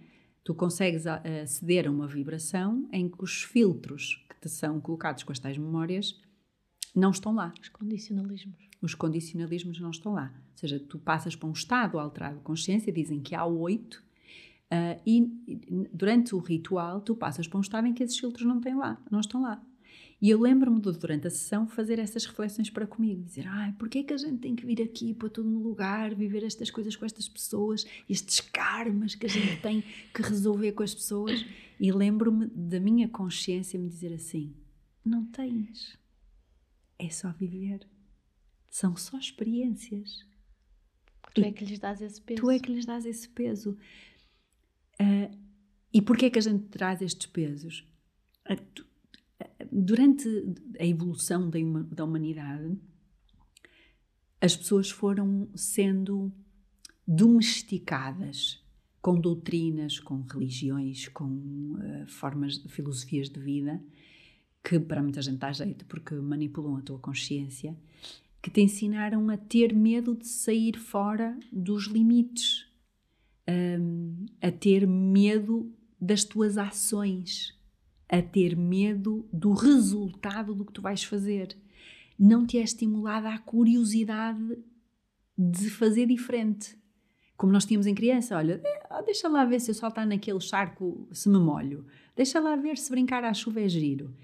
Tu 0.43 0.53
consegues 0.55 1.05
aceder 1.05 1.88
a 1.88 1.91
uma 1.91 2.07
vibração 2.07 2.88
em 2.91 3.09
que 3.09 3.21
os 3.21 3.43
filtros 3.43 4.25
que 4.30 4.39
te 4.39 4.49
são 4.49 4.80
colocados 4.80 5.23
com 5.23 5.32
as 5.32 5.39
tais 5.39 5.57
memórias 5.57 6.17
não 6.95 7.11
estão 7.11 7.36
lá. 7.36 7.53
Os 7.61 7.69
condicionalismos. 7.69 8.69
Os 8.82 8.95
condicionalismos 8.95 9.80
não 9.80 9.91
estão 9.91 10.13
lá. 10.13 10.34
Ou 10.51 10.57
seja, 10.57 10.80
tu 10.80 10.97
passas 10.97 11.36
para 11.36 11.49
um 11.49 11.51
estado 11.51 11.99
alterado 11.99 12.38
de 12.38 12.43
consciência, 12.43 12.91
dizem 12.91 13.19
que 13.19 13.36
há 13.36 13.45
oito, 13.45 14.03
uh, 14.71 15.01
e 15.05 15.88
durante 15.93 16.34
o 16.34 16.39
ritual 16.39 17.01
tu 17.01 17.15
passas 17.15 17.47
para 17.47 17.57
um 17.57 17.61
estado 17.61 17.88
em 17.88 17.93
que 17.93 18.03
esses 18.03 18.17
filtros 18.17 18.45
não, 18.45 18.59
têm 18.59 18.75
lá, 18.75 19.01
não 19.11 19.19
estão 19.19 19.41
lá. 19.41 19.61
E 20.20 20.32
eu 20.32 20.39
lembro-me 20.39 20.82
de, 20.82 20.91
durante 20.93 21.28
a 21.28 21.30
sessão, 21.30 21.68
fazer 21.68 21.99
essas 21.99 22.26
reflexões 22.26 22.72
para 22.72 22.88
comigo, 22.88 23.24
dizer, 23.24 23.45
ai, 23.47 23.72
porquê 23.74 23.99
é 23.99 24.03
que 24.03 24.13
a 24.13 24.18
gente 24.18 24.39
tem 24.39 24.55
que 24.55 24.65
vir 24.65 24.82
aqui 24.82 25.13
para 25.13 25.30
todo 25.30 25.47
no 25.47 25.59
lugar, 25.59 26.15
viver 26.15 26.43
estas 26.43 26.72
coisas 26.72 26.95
com 26.95 27.05
estas 27.05 27.30
pessoas, 27.30 27.86
estes 28.09 28.41
karmas 28.41 29.13
que 29.13 29.28
a 29.28 29.30
gente 29.30 29.57
tem 29.61 29.84
que 30.13 30.22
resolver 30.24 30.72
com 30.72 30.82
as 30.82 30.93
pessoas? 30.93 31.45
E 31.80 31.91
lembro-me 31.91 32.47
da 32.47 32.80
minha 32.80 33.07
consciência 33.07 33.80
me 33.80 33.88
dizer 33.88 34.11
assim, 34.11 34.55
não 35.05 35.24
tens, 35.26 35.95
é 36.97 37.09
só 37.09 37.32
viver. 37.32 37.88
São 38.70 38.95
só 38.95 39.18
experiências. 39.18 40.26
Tu 41.34 41.41
é 41.41 41.51
que 41.51 41.63
lhes 41.63 41.80
dás 41.80 42.01
esse 42.01 42.20
peso. 42.20 42.41
Tu 42.41 42.51
é 42.51 42.59
que 42.59 42.72
lhes 42.72 42.86
dás 42.86 43.05
esse 43.05 43.30
peso. 43.30 43.78
Uh, 44.99 45.38
e 45.93 46.01
porquê 46.01 46.26
é 46.26 46.30
que 46.30 46.39
a 46.39 46.41
gente 46.41 46.65
traz 46.70 47.01
estes 47.01 47.28
pesos? 47.28 47.88
Durante 49.80 50.28
a 50.80 50.86
evolução 50.86 51.51
da, 51.51 51.59
da 51.91 52.03
humanidade, 52.03 52.75
as 54.41 54.55
pessoas 54.55 54.89
foram 54.89 55.47
sendo 55.55 56.32
domesticadas 57.07 58.59
com 58.99 59.19
doutrinas, 59.19 59.99
com 59.99 60.21
religiões, 60.21 61.07
com 61.09 61.25
uh, 61.25 62.07
formas, 62.07 62.57
filosofias 62.69 63.30
de 63.30 63.39
vida, 63.39 63.80
que 64.63 64.80
para 64.80 65.03
muita 65.03 65.21
gente 65.21 65.38
dá 65.38 65.51
jeito 65.51 65.86
porque 65.86 66.15
manipulam 66.15 66.78
a 66.78 66.82
tua 66.82 66.97
consciência 66.97 67.78
que 68.41 68.49
te 68.49 68.61
ensinaram 68.61 69.30
a 69.30 69.38
ter 69.38 69.75
medo 69.75 70.15
de 70.15 70.28
sair 70.28 70.75
fora 70.78 71.38
dos 71.51 71.86
limites, 71.86 72.65
um, 73.47 74.25
a 74.41 74.51
ter 74.51 74.88
medo 74.88 75.71
das 75.99 76.23
tuas 76.23 76.57
ações, 76.57 77.57
a 78.10 78.22
ter 78.22 78.55
medo 78.55 79.28
do 79.32 79.51
resultado 79.53 80.55
do 80.55 80.66
que 80.66 80.74
tu 80.74 80.82
vais 80.82 81.03
fazer. 81.03 81.58
Não 82.18 82.45
te 82.45 82.58
é 82.58 82.62
estimulada 82.62 83.30
a 83.30 83.38
curiosidade 83.38 84.58
de 85.38 85.70
fazer 85.70 86.08
diferente. 86.08 86.78
Como 87.36 87.53
nós 87.53 87.66
tínhamos 87.66 87.86
em 87.86 87.93
criança, 87.93 88.36
olha, 88.36 88.62
eh, 88.64 89.03
deixa 89.05 89.28
lá 89.28 89.45
ver 89.45 89.60
se 89.60 89.70
eu 89.70 89.76
saltar 89.76 90.08
naquele 90.08 90.39
charco 90.39 91.08
se 91.12 91.30
me 91.30 91.38
molho. 91.38 91.86
Deixa 92.16 92.39
lá 92.39 92.55
ver 92.55 92.78
se 92.78 92.89
brincar 92.89 93.24
à 93.24 93.34
chuva 93.34 93.62
é 93.62 93.70
giro. 93.70 94.16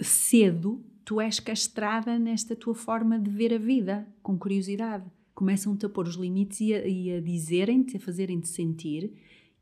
Cedo 0.00 0.82
tu 1.04 1.20
és 1.20 1.40
castrada 1.40 2.18
nesta 2.18 2.54
tua 2.56 2.74
forma 2.74 3.18
de 3.18 3.30
ver 3.30 3.52
a 3.52 3.58
vida, 3.58 4.06
com 4.22 4.38
curiosidade. 4.38 5.04
Começam-te 5.34 5.84
a 5.84 5.88
pôr 5.88 6.06
os 6.06 6.16
limites 6.16 6.60
e 6.60 6.74
a, 6.74 6.86
e 6.86 7.12
a 7.12 7.20
dizerem-te, 7.20 7.96
a 7.96 8.00
fazerem-te 8.00 8.48
sentir 8.48 9.12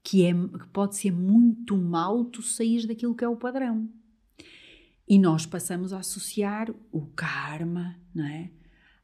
que, 0.06 0.24
é, 0.24 0.32
que 0.32 0.68
pode 0.68 0.96
ser 0.96 1.10
muito 1.10 1.76
mal 1.76 2.24
tu 2.26 2.40
saís 2.40 2.86
daquilo 2.86 3.12
que 3.12 3.24
é 3.24 3.28
o 3.28 3.34
padrão. 3.34 3.90
E 5.08 5.18
nós 5.18 5.44
passamos 5.44 5.92
a 5.92 5.98
associar 5.98 6.72
o 6.92 7.06
karma, 7.08 7.98
não 8.14 8.24
é? 8.24 8.52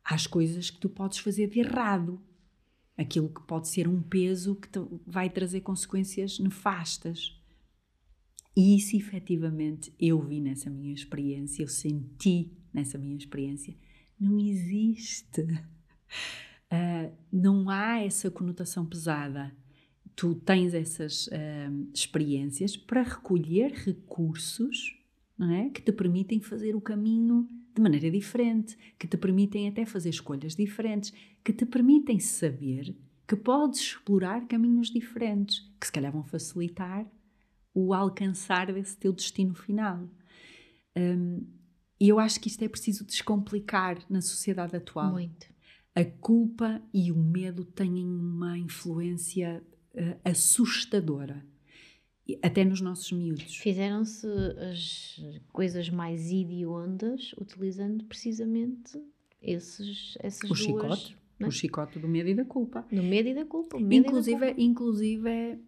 Às 0.05 0.29
coisas 0.29 0.71
que 0.71 0.79
tu 0.79 0.89
podes 0.89 1.19
fazer 1.19 1.49
de 1.49 1.59
errado. 1.59 2.23
Aquilo 2.97 3.29
que 3.29 3.43
pode 3.43 3.67
ser 3.67 3.89
um 3.89 4.01
peso 4.01 4.55
que 4.55 4.69
vai 5.05 5.29
trazer 5.29 5.63
consequências 5.63 6.39
nefastas. 6.39 7.37
E 8.57 8.77
isso 8.77 8.95
efetivamente 8.95 9.93
eu 9.99 10.23
vi 10.23 10.41
nessa 10.41 10.71
minha 10.71 10.95
experiência, 10.95 11.65
eu 11.65 11.69
senti 11.69 12.57
nessa 12.73 12.97
minha 12.97 13.17
experiência. 13.17 13.77
Não 14.21 14.39
existe. 14.39 15.43
Uh, 16.71 17.13
não 17.33 17.69
há 17.69 17.99
essa 17.99 18.31
conotação 18.31 18.87
pesada. 18.87 19.53
Tu 20.15 20.35
tens 20.37 20.75
essas 20.75 21.27
uh, 21.29 21.91
experiências 21.95 22.77
para 22.77 23.03
recolher 23.03 23.73
recursos 23.73 24.99
não 25.39 25.51
é? 25.51 25.71
que 25.71 25.81
te 25.81 25.93
permitem 25.93 26.41
fazer 26.41 26.77
o 26.77 26.81
caminho 26.81 27.49
de 27.75 27.81
maneira 27.81 28.11
diferente, 28.11 28.77
que 28.99 29.07
te 29.07 29.17
permitem 29.17 29.69
até 29.69 29.87
fazer 29.87 30.11
escolhas 30.11 30.55
diferentes, 30.55 31.13
que 31.43 31.53
te 31.53 31.65
permitem 31.65 32.21
saber 32.21 32.95
que 33.27 33.37
podes 33.37 33.81
explorar 33.81 34.47
caminhos 34.47 34.91
diferentes, 34.91 35.61
que 35.81 35.87
se 35.87 35.93
calhar 35.93 36.13
vão 36.13 36.23
facilitar 36.23 37.11
o 37.75 37.95
alcançar 37.95 38.73
desse 38.73 38.97
teu 38.97 39.13
destino 39.13 39.55
final. 39.55 40.07
Um, 40.97 41.47
e 41.99 42.09
eu 42.09 42.19
acho 42.19 42.39
que 42.41 42.49
isto 42.49 42.63
é 42.63 42.69
preciso 42.69 43.07
descomplicar 43.07 43.99
na 44.11 44.21
sociedade 44.21 44.77
atual. 44.77 45.13
Muito. 45.13 45.47
A 45.95 46.05
culpa 46.05 46.83
e 46.93 47.11
o 47.13 47.17
medo 47.17 47.65
têm 47.65 48.05
uma 48.05 48.59
influência 48.59 49.63
uh, 49.95 50.20
assustadora, 50.24 51.45
até 52.43 52.64
nos 52.64 52.80
nossos 52.80 53.11
miúdos. 53.12 53.57
Fizeram-se 53.57 54.26
as 54.70 55.20
coisas 55.53 55.88
mais 55.90 56.30
idiondas 56.30 57.32
utilizando 57.38 58.05
precisamente 58.05 59.01
esses, 59.40 60.16
essas 60.20 60.51
o 60.51 60.55
duas... 60.55 60.61
Chicote, 60.61 61.18
é? 61.40 61.47
O 61.47 61.51
chicote 61.51 61.99
do 61.99 62.09
medo 62.09 62.28
e 62.28 62.34
da 62.34 62.45
culpa. 62.45 62.86
Do 62.90 63.03
medo 63.03 63.28
e 63.28 63.34
da 63.34 63.45
culpa. 63.45 63.76
inclusive, 63.78 64.40
da 64.40 64.47
culpa. 64.47 64.61
inclusive 64.61 65.59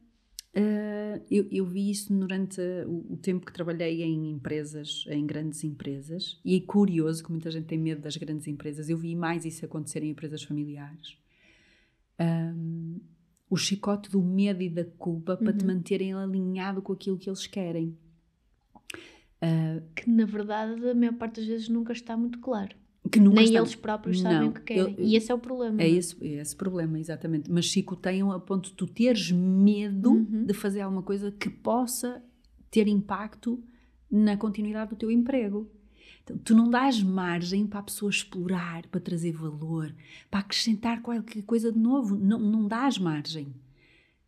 Uh, 0.56 1.20
eu, 1.28 1.48
eu, 1.50 1.66
vi 1.66 1.90
isso 1.90 2.14
durante 2.14 2.60
o, 2.86 3.14
o, 3.14 3.16
tempo 3.16 3.44
que 3.44 3.52
trabalhei 3.52 4.02
em 4.02 4.30
empresas, 4.30 5.04
em 5.08 5.26
grandes 5.26 5.64
empresas, 5.64 6.40
e 6.44 6.56
é 6.56 6.60
curioso 6.60 7.24
que 7.24 7.30
muita 7.32 7.50
gente 7.50 7.66
tem 7.66 7.76
medo 7.76 8.00
das 8.00 8.16
grandes 8.16 8.46
empresas. 8.46 8.88
Eu 8.88 8.96
vi 8.96 9.16
mais 9.16 9.44
isso 9.44 9.64
acontecer 9.64 10.04
em 10.04 10.10
empresas 10.10 10.44
familiares. 10.44 11.18
Um, 12.20 13.00
o 13.54 13.56
chicote 13.56 14.10
do 14.10 14.22
medo 14.22 14.62
e 14.62 14.68
da 14.68 14.84
culpa 14.84 15.32
uhum. 15.32 15.38
para 15.38 15.52
te 15.52 15.64
uhum. 15.64 15.74
manterem 15.74 16.12
alinhado 16.12 16.82
com 16.82 16.92
aquilo 16.92 17.16
que 17.16 17.28
eles 17.28 17.46
querem. 17.46 17.96
Uh, 19.42 19.82
que 19.94 20.08
na 20.08 20.24
verdade 20.24 20.88
a 20.88 20.94
maior 20.94 21.14
parte 21.14 21.40
das 21.40 21.46
vezes 21.46 21.68
nunca 21.68 21.92
está 21.92 22.16
muito 22.16 22.38
claro 22.40 22.74
que 23.10 23.20
nunca 23.20 23.42
Nem 23.42 23.54
eles 23.54 23.74
próprios 23.74 24.20
sabem 24.20 24.40
não, 24.40 24.48
o 24.48 24.52
que 24.52 24.62
querem. 24.62 24.94
Eu, 24.98 25.04
e 25.04 25.14
esse 25.14 25.30
é 25.30 25.34
o 25.34 25.38
problema. 25.38 25.80
É, 25.80 25.86
é 25.86 25.90
esse, 25.90 26.16
é 26.26 26.40
esse 26.40 26.56
problema, 26.56 26.98
exatamente. 26.98 27.50
Mas 27.50 27.66
chicoteiam 27.66 28.32
a 28.32 28.40
ponto 28.40 28.70
de 28.70 28.74
tu 28.74 28.86
teres 28.86 29.30
medo 29.30 30.12
uhum. 30.12 30.46
de 30.46 30.54
fazer 30.54 30.80
alguma 30.80 31.02
coisa 31.02 31.30
que 31.30 31.48
possa 31.50 32.22
ter 32.70 32.88
impacto 32.88 33.62
na 34.10 34.36
continuidade 34.36 34.90
do 34.90 34.96
teu 34.96 35.10
emprego. 35.10 35.70
Então, 36.24 36.38
tu 36.38 36.54
não 36.54 36.70
dás 36.70 37.02
margem 37.02 37.66
para 37.66 37.80
a 37.80 37.82
pessoa 37.82 38.10
explorar, 38.10 38.86
para 38.86 39.00
trazer 39.00 39.32
valor, 39.32 39.94
para 40.30 40.40
acrescentar 40.40 41.02
qualquer 41.02 41.42
coisa 41.42 41.70
de 41.70 41.78
novo. 41.78 42.16
Não, 42.16 42.38
não 42.38 42.66
dás 42.66 42.98
margem. 42.98 43.54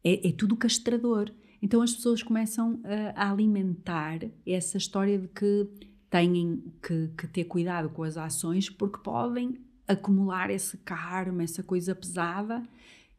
É, 0.05 0.29
é 0.29 0.33
tudo 0.33 0.57
castrador. 0.57 1.33
Então 1.61 1.81
as 1.81 1.95
pessoas 1.95 2.23
começam 2.23 2.81
a, 2.85 3.25
a 3.25 3.31
alimentar 3.33 4.21
essa 4.47 4.77
história 4.77 5.19
de 5.19 5.27
que 5.29 5.69
têm 6.11 6.63
que, 6.83 7.09
que, 7.17 7.27
ter 7.27 7.45
cuidado 7.45 7.89
com 7.89 8.03
as 8.03 8.17
ações 8.17 8.69
porque 8.69 8.99
podem 8.99 9.59
acumular 9.89 10.51
esse 10.51 10.77
karma, 10.79 11.43
essa 11.43 11.63
coisa 11.63 11.95
pesada 11.95 12.63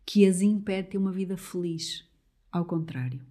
que 0.05 0.25
as 0.25 0.41
impede 0.41 0.83
de 0.83 0.89
ter 0.91 0.97
uma 0.97 1.11
vida 1.11 1.35
feliz. 1.35 2.05
Ao 2.51 2.63
contrário. 2.63 3.21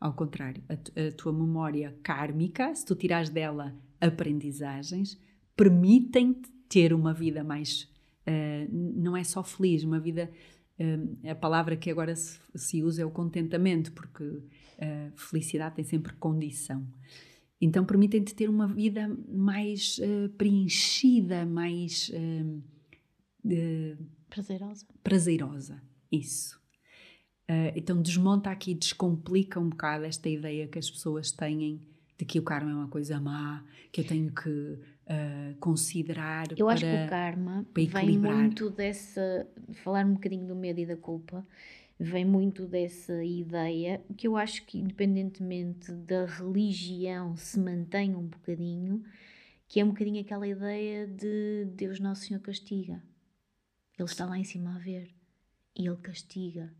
Ao 0.00 0.14
contrário, 0.14 0.62
a, 0.68 0.72
a 0.74 1.12
tua 1.12 1.32
memória 1.32 1.96
kármica, 2.02 2.74
se 2.74 2.86
tu 2.86 2.94
tirares 2.94 3.28
dela 3.28 3.76
aprendizagens, 4.00 5.18
permitem-te 5.56 6.50
ter 6.68 6.94
uma 6.94 7.12
vida 7.12 7.44
mais. 7.44 7.82
Uh, 8.26 8.72
não 8.72 9.16
é 9.16 9.24
só 9.24 9.42
feliz, 9.42 9.84
uma 9.84 10.00
vida. 10.00 10.30
Uh, 10.78 11.28
a 11.28 11.34
palavra 11.34 11.76
que 11.76 11.90
agora 11.90 12.16
se, 12.16 12.38
se, 12.54 12.82
usa 12.82 13.02
é 13.02 13.04
o 13.04 13.10
contentamento, 13.10 13.92
porque 13.92 14.24
uh, 14.24 15.12
felicidade 15.14 15.74
tem 15.74 15.84
sempre 15.84 16.14
condição. 16.14 16.86
Então 17.60 17.84
permitem-te 17.84 18.34
ter 18.34 18.48
uma 18.48 18.66
vida 18.66 19.06
mais 19.28 20.00
preenchida, 20.38 21.44
mais 21.44 22.10
Prazerosa. 24.30 24.86
Prazerosa, 25.04 25.82
isso. 26.10 26.58
Então 27.76 28.00
desmonta 28.00 28.50
aqui, 28.50 28.72
descomplica 28.72 29.60
um 29.60 29.68
bocado 29.68 30.06
esta 30.06 30.26
ideia 30.26 30.68
que 30.68 30.78
as 30.78 30.90
pessoas 30.90 31.32
têm 31.32 31.82
de 32.20 32.26
que 32.26 32.38
o 32.38 32.42
karma 32.42 32.70
é 32.70 32.74
uma 32.74 32.88
coisa 32.88 33.18
má, 33.18 33.64
que 33.90 34.02
eu 34.02 34.06
tenho 34.06 34.30
que 34.30 34.50
uh, 34.50 35.56
considerar. 35.58 36.48
Eu 36.52 36.66
para, 36.66 36.74
acho 36.74 36.84
que 36.84 37.06
o 37.06 37.08
karma 37.08 37.66
vem 37.74 38.18
muito 38.18 38.68
dessa. 38.68 39.48
Falar 39.82 40.04
um 40.04 40.12
bocadinho 40.12 40.46
do 40.46 40.54
medo 40.54 40.80
e 40.80 40.84
da 40.84 40.98
culpa, 40.98 41.46
vem 41.98 42.26
muito 42.26 42.66
dessa 42.66 43.24
ideia 43.24 44.02
que 44.18 44.28
eu 44.28 44.36
acho 44.36 44.66
que, 44.66 44.78
independentemente 44.78 45.90
da 45.92 46.26
religião, 46.26 47.34
se 47.38 47.58
mantém 47.58 48.14
um 48.14 48.26
bocadinho, 48.26 49.02
que 49.66 49.80
é 49.80 49.84
um 49.84 49.88
bocadinho 49.88 50.20
aquela 50.20 50.46
ideia 50.46 51.06
de 51.06 51.64
Deus 51.74 51.98
Nosso 52.00 52.26
Senhor 52.26 52.40
castiga. 52.40 53.02
Ele 53.98 54.08
está 54.08 54.26
lá 54.26 54.38
em 54.38 54.44
cima 54.44 54.76
a 54.76 54.78
ver 54.78 55.08
e 55.74 55.86
ele 55.86 55.96
castiga. 55.96 56.70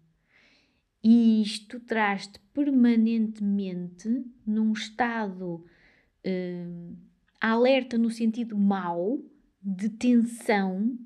E 1.02 1.42
isto 1.42 1.80
traz-te 1.80 2.38
permanentemente 2.52 4.24
num 4.46 4.72
estado 4.72 5.64
uh, 6.26 6.96
alerta 7.40 7.96
no 7.96 8.10
sentido 8.10 8.56
mau, 8.56 9.18
de 9.62 9.88
tensão, 9.88 10.98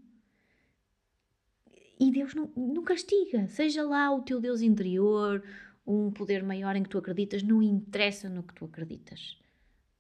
e 1.99 2.11
Deus 2.11 2.35
não, 2.35 2.51
não 2.57 2.83
castiga. 2.83 3.47
Seja 3.49 3.83
lá 3.83 4.13
o 4.13 4.23
teu 4.23 4.41
Deus 4.41 4.61
interior, 4.61 5.43
um 5.87 6.11
poder 6.11 6.43
maior 6.43 6.75
em 6.77 6.83
que 6.83 6.89
tu 6.89 6.99
acreditas, 6.99 7.43
não 7.43 7.63
interessa 7.63 8.29
no 8.29 8.43
que 8.43 8.55
tu 8.55 8.65
acreditas. 8.65 9.39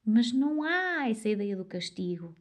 Mas 0.04 0.32
não 0.32 0.62
há 0.62 1.08
essa 1.08 1.28
ideia 1.28 1.56
do 1.56 1.64
castigo. 1.64 2.36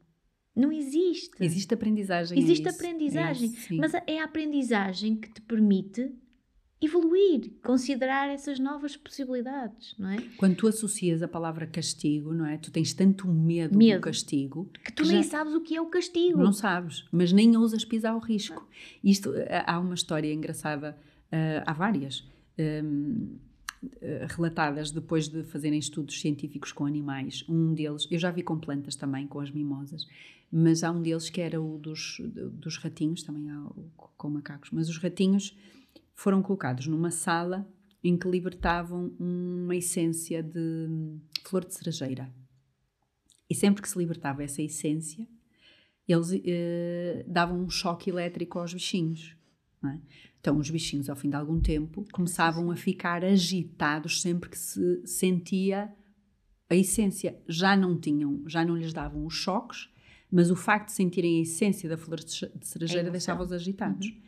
Não 0.55 0.71
existe. 0.71 1.31
Existe 1.39 1.73
aprendizagem. 1.73 2.37
Existe 2.37 2.67
é 2.67 2.71
aprendendizagem. 2.71 3.53
É 3.71 3.75
mas 3.75 3.93
é 3.93 4.19
a 4.19 4.25
aprendizagem 4.25 5.15
que 5.15 5.31
te 5.31 5.41
permite 5.41 6.11
evoluir, 6.86 7.51
considerar 7.63 8.29
essas 8.29 8.59
novas 8.59 8.95
possibilidades, 8.97 9.95
não 9.97 10.09
é? 10.09 10.17
Quando 10.38 10.55
tu 10.55 10.67
associas 10.67 11.21
a 11.21 11.27
palavra 11.27 11.65
castigo, 11.65 12.34
não 12.34 12.45
é? 12.45 12.57
Tu 12.57 12.71
tens 12.71 12.93
tanto 12.93 13.27
medo, 13.27 13.77
medo 13.77 13.99
do 13.99 14.03
castigo 14.03 14.69
que 14.84 14.91
tu 14.91 15.03
que 15.03 15.09
nem 15.09 15.23
já... 15.23 15.29
sabes 15.29 15.53
o 15.53 15.61
que 15.61 15.75
é 15.75 15.81
o 15.81 15.88
castigo. 15.88 16.39
Não 16.39 16.53
sabes, 16.53 17.05
mas 17.11 17.31
nem 17.31 17.55
ousas 17.55 17.86
pisar 17.86 18.15
o 18.15 18.19
risco. 18.19 18.67
Isto 19.03 19.34
eh, 19.36 19.63
há 19.65 19.79
uma 19.79 19.95
história 19.95 20.31
engraçada, 20.34 20.97
uh, 21.31 21.63
há 21.65 21.73
várias. 21.73 22.27
Um, 22.57 23.38
eh, 24.01 24.25
relatadas 24.29 24.91
depois 24.91 25.27
de 25.27 25.43
fazerem 25.43 25.77
estudos 25.77 26.21
científicos 26.21 26.71
com 26.71 26.86
animais. 26.86 27.43
Um 27.49 27.73
deles, 27.73 28.07
eu 28.09 28.17
já 28.17 28.31
vi 28.31 28.41
com 28.41 28.57
plantas 28.57 28.95
também, 28.95 29.27
com 29.27 29.41
as 29.41 29.51
mimosas, 29.51 30.07
mas 30.49 30.84
há 30.84 30.91
um 30.91 31.01
deles 31.01 31.29
que 31.29 31.41
era 31.41 31.61
o 31.61 31.77
dos, 31.77 32.21
dos 32.23 32.77
ratinhos, 32.77 33.23
também 33.23 33.49
há 33.49 33.61
o 33.61 33.91
com 34.23 34.29
macacos, 34.29 34.69
mas 34.71 34.88
os 34.88 34.97
ratinhos 34.97 35.53
foram 36.16 36.41
colocados 36.41 36.88
numa 36.88 37.11
sala 37.11 37.68
em 38.03 38.18
que 38.18 38.28
libertavam 38.28 39.16
uma 39.20 39.76
essência 39.76 40.43
de 40.43 40.88
flor 41.43 41.66
de 41.66 41.74
cerejeira. 41.74 42.34
E 43.49 43.55
sempre 43.55 43.82
que 43.82 43.89
se 43.89 43.97
libertava 43.97 44.43
essa 44.43 44.61
essência, 44.61 45.28
eles 46.07 46.32
eh, 46.45 47.26
davam 47.28 47.64
um 47.64 47.70
choque 47.70 48.09
elétrico 48.09 48.59
aos 48.59 48.74
bichinhos. 48.74 49.38
É? 49.86 49.97
Então, 50.39 50.57
os 50.57 50.70
bichinhos, 50.70 51.09
ao 51.09 51.16
fim 51.16 51.30
de 51.30 51.36
algum 51.36 51.59
tempo, 51.59 52.05
começavam 52.11 52.72
a 52.72 52.76
ficar 52.76 53.24
agitados 53.24 54.22
sempre 54.22 54.49
que 54.49 54.57
se 54.57 55.05
sentia 55.05 55.93
a 56.70 56.76
essência. 56.76 57.39
Já 57.47 57.76
não 57.76 57.97
tinham, 57.97 58.43
já 58.47 58.66
não 58.66 58.76
lhes 58.76 58.91
davam 58.91 59.26
os 59.26 59.34
choques, 59.34 59.89
mas 60.30 60.49
o 60.49 60.55
facto 60.55 60.88
de 60.88 60.93
sentirem 60.93 61.39
a 61.39 61.41
essência 61.43 61.88
da 61.88 61.97
flor 61.97 62.20
de 62.20 62.66
cerejeira 62.66 63.07
é 63.07 63.11
deixava-os 63.11 63.51
agitados. 63.51 64.07
Uhum. 64.07 64.22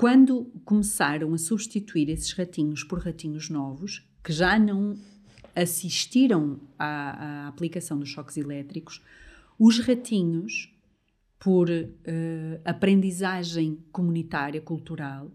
Quando 0.00 0.46
começaram 0.64 1.34
a 1.34 1.36
substituir 1.36 2.08
esses 2.08 2.32
ratinhos 2.32 2.82
por 2.82 3.00
ratinhos 3.00 3.50
novos, 3.50 4.02
que 4.24 4.32
já 4.32 4.58
não 4.58 4.98
assistiram 5.54 6.58
à, 6.78 7.44
à 7.44 7.48
aplicação 7.48 7.98
dos 7.98 8.08
choques 8.08 8.38
elétricos, 8.38 9.04
os 9.58 9.78
ratinhos 9.78 10.74
por 11.38 11.68
uh, 11.68 12.60
aprendizagem 12.64 13.84
comunitária, 13.92 14.58
cultural, 14.62 15.30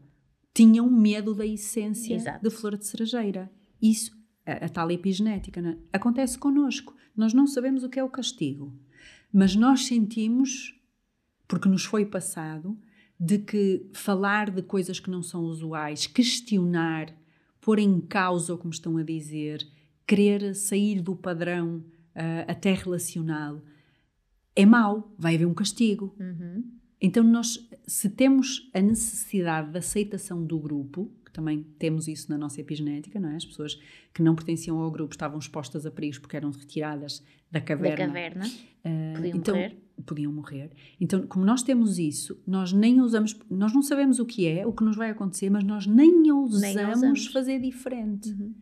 tinham 0.51 0.89
medo 0.89 1.35
da 1.35 1.45
essência 1.45 2.15
Exato. 2.15 2.43
da 2.43 2.49
flor 2.49 2.75
de 2.75 2.87
cerejeira. 2.87 3.51
Isso, 3.79 4.17
a, 4.43 4.65
a 4.65 4.69
tal 4.69 4.89
epigenética, 4.89 5.59
é? 5.59 5.77
acontece 5.93 6.39
connosco. 6.39 6.95
Nós 7.15 7.35
não 7.35 7.45
sabemos 7.45 7.83
o 7.83 7.89
que 7.89 7.99
é 7.99 8.03
o 8.03 8.09
castigo, 8.09 8.75
mas 9.31 9.55
nós 9.55 9.85
sentimos, 9.85 10.73
porque 11.47 11.69
nos 11.69 11.85
foi 11.85 12.03
passado, 12.03 12.75
de 13.19 13.39
que 13.39 13.89
falar 13.93 14.49
de 14.49 14.61
coisas 14.61 14.99
que 14.99 15.09
não 15.09 15.23
são 15.23 15.43
usuais, 15.43 16.05
questionar, 16.07 17.13
pôr 17.61 17.79
em 17.79 17.99
causa, 17.99 18.55
como 18.57 18.73
estão 18.73 18.97
a 18.97 19.03
dizer, 19.03 19.65
querer 20.05 20.53
sair 20.53 21.01
do 21.01 21.15
padrão 21.15 21.77
uh, 22.15 22.45
até 22.47 22.73
relacional, 22.73 23.61
é 24.55 24.65
mau, 24.65 25.13
vai 25.17 25.35
haver 25.35 25.45
um 25.45 25.53
castigo. 25.53 26.15
Uhum. 26.19 26.63
Então, 27.01 27.23
nós, 27.23 27.67
se 27.85 28.09
temos 28.09 28.69
a 28.73 28.81
necessidade 28.81 29.71
de 29.71 29.77
aceitação 29.77 30.45
do 30.45 30.57
grupo, 30.57 31.11
que 31.25 31.31
também 31.31 31.63
temos 31.77 32.07
isso 32.07 32.29
na 32.31 32.37
nossa 32.37 32.61
epigenética, 32.61 33.19
não 33.19 33.29
é? 33.29 33.35
As 33.35 33.45
pessoas 33.45 33.79
que 34.13 34.21
não 34.21 34.33
pertenciam 34.33 34.79
ao 34.79 34.89
grupo 34.89 35.13
estavam 35.13 35.37
expostas 35.37 35.85
a 35.85 35.91
perigos 35.91 36.19
porque 36.19 36.37
eram 36.37 36.51
retiradas 36.51 37.23
da 37.51 37.59
caverna. 37.59 37.97
Da 37.97 38.07
caverna. 38.07 38.45
Uh, 38.47 39.15
podiam 39.15 39.37
então, 39.37 39.55
morrer. 39.55 39.84
Podiam 40.05 40.31
morrer. 40.31 40.71
Então, 40.99 41.25
como 41.27 41.45
nós 41.45 41.63
temos 41.63 41.99
isso, 41.99 42.41
nós 42.45 42.73
nem 42.73 42.99
usamos, 43.01 43.37
nós 43.49 43.73
não 43.73 43.81
sabemos 43.81 44.19
o 44.19 44.25
que 44.25 44.45
é, 44.47 44.65
o 44.65 44.73
que 44.73 44.83
nos 44.83 44.95
vai 44.95 45.09
acontecer, 45.09 45.49
mas 45.49 45.63
nós 45.63 45.87
nem 45.87 46.31
ousamos, 46.31 46.87
ousamos. 46.89 47.27
fazer 47.27 47.59
diferente. 47.59 48.29
Uhum. 48.29 48.53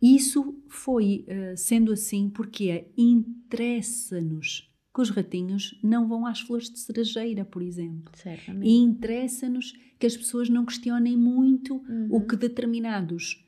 Isso 0.00 0.54
foi 0.68 1.24
uh, 1.28 1.56
sendo 1.56 1.92
assim 1.92 2.28
porque 2.28 2.88
interessa-nos 2.96 4.70
que 4.94 5.00
os 5.02 5.10
ratinhos 5.10 5.78
não 5.82 6.08
vão 6.08 6.26
às 6.26 6.40
flores 6.40 6.70
de 6.70 6.78
cerejeira, 6.78 7.44
por 7.44 7.62
exemplo. 7.62 8.12
Certamente. 8.14 8.66
E 8.66 8.76
interessa-nos 8.76 9.72
que 9.98 10.06
as 10.06 10.16
pessoas 10.16 10.48
não 10.48 10.64
questionem 10.64 11.16
muito 11.16 11.76
uhum. 11.76 12.08
o 12.10 12.26
que 12.26 12.36
determinados 12.36 13.44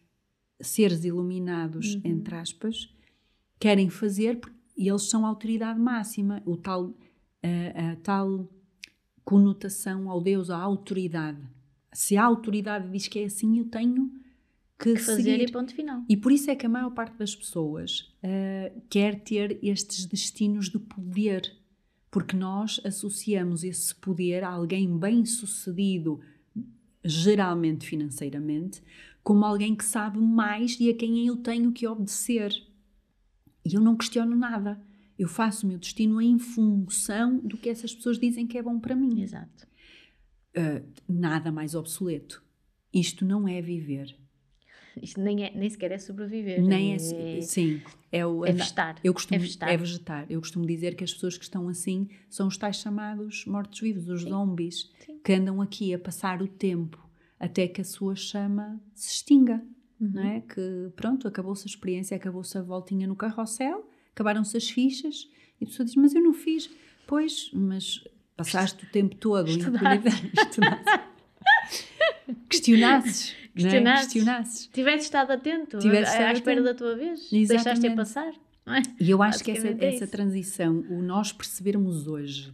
seres 0.60 1.04
iluminados, 1.04 1.94
uhum. 1.94 2.02
entre 2.04 2.34
aspas, 2.34 2.94
querem 3.58 3.88
fazer, 3.88 4.40
e 4.76 4.88
eles 4.88 5.08
são 5.08 5.24
a 5.24 5.28
autoridade 5.28 5.80
máxima, 5.80 6.42
o 6.44 6.56
tal, 6.56 6.94
a, 7.42 7.92
a 7.92 7.96
tal 7.96 8.48
conotação 9.24 10.10
ao 10.10 10.20
Deus, 10.20 10.48
à 10.50 10.56
autoridade. 10.56 11.38
Se 11.92 12.16
a 12.16 12.24
autoridade 12.24 12.90
diz 12.90 13.08
que 13.08 13.18
é 13.18 13.24
assim, 13.24 13.58
eu 13.58 13.66
tenho 13.66 14.10
que, 14.78 14.94
que 14.94 15.00
fazer 15.00 15.22
seguir. 15.22 15.48
e 15.48 15.52
ponto 15.52 15.74
final. 15.74 16.02
E 16.08 16.16
por 16.16 16.32
isso 16.32 16.50
é 16.50 16.56
que 16.56 16.64
a 16.64 16.68
maior 16.68 16.90
parte 16.90 17.16
das 17.18 17.34
pessoas 17.34 18.12
uh, 18.22 18.80
quer 18.88 19.20
ter 19.20 19.58
estes 19.62 20.06
destinos 20.06 20.70
de 20.70 20.78
poder, 20.78 21.52
porque 22.10 22.36
nós 22.36 22.80
associamos 22.84 23.64
esse 23.64 23.94
poder 23.94 24.44
a 24.44 24.50
alguém 24.50 24.96
bem 24.96 25.26
sucedido, 25.26 26.20
geralmente 27.04 27.86
financeiramente, 27.86 28.82
como 29.22 29.44
alguém 29.44 29.74
que 29.74 29.84
sabe 29.84 30.18
mais 30.18 30.78
e 30.80 30.88
a 30.88 30.94
quem 30.94 31.26
eu 31.26 31.36
tenho 31.36 31.72
que 31.72 31.86
obedecer. 31.86 32.52
E 33.64 33.74
eu 33.74 33.80
não 33.80 33.96
questiono 33.96 34.34
nada. 34.34 34.80
Eu 35.18 35.28
faço 35.28 35.66
o 35.66 35.68
meu 35.68 35.78
destino 35.78 36.20
em 36.20 36.38
função 36.38 37.38
do 37.38 37.56
que 37.56 37.68
essas 37.68 37.94
pessoas 37.94 38.18
dizem 38.18 38.46
que 38.46 38.56
é 38.56 38.62
bom 38.62 38.78
para 38.78 38.94
mim. 38.94 39.20
Exato. 39.20 39.66
Uh, 40.56 40.86
nada 41.08 41.50
mais 41.50 41.74
obsoleto. 41.74 42.42
Isto 42.92 43.24
não 43.24 43.46
é 43.48 43.60
viver. 43.60 44.16
Isto 45.02 45.20
nem, 45.20 45.44
é, 45.44 45.52
nem 45.54 45.68
sequer 45.68 45.92
é 45.92 45.98
sobreviver. 45.98 46.62
Nem 46.62 46.92
é, 46.92 46.96
é 46.96 47.40
sim. 47.40 47.80
É, 48.10 48.26
o, 48.26 48.44
é 48.44 48.52
vegetar. 48.52 48.96
Eu 49.02 49.12
costumo, 49.12 49.36
é 49.36 49.38
vegetar. 49.38 49.68
é 49.68 49.76
vegetar. 49.76 50.26
Eu 50.28 50.40
costumo 50.40 50.66
dizer 50.66 50.94
que 50.94 51.04
as 51.04 51.12
pessoas 51.12 51.36
que 51.36 51.44
estão 51.44 51.68
assim 51.68 52.08
são 52.28 52.48
os 52.48 52.56
tais 52.56 52.76
chamados 52.76 53.44
mortos-vivos, 53.46 54.08
os 54.08 54.22
sim. 54.22 54.28
zombies, 54.28 54.90
sim. 55.04 55.18
que 55.22 55.32
andam 55.32 55.60
aqui 55.60 55.94
a 55.94 55.98
passar 55.98 56.42
o 56.42 56.48
tempo 56.48 57.06
até 57.38 57.68
que 57.68 57.80
a 57.80 57.84
sua 57.84 58.16
chama 58.16 58.80
se 58.94 59.10
extinga. 59.12 59.62
Uhum. 60.00 60.10
Não 60.14 60.22
é? 60.22 60.40
Que 60.40 60.90
pronto, 60.96 61.26
acabou-se 61.26 61.64
a 61.64 61.70
experiência, 61.70 62.16
acabou-se 62.16 62.56
a 62.56 62.62
voltinha 62.62 63.06
no 63.06 63.16
carrossel, 63.16 63.88
acabaram-se 64.18 64.56
as 64.56 64.68
fichas 64.68 65.28
e 65.60 65.64
a 65.64 65.66
pessoa 65.68 65.86
diz: 65.86 65.94
Mas 65.94 66.14
eu 66.14 66.22
não 66.22 66.34
fiz. 66.34 66.68
Pois, 67.06 67.50
mas 67.52 68.02
passaste 68.36 68.84
o 68.84 68.88
tempo 68.90 69.14
todo 69.14 69.48
estudaste. 69.48 70.10
Questionasses. 72.48 73.34
Questionasses. 73.54 73.94
É? 73.94 74.02
Questionasses. 74.02 74.66
Tiveste 74.66 75.04
estado 75.04 75.30
atento 75.32 75.78
Tiveste 75.78 76.16
à, 76.16 76.28
à 76.28 76.32
espera 76.32 76.62
da 76.62 76.74
tua 76.74 76.96
vez. 76.96 77.30
Deixaste-a 77.30 77.94
passar. 77.94 78.32
É? 78.66 78.82
E 79.00 79.10
eu 79.10 79.22
acho 79.22 79.42
que 79.42 79.52
essa, 79.52 79.68
é 79.68 79.94
essa 79.94 80.06
transição, 80.06 80.84
o 80.90 81.00
nós 81.00 81.32
percebermos 81.32 82.06
hoje 82.06 82.52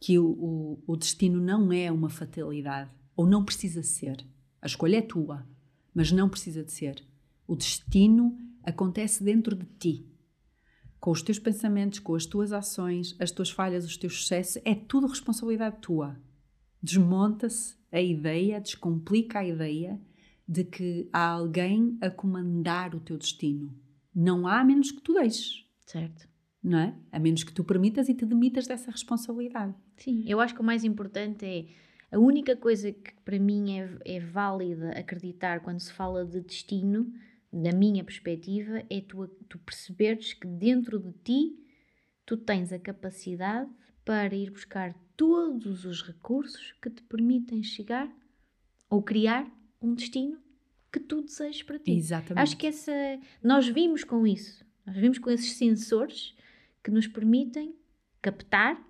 que 0.00 0.18
o, 0.18 0.26
o, 0.26 0.82
o 0.84 0.96
destino 0.96 1.40
não 1.40 1.72
é 1.72 1.92
uma 1.92 2.10
fatalidade, 2.10 2.90
ou 3.14 3.24
não 3.24 3.44
precisa 3.44 3.84
ser. 3.84 4.26
A 4.60 4.66
escolha 4.66 4.96
é 4.96 5.02
tua, 5.02 5.46
mas 5.94 6.10
não 6.10 6.28
precisa 6.28 6.64
de 6.64 6.72
ser. 6.72 7.04
O 7.46 7.54
destino 7.54 8.36
acontece 8.64 9.22
dentro 9.22 9.54
de 9.54 9.64
ti. 9.78 10.15
Com 11.06 11.12
os 11.12 11.22
teus 11.22 11.38
pensamentos, 11.38 12.00
com 12.00 12.16
as 12.16 12.26
tuas 12.26 12.50
ações, 12.50 13.14
as 13.20 13.30
tuas 13.30 13.48
falhas, 13.48 13.84
os 13.84 13.96
teus 13.96 14.22
sucessos, 14.22 14.60
é 14.64 14.74
tudo 14.74 15.06
responsabilidade 15.06 15.76
tua. 15.80 16.20
desmonta-se 16.82 17.76
a 17.92 18.00
ideia, 18.00 18.60
descomplica 18.60 19.38
a 19.38 19.44
ideia 19.44 20.00
de 20.48 20.64
que 20.64 21.08
há 21.12 21.28
alguém 21.28 21.96
a 22.00 22.10
comandar 22.10 22.92
o 22.92 22.98
teu 22.98 23.16
destino. 23.16 23.72
Não 24.12 24.48
há 24.48 24.58
a 24.58 24.64
menos 24.64 24.90
que 24.90 25.00
tu 25.00 25.14
deixes. 25.14 25.64
Certo. 25.86 26.28
Não 26.60 26.76
é? 26.76 26.92
A 27.12 27.20
menos 27.20 27.44
que 27.44 27.52
tu 27.52 27.62
permitas 27.62 28.08
e 28.08 28.14
te 28.14 28.26
demitas 28.26 28.66
dessa 28.66 28.90
responsabilidade. 28.90 29.76
Sim, 29.98 30.24
eu 30.26 30.40
acho 30.40 30.56
que 30.56 30.60
o 30.60 30.64
mais 30.64 30.82
importante 30.82 31.46
é 31.46 31.66
a 32.10 32.18
única 32.18 32.56
coisa 32.56 32.90
que 32.90 33.12
para 33.24 33.38
mim 33.38 33.78
é, 33.78 33.96
é 34.04 34.18
válida 34.18 34.90
acreditar 34.90 35.60
quando 35.60 35.78
se 35.78 35.92
fala 35.92 36.24
de 36.24 36.40
destino, 36.40 37.12
na 37.56 37.72
minha 37.72 38.04
perspectiva, 38.04 38.84
é 38.90 39.00
tu, 39.00 39.26
tu 39.48 39.58
perceberes 39.58 40.34
que 40.34 40.46
dentro 40.46 40.98
de 40.98 41.12
ti 41.24 41.66
tu 42.24 42.36
tens 42.36 42.72
a 42.72 42.78
capacidade 42.78 43.70
para 44.04 44.34
ir 44.34 44.50
buscar 44.50 44.94
todos 45.16 45.84
os 45.84 46.02
recursos 46.02 46.72
que 46.82 46.90
te 46.90 47.02
permitem 47.02 47.62
chegar 47.62 48.12
ou 48.90 49.02
criar 49.02 49.50
um 49.80 49.94
destino 49.94 50.38
que 50.92 51.00
tu 51.00 51.22
desejas 51.22 51.62
para 51.62 51.78
ti. 51.78 51.92
Exatamente. 51.92 52.42
Acho 52.42 52.56
que 52.56 52.66
essa 52.66 52.92
nós 53.42 53.66
vimos 53.66 54.04
com 54.04 54.26
isso. 54.26 54.64
Nós 54.84 54.96
vimos 54.96 55.18
com 55.18 55.30
esses 55.30 55.52
sensores 55.52 56.34
que 56.82 56.90
nos 56.90 57.06
permitem 57.06 57.74
captar, 58.22 58.80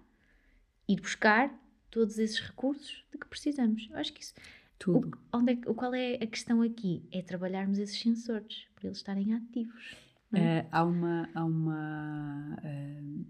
ir 0.88 1.00
buscar 1.00 1.56
todos 1.90 2.18
esses 2.18 2.40
recursos 2.40 3.04
de 3.10 3.18
que 3.18 3.26
precisamos. 3.26 3.88
Eu 3.90 3.96
acho 3.96 4.12
que 4.12 4.22
isso. 4.22 4.34
Tudo. 4.78 5.18
O, 5.32 5.38
onde 5.38 5.52
é, 5.52 5.56
qual 5.56 5.94
é 5.94 6.14
a 6.14 6.26
questão 6.26 6.62
aqui? 6.62 7.06
É 7.10 7.22
trabalharmos 7.22 7.78
esses 7.78 7.98
sensores 8.00 8.66
para 8.74 8.86
eles 8.86 8.98
estarem 8.98 9.34
ativos. 9.34 9.96
É? 10.32 10.60
Uh, 10.60 10.68
há 10.70 10.84
uma. 10.84 11.30
Há 11.34 11.44
uma 11.44 12.58
uh, 12.62 13.26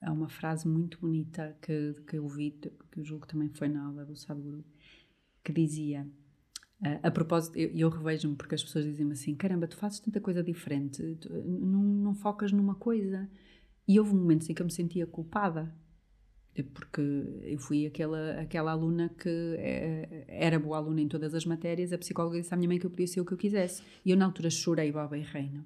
há 0.00 0.12
uma 0.12 0.28
frase 0.28 0.68
muito 0.68 1.00
bonita 1.00 1.56
que, 1.60 1.94
que 2.06 2.16
eu 2.16 2.28
vi, 2.28 2.52
que 2.52 3.00
eu 3.00 3.04
julgo 3.04 3.26
que 3.26 3.32
também 3.32 3.48
foi 3.48 3.68
na 3.68 3.84
aula 3.86 4.04
do 4.04 4.14
Sadhguru, 4.14 4.64
que 5.42 5.52
dizia 5.52 6.06
Uh, 6.80 7.00
a 7.02 7.10
propósito, 7.10 7.56
eu, 7.56 7.70
eu 7.70 7.88
revejo-me 7.88 8.36
porque 8.36 8.54
as 8.54 8.62
pessoas 8.62 8.84
dizem-me 8.84 9.12
assim: 9.12 9.34
caramba, 9.34 9.66
tu 9.66 9.76
fazes 9.76 9.98
tanta 9.98 10.20
coisa 10.20 10.42
diferente, 10.42 11.16
tu, 11.20 11.32
não, 11.32 11.82
não 11.82 12.14
focas 12.14 12.52
numa 12.52 12.74
coisa. 12.74 13.28
E 13.88 13.98
houve 13.98 14.14
momentos 14.14 14.50
em 14.50 14.54
que 14.54 14.60
eu 14.60 14.66
me 14.66 14.72
sentia 14.72 15.06
culpada, 15.06 15.74
porque 16.62 17.00
eu 17.42 17.58
fui 17.58 17.86
aquela, 17.86 18.40
aquela 18.40 18.72
aluna 18.72 19.08
que 19.08 19.28
é, 19.58 20.24
era 20.28 20.58
boa 20.58 20.76
aluna 20.76 21.00
em 21.00 21.08
todas 21.08 21.34
as 21.34 21.44
matérias. 21.44 21.92
A 21.92 21.98
psicóloga 21.98 22.40
disse 22.40 22.52
à 22.52 22.56
minha 22.56 22.68
mãe 22.68 22.78
que 22.78 22.86
eu 22.86 22.90
podia 22.90 23.06
ser 23.06 23.20
o 23.20 23.24
que 23.24 23.32
eu 23.32 23.38
quisesse. 23.38 23.82
E 24.04 24.10
eu, 24.10 24.16
na 24.16 24.24
altura, 24.24 24.50
chorei, 24.50 24.90
baba 24.92 25.16
e 25.16 25.22
reino, 25.22 25.64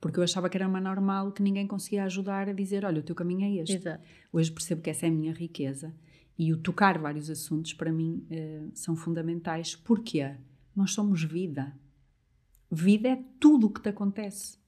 porque 0.00 0.18
eu 0.18 0.22
achava 0.22 0.48
que 0.48 0.56
era 0.56 0.68
uma 0.68 0.80
normal 0.80 1.32
que 1.32 1.42
ninguém 1.42 1.66
conseguia 1.66 2.04
ajudar 2.04 2.48
a 2.48 2.52
dizer: 2.52 2.84
olha, 2.84 3.00
o 3.00 3.02
teu 3.02 3.14
caminho 3.14 3.44
é 3.44 3.62
este. 3.62 3.76
Exato. 3.76 4.02
Hoje 4.32 4.50
percebo 4.50 4.82
que 4.82 4.90
essa 4.90 5.06
é 5.06 5.08
a 5.08 5.12
minha 5.12 5.32
riqueza. 5.32 5.94
E 6.38 6.52
o 6.52 6.56
tocar 6.56 6.98
vários 6.98 7.28
assuntos, 7.28 7.74
para 7.74 7.92
mim, 7.92 8.26
uh, 8.30 8.70
são 8.72 8.96
fundamentais. 8.96 9.76
Porquê? 9.76 10.36
Nós 10.74 10.92
somos 10.92 11.22
vida. 11.22 11.78
Vida 12.70 13.08
é 13.08 13.24
tudo 13.38 13.66
o 13.66 13.70
que 13.70 13.82
te 13.82 13.90
acontece. 13.90 14.58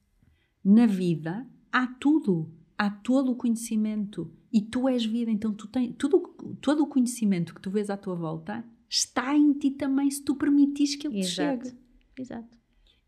Na 0.62 0.86
vida 0.86 1.46
há 1.72 1.86
tudo, 1.86 2.52
há 2.76 2.90
todo 2.90 3.32
o 3.32 3.36
conhecimento 3.36 4.30
e 4.52 4.60
tu 4.60 4.88
és 4.88 5.04
vida, 5.04 5.30
então 5.30 5.52
tu 5.52 5.66
tens 5.66 5.94
tudo, 5.96 6.20
todo 6.60 6.82
o 6.82 6.86
conhecimento 6.86 7.54
que 7.54 7.60
tu 7.60 7.70
vês 7.70 7.88
à 7.88 7.96
tua 7.96 8.14
volta 8.14 8.64
está 8.88 9.34
em 9.34 9.52
ti 9.54 9.70
também 9.70 10.10
se 10.10 10.22
tu 10.22 10.34
permitires 10.34 10.94
que 10.96 11.06
ele 11.06 11.20
Exato. 11.20 11.62
te 11.62 11.68
chegue. 11.70 11.78
Exato. 12.18 12.58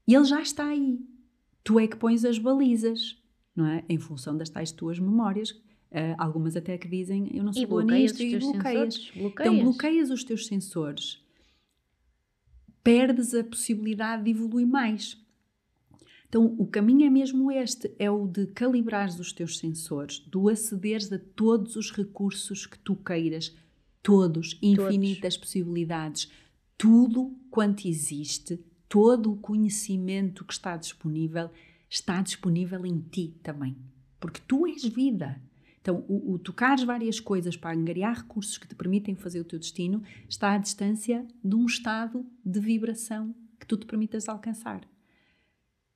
E 0.09 0.15
ele 0.15 0.25
já 0.25 0.41
está 0.41 0.67
aí. 0.67 0.99
Tu 1.63 1.79
é 1.79 1.87
que 1.87 1.97
pões 1.97 2.25
as 2.25 2.39
balizas, 2.39 3.23
não 3.55 3.67
é? 3.67 3.85
Em 3.89 3.99
função 3.99 4.37
das 4.37 4.49
tais 4.49 4.73
tuas 4.73 4.99
memórias. 4.99 5.51
Uh, 5.51 6.17
algumas 6.19 6.57
até 6.57 6.77
que 6.77 6.89
dizem 6.89 7.31
eu 7.37 7.45
não 7.45 7.53
sou 7.53 7.67
boa 7.69 7.85
nisto 7.85 8.21
e 8.21 8.37
bloqueias. 8.39 9.11
bloqueias. 9.15 9.53
Então 9.53 9.59
bloqueias 9.63 10.11
os 10.11 10.25
teus 10.25 10.47
sensores 10.47 11.23
perdes 12.83 13.35
a 13.35 13.43
possibilidade 13.43 14.25
de 14.25 14.31
evoluir 14.31 14.67
mais. 14.67 15.24
Então, 16.35 16.53
o 16.59 16.67
caminho 16.67 17.07
é 17.07 17.11
mesmo 17.11 17.49
este: 17.53 17.95
é 17.97 18.11
o 18.11 18.27
de 18.27 18.49
calibrares 18.49 19.21
os 19.21 19.33
teus 19.33 19.57
sensores, 19.57 20.19
do 20.19 20.49
acederes 20.49 21.13
a 21.13 21.19
todos 21.37 21.77
os 21.77 21.93
recursos 21.93 22.67
que 22.67 22.77
tu 22.77 22.97
queiras, 22.97 23.57
todos, 24.03 24.59
infinitas 24.61 25.35
todos. 25.35 25.37
possibilidades, 25.37 26.29
tudo 26.77 27.39
quanto 27.49 27.87
existe, 27.87 28.59
todo 28.89 29.31
o 29.31 29.37
conhecimento 29.37 30.45
que 30.45 30.53
está 30.53 30.77
disponível, 30.77 31.53
está 31.89 32.21
disponível 32.21 32.85
em 32.85 32.99
ti 32.99 33.37
também. 33.41 33.77
Porque 34.19 34.41
tu 34.45 34.67
és 34.67 34.85
vida. 34.85 35.41
Então, 35.81 36.05
o, 36.09 36.33
o 36.33 36.39
tocares 36.41 36.83
várias 36.83 37.21
coisas 37.21 37.57
para 37.57 37.79
angariar 37.79 38.23
recursos 38.23 38.59
que 38.59 38.67
te 38.67 38.75
permitem 38.75 39.15
fazer 39.15 39.39
o 39.39 39.45
teu 39.45 39.61
destino 39.61 40.03
está 40.29 40.55
à 40.55 40.59
distância 40.59 41.25
de 41.45 41.55
um 41.55 41.65
estado 41.65 42.27
de 42.45 42.59
vibração 42.59 43.33
que 43.61 43.67
tu 43.69 43.77
te 43.77 43.87
permitas 43.87 44.29
alcançar. 44.29 44.81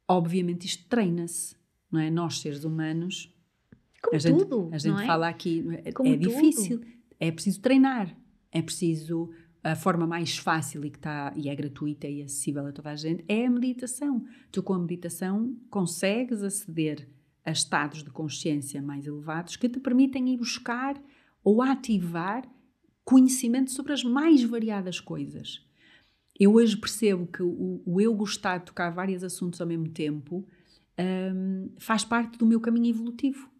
Obviamente, 0.09 0.67
isto 0.67 0.87
treina-se, 0.89 1.55
não 1.91 2.01
é? 2.01 2.11
Nós, 2.11 2.41
seres 2.41 2.65
humanos, 2.65 3.35
Como 4.03 4.17
a 4.17 4.19
gente, 4.19 4.39
tudo, 4.39 4.71
a 4.73 4.79
gente 4.79 5.03
é? 5.03 5.07
fala 5.07 5.29
aqui, 5.29 5.65
é, 5.85 5.91
é 5.91 6.17
difícil, 6.17 6.81
é 7.21 7.31
preciso 7.31 7.61
treinar, 7.61 8.17
é 8.51 8.63
preciso 8.63 9.31
a 9.63 9.75
forma 9.75 10.07
mais 10.07 10.39
fácil 10.39 10.85
e 10.85 10.91
que 10.91 10.99
está 10.99 11.33
e 11.37 11.49
é 11.49 11.55
gratuita 11.55 12.07
e 12.07 12.23
acessível 12.23 12.67
a 12.67 12.73
toda 12.73 12.91
a 12.91 12.97
gente 12.97 13.25
é 13.29 13.47
a 13.47 13.51
meditação. 13.51 14.25
Tu 14.51 14.63
com 14.63 14.75
a 14.75 14.79
meditação 14.79 15.57
consegues 15.69 16.43
aceder 16.43 17.09
a 17.45 17.51
estados 17.51 18.03
de 18.03 18.11
consciência 18.11 18.81
mais 18.81 19.07
elevados 19.07 19.57
que 19.57 19.69
te 19.69 19.81
permitem 19.81 20.29
ir 20.31 20.39
buscar 20.39 21.01
ou 21.43 21.63
ativar 21.63 22.49
conhecimento 23.05 23.71
sobre 23.71 23.93
as 23.93 24.05
mais 24.05 24.43
variadas 24.43 25.01
coisas. 25.01 25.67
Eu 26.39 26.55
hoje 26.55 26.77
percebo 26.77 27.27
que 27.27 27.43
o, 27.43 27.83
o 27.85 28.01
eu 28.01 28.15
gostar 28.15 28.59
de 28.59 28.67
tocar 28.67 28.91
vários 28.91 29.25
assuntos 29.25 29.61
ao 29.61 29.67
mesmo 29.67 29.89
tempo 29.89 30.47
um, 30.99 31.71
faz 31.79 32.05
parte 32.05 32.39
do 32.39 32.47
meu 32.47 32.61
caminho 32.61 32.91
evolutivo. 32.91 33.51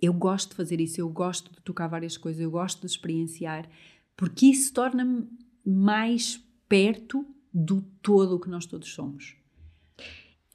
Eu 0.00 0.12
gosto 0.12 0.50
de 0.50 0.56
fazer 0.56 0.80
isso, 0.80 1.00
eu 1.00 1.08
gosto 1.08 1.52
de 1.52 1.60
tocar 1.62 1.88
várias 1.88 2.16
coisas, 2.16 2.40
eu 2.40 2.50
gosto 2.50 2.80
de 2.80 2.86
experienciar, 2.86 3.68
porque 4.16 4.46
isso 4.46 4.72
torna-me 4.72 5.28
mais 5.64 6.42
perto 6.68 7.26
do 7.52 7.80
todo 8.02 8.36
o 8.36 8.40
que 8.40 8.48
nós 8.48 8.66
todos 8.66 8.92
somos. 8.92 9.36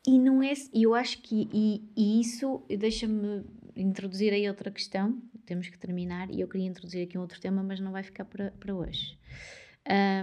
E 0.05 0.17
não 0.17 0.41
é. 0.41 0.53
Eu 0.73 0.95
acho 0.95 1.21
que. 1.21 1.47
E, 1.53 1.83
e 1.95 2.21
isso 2.21 2.63
deixa-me 2.67 3.43
introduzir 3.75 4.33
aí 4.33 4.47
outra 4.47 4.71
questão. 4.71 5.21
Temos 5.45 5.67
que 5.67 5.77
terminar. 5.77 6.29
E 6.31 6.41
eu 6.41 6.47
queria 6.47 6.67
introduzir 6.67 7.03
aqui 7.03 7.17
um 7.17 7.21
outro 7.21 7.39
tema, 7.39 7.61
mas 7.61 7.79
não 7.79 7.91
vai 7.91 8.03
ficar 8.03 8.25
para, 8.25 8.51
para 8.51 8.73
hoje. 8.73 9.17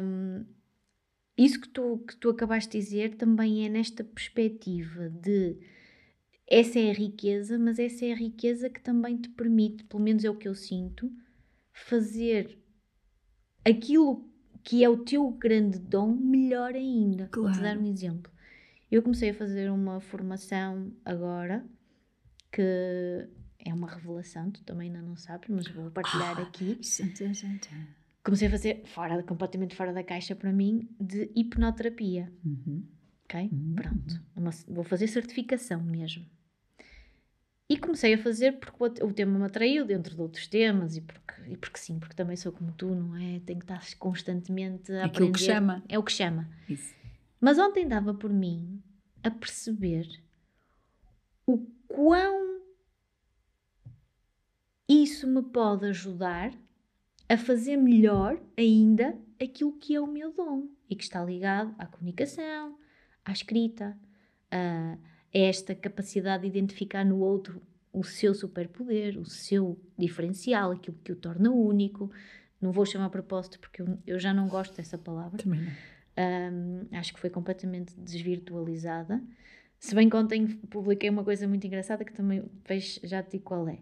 Um, 0.02 0.44
isso 1.38 1.60
que 1.60 1.68
tu, 1.68 1.98
que 1.98 2.16
tu 2.16 2.30
acabaste 2.30 2.76
de 2.76 2.84
dizer 2.84 3.14
também 3.14 3.64
é 3.64 3.68
nesta 3.68 4.02
perspectiva 4.02 5.08
de 5.08 5.56
essa 6.50 6.80
é 6.80 6.90
a 6.90 6.94
riqueza, 6.94 7.56
mas 7.58 7.78
essa 7.78 8.04
é 8.04 8.12
a 8.12 8.16
riqueza 8.16 8.68
que 8.68 8.80
também 8.80 9.16
te 9.16 9.28
permite, 9.28 9.84
pelo 9.84 10.02
menos 10.02 10.24
é 10.24 10.30
o 10.30 10.34
que 10.34 10.48
eu 10.48 10.54
sinto, 10.54 11.12
fazer 11.72 12.58
aquilo 13.64 14.28
que 14.64 14.82
é 14.82 14.88
o 14.88 15.04
teu 15.04 15.30
grande 15.30 15.78
dom 15.78 16.12
melhor 16.12 16.74
ainda. 16.74 17.28
Claro. 17.28 17.48
Vou-te 17.48 17.62
dar 17.62 17.78
um 17.78 17.86
exemplo. 17.86 18.32
Eu 18.90 19.02
comecei 19.02 19.30
a 19.30 19.34
fazer 19.34 19.70
uma 19.70 20.00
formação 20.00 20.92
agora 21.04 21.64
que 22.50 23.28
é 23.58 23.72
uma 23.72 23.88
revelação, 23.88 24.50
tu 24.50 24.64
também 24.64 24.88
ainda 24.88 25.02
não 25.02 25.16
sabes, 25.16 25.48
mas 25.50 25.68
vou 25.68 25.90
partilhar 25.90 26.38
ah, 26.38 26.42
aqui. 26.42 26.78
Comecei 28.24 28.48
a 28.48 28.50
fazer, 28.50 28.82
fora, 28.86 29.22
completamente 29.22 29.74
fora 29.74 29.92
da 29.92 30.02
caixa 30.04 30.34
para 30.34 30.52
mim, 30.52 30.88
de 31.00 31.30
hipnoterapia. 31.34 32.32
Uhum. 32.44 32.84
Ok? 33.24 33.48
Uhum. 33.52 33.74
Pronto. 33.74 34.22
Uma, 34.36 34.50
vou 34.68 34.84
fazer 34.84 35.06
certificação 35.06 35.82
mesmo. 35.82 36.26
E 37.70 37.76
comecei 37.78 38.14
a 38.14 38.18
fazer 38.18 38.52
porque 38.58 39.02
o 39.04 39.12
tema 39.12 39.38
me 39.38 39.44
atraiu 39.44 39.84
dentro 39.84 40.14
de 40.14 40.20
outros 40.22 40.46
temas 40.46 40.96
e 40.96 41.02
porque, 41.02 41.34
e 41.50 41.56
porque 41.56 41.78
sim, 41.78 41.98
porque 41.98 42.14
também 42.14 42.34
sou 42.34 42.50
como 42.50 42.72
tu, 42.72 42.94
não 42.94 43.14
é? 43.14 43.40
Tenho 43.40 43.58
que 43.58 43.64
estar 43.64 43.82
constantemente 43.98 44.90
a 44.92 45.04
Aquilo 45.04 45.26
aprender. 45.28 45.32
que 45.38 45.44
chama. 45.44 45.84
É 45.86 45.98
o 45.98 46.02
que 46.02 46.12
chama. 46.12 46.48
Isso. 46.68 46.94
Mas 47.38 47.58
ontem 47.58 47.86
dava 47.86 48.14
por 48.14 48.32
mim 48.32 48.82
a 49.22 49.30
perceber 49.30 50.08
o 51.46 51.58
quão 51.86 52.58
isso 54.88 55.26
me 55.26 55.42
pode 55.42 55.86
ajudar 55.86 56.50
a 57.28 57.36
fazer 57.36 57.76
melhor 57.76 58.40
ainda 58.56 59.16
aquilo 59.40 59.72
que 59.72 59.94
é 59.94 60.00
o 60.00 60.06
meu 60.06 60.32
dom 60.32 60.68
e 60.88 60.96
que 60.96 61.02
está 61.02 61.22
ligado 61.24 61.74
à 61.78 61.86
comunicação, 61.86 62.78
à 63.24 63.32
escrita, 63.32 63.96
a 64.50 64.96
esta 65.32 65.74
capacidade 65.74 66.42
de 66.42 66.48
identificar 66.48 67.04
no 67.04 67.18
outro 67.18 67.62
o 67.92 68.02
seu 68.02 68.34
superpoder, 68.34 69.18
o 69.18 69.24
seu 69.26 69.78
diferencial, 69.96 70.72
aquilo 70.72 70.96
que 71.04 71.12
o 71.12 71.16
torna 71.16 71.50
único. 71.50 72.10
Não 72.60 72.72
vou 72.72 72.86
chamar 72.86 73.10
propósito 73.10 73.58
porque 73.60 73.82
eu, 73.82 73.98
eu 74.06 74.18
já 74.18 74.32
não 74.32 74.48
gosto 74.48 74.76
dessa 74.76 74.96
palavra. 74.96 75.42
Também 75.42 75.60
não 75.60 75.72
um, 76.18 76.86
acho 76.92 77.14
que 77.14 77.20
foi 77.20 77.30
completamente 77.30 77.94
desvirtualizada. 77.98 79.22
Se 79.78 79.94
bem 79.94 80.08
que 80.08 80.16
ontem 80.16 80.46
publiquei 80.46 81.08
uma 81.08 81.22
coisa 81.22 81.46
muito 81.46 81.66
engraçada 81.66 82.04
que 82.04 82.12
também 82.12 82.42
vejo, 82.66 83.00
já 83.04 83.22
te 83.22 83.32
digo 83.32 83.44
qual 83.44 83.68
é. 83.68 83.78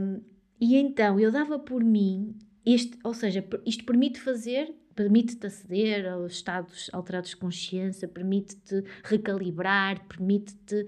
Um, 0.00 0.22
e 0.62 0.76
então 0.76 1.18
eu 1.18 1.32
dava 1.32 1.58
por 1.58 1.82
mim 1.82 2.36
este, 2.64 2.96
ou 3.02 3.12
seja, 3.12 3.44
isto 3.66 3.84
permite 3.84 4.20
fazer, 4.20 4.72
permite-te 4.94 5.46
aceder 5.46 6.06
aos 6.06 6.34
estados 6.34 6.88
alterados 6.92 7.30
de 7.30 7.36
consciência, 7.36 8.06
permite-te 8.06 8.84
recalibrar, 9.02 10.06
permite-te 10.06 10.86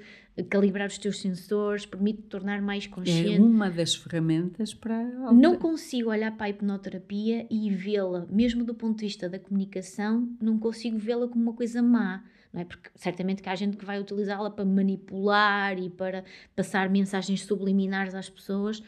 calibrar 0.49 0.87
os 0.87 0.99
teus 0.99 1.21
sensores, 1.21 1.85
permite-te 1.85 2.29
tornar 2.29 2.63
mais 2.63 2.87
consciente. 2.87 3.35
É 3.35 3.41
uma 3.41 3.69
das 3.69 3.97
ferramentas 3.97 4.73
para. 4.73 5.03
Não 5.33 5.57
consigo 5.57 6.11
olhar 6.11 6.37
para 6.37 6.47
a 6.47 6.51
hipnoterapia 6.51 7.45
e 7.51 7.71
vê-la, 7.71 8.25
mesmo 8.31 8.65
do 8.65 8.75
ponto 8.75 8.99
de 8.99 9.07
vista 9.07 9.29
da 9.29 9.41
comunicação, 9.41 10.29
não 10.41 10.59
consigo 10.59 10.97
vê-la 10.97 11.27
como 11.27 11.43
uma 11.43 11.55
coisa 11.55 11.83
má. 11.83 12.23
Não 12.53 12.61
é? 12.61 12.65
Porque 12.65 12.89
certamente 12.95 13.43
que 13.43 13.49
há 13.49 13.55
gente 13.57 13.77
que 13.77 13.85
vai 13.85 14.01
utilizá-la 14.01 14.49
para 14.49 14.65
manipular 14.65 15.77
e 15.77 15.91
para 15.91 16.23
passar 16.55 16.89
mensagens 16.89 17.45
subliminares 17.45 18.15
às 18.15 18.31
pessoas. 18.31 18.81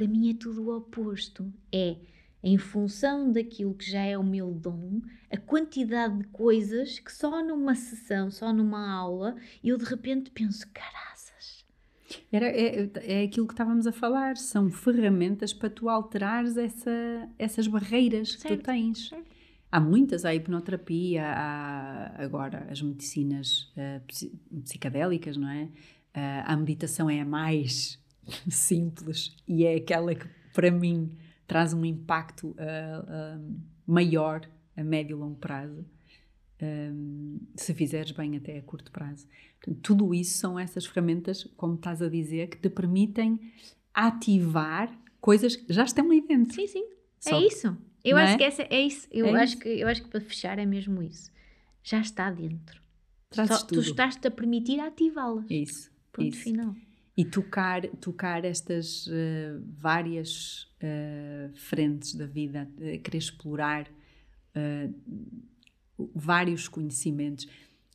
Para 0.00 0.08
mim 0.08 0.30
é 0.30 0.34
tudo 0.34 0.62
o 0.62 0.74
oposto. 0.74 1.52
É 1.70 1.94
em 2.42 2.56
função 2.56 3.30
daquilo 3.30 3.74
que 3.74 3.90
já 3.90 4.00
é 4.00 4.16
o 4.16 4.24
meu 4.24 4.50
dom, 4.50 5.02
a 5.30 5.36
quantidade 5.36 6.16
de 6.16 6.24
coisas 6.28 6.98
que 6.98 7.12
só 7.12 7.44
numa 7.44 7.74
sessão, 7.74 8.30
só 8.30 8.50
numa 8.50 8.90
aula, 8.90 9.36
eu 9.62 9.76
de 9.76 9.84
repente 9.84 10.30
penso, 10.30 10.66
caraças. 10.72 11.66
Era, 12.32 12.46
é, 12.46 12.90
é 13.02 13.24
aquilo 13.24 13.46
que 13.46 13.52
estávamos 13.52 13.86
a 13.86 13.92
falar, 13.92 14.38
são 14.38 14.70
ferramentas 14.70 15.52
para 15.52 15.68
tu 15.68 15.90
alterares 15.90 16.56
essa, 16.56 17.28
essas 17.38 17.66
barreiras 17.66 18.32
certo, 18.32 18.46
que 18.46 18.56
tu 18.56 18.64
tens. 18.64 19.10
Certo. 19.10 19.30
Há 19.70 19.80
muitas, 19.80 20.24
há 20.24 20.30
a 20.30 20.34
hipnoterapia, 20.34 21.26
há 21.26 22.24
agora 22.24 22.66
as 22.70 22.80
medicinas 22.80 23.70
uh, 23.76 24.62
psicadélicas, 24.62 25.36
não 25.36 25.50
é? 25.50 25.64
Uh, 25.64 26.42
a 26.46 26.56
meditação 26.56 27.10
é 27.10 27.20
a 27.20 27.24
mais 27.26 28.00
simples 28.48 29.36
e 29.46 29.64
é 29.64 29.74
aquela 29.76 30.14
que, 30.14 30.26
para 30.52 30.70
mim, 30.70 31.10
traz 31.46 31.72
um 31.72 31.84
impacto 31.84 32.48
uh, 32.48 32.54
uh, 32.54 33.60
maior 33.86 34.48
a 34.76 34.84
médio 34.84 35.16
e 35.16 35.20
longo 35.20 35.36
prazo, 35.36 35.84
um, 36.62 37.40
se 37.56 37.74
fizeres 37.74 38.12
bem 38.12 38.36
até 38.36 38.58
a 38.58 38.62
curto 38.62 38.90
prazo. 38.90 39.26
Portanto, 39.60 39.80
tudo 39.82 40.14
isso 40.14 40.38
são 40.38 40.58
essas 40.58 40.86
ferramentas, 40.86 41.44
como 41.56 41.74
estás 41.74 42.00
a 42.00 42.08
dizer, 42.08 42.48
que 42.48 42.56
te 42.56 42.68
permitem 42.68 43.38
ativar 43.92 44.96
coisas 45.20 45.56
que 45.56 45.72
já 45.72 45.84
estão 45.84 46.10
aí 46.10 46.20
dentro. 46.20 46.54
Sim, 46.54 46.66
sim. 46.66 46.86
Só 47.18 47.36
é 47.36 47.46
isso. 47.46 47.76
Eu 48.02 48.16
acho 48.16 48.34
é? 48.34 48.38
que 48.38 48.44
essa, 48.44 48.62
é 48.62 48.80
isso. 48.80 49.08
Eu, 49.10 49.26
é 49.26 49.42
acho 49.42 49.54
isso? 49.54 49.62
Que, 49.62 49.68
eu 49.68 49.88
acho 49.88 50.02
que 50.02 50.08
para 50.08 50.20
fechar 50.20 50.58
é 50.58 50.64
mesmo 50.64 51.02
isso. 51.02 51.30
Já 51.82 52.00
está 52.00 52.30
dentro. 52.30 52.80
Só, 53.32 53.58
tu 53.64 53.80
estás-te 53.80 54.26
a 54.26 54.30
permitir 54.30 54.80
ativá-las. 54.80 55.50
Isso. 55.50 55.90
Ponto 56.12 56.28
isso. 56.28 56.42
final 56.42 56.74
e 57.16 57.24
tocar, 57.24 57.86
tocar 58.00 58.44
estas 58.44 59.06
uh, 59.06 59.62
várias 59.78 60.62
uh, 60.82 61.52
frentes 61.54 62.14
da 62.14 62.26
vida, 62.26 62.68
uh, 62.76 62.98
querer 63.00 63.18
explorar 63.18 63.88
uh, 64.56 64.94
vários 66.14 66.68
conhecimentos. 66.68 67.46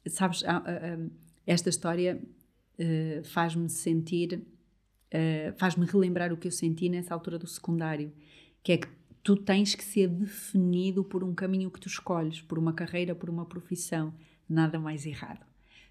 Sabes, 0.08 0.44
esta 1.48 1.70
história 1.70 2.22
faz-me 3.24 3.68
sentir, 3.68 4.46
faz-me 5.58 5.84
relembrar 5.88 6.32
o 6.32 6.38
que 6.38 6.48
eu 6.48 6.52
senti 6.52 6.88
nessa 6.88 7.12
altura 7.12 7.40
do 7.40 7.48
secundário, 7.48 8.14
que 8.62 8.74
é 8.74 8.78
que 8.78 8.88
tu 9.24 9.36
tens 9.36 9.74
que 9.74 9.84
ser 9.84 10.08
definido 10.08 11.04
por 11.04 11.24
um 11.24 11.34
caminho 11.34 11.72
que 11.72 11.80
tu 11.80 11.88
escolhes, 11.88 12.40
por 12.40 12.60
uma 12.60 12.74
carreira, 12.74 13.16
por 13.16 13.28
uma 13.28 13.48
profissão, 13.48 14.14
nada 14.48 14.78
mais 14.80 15.08
errado. 15.08 15.44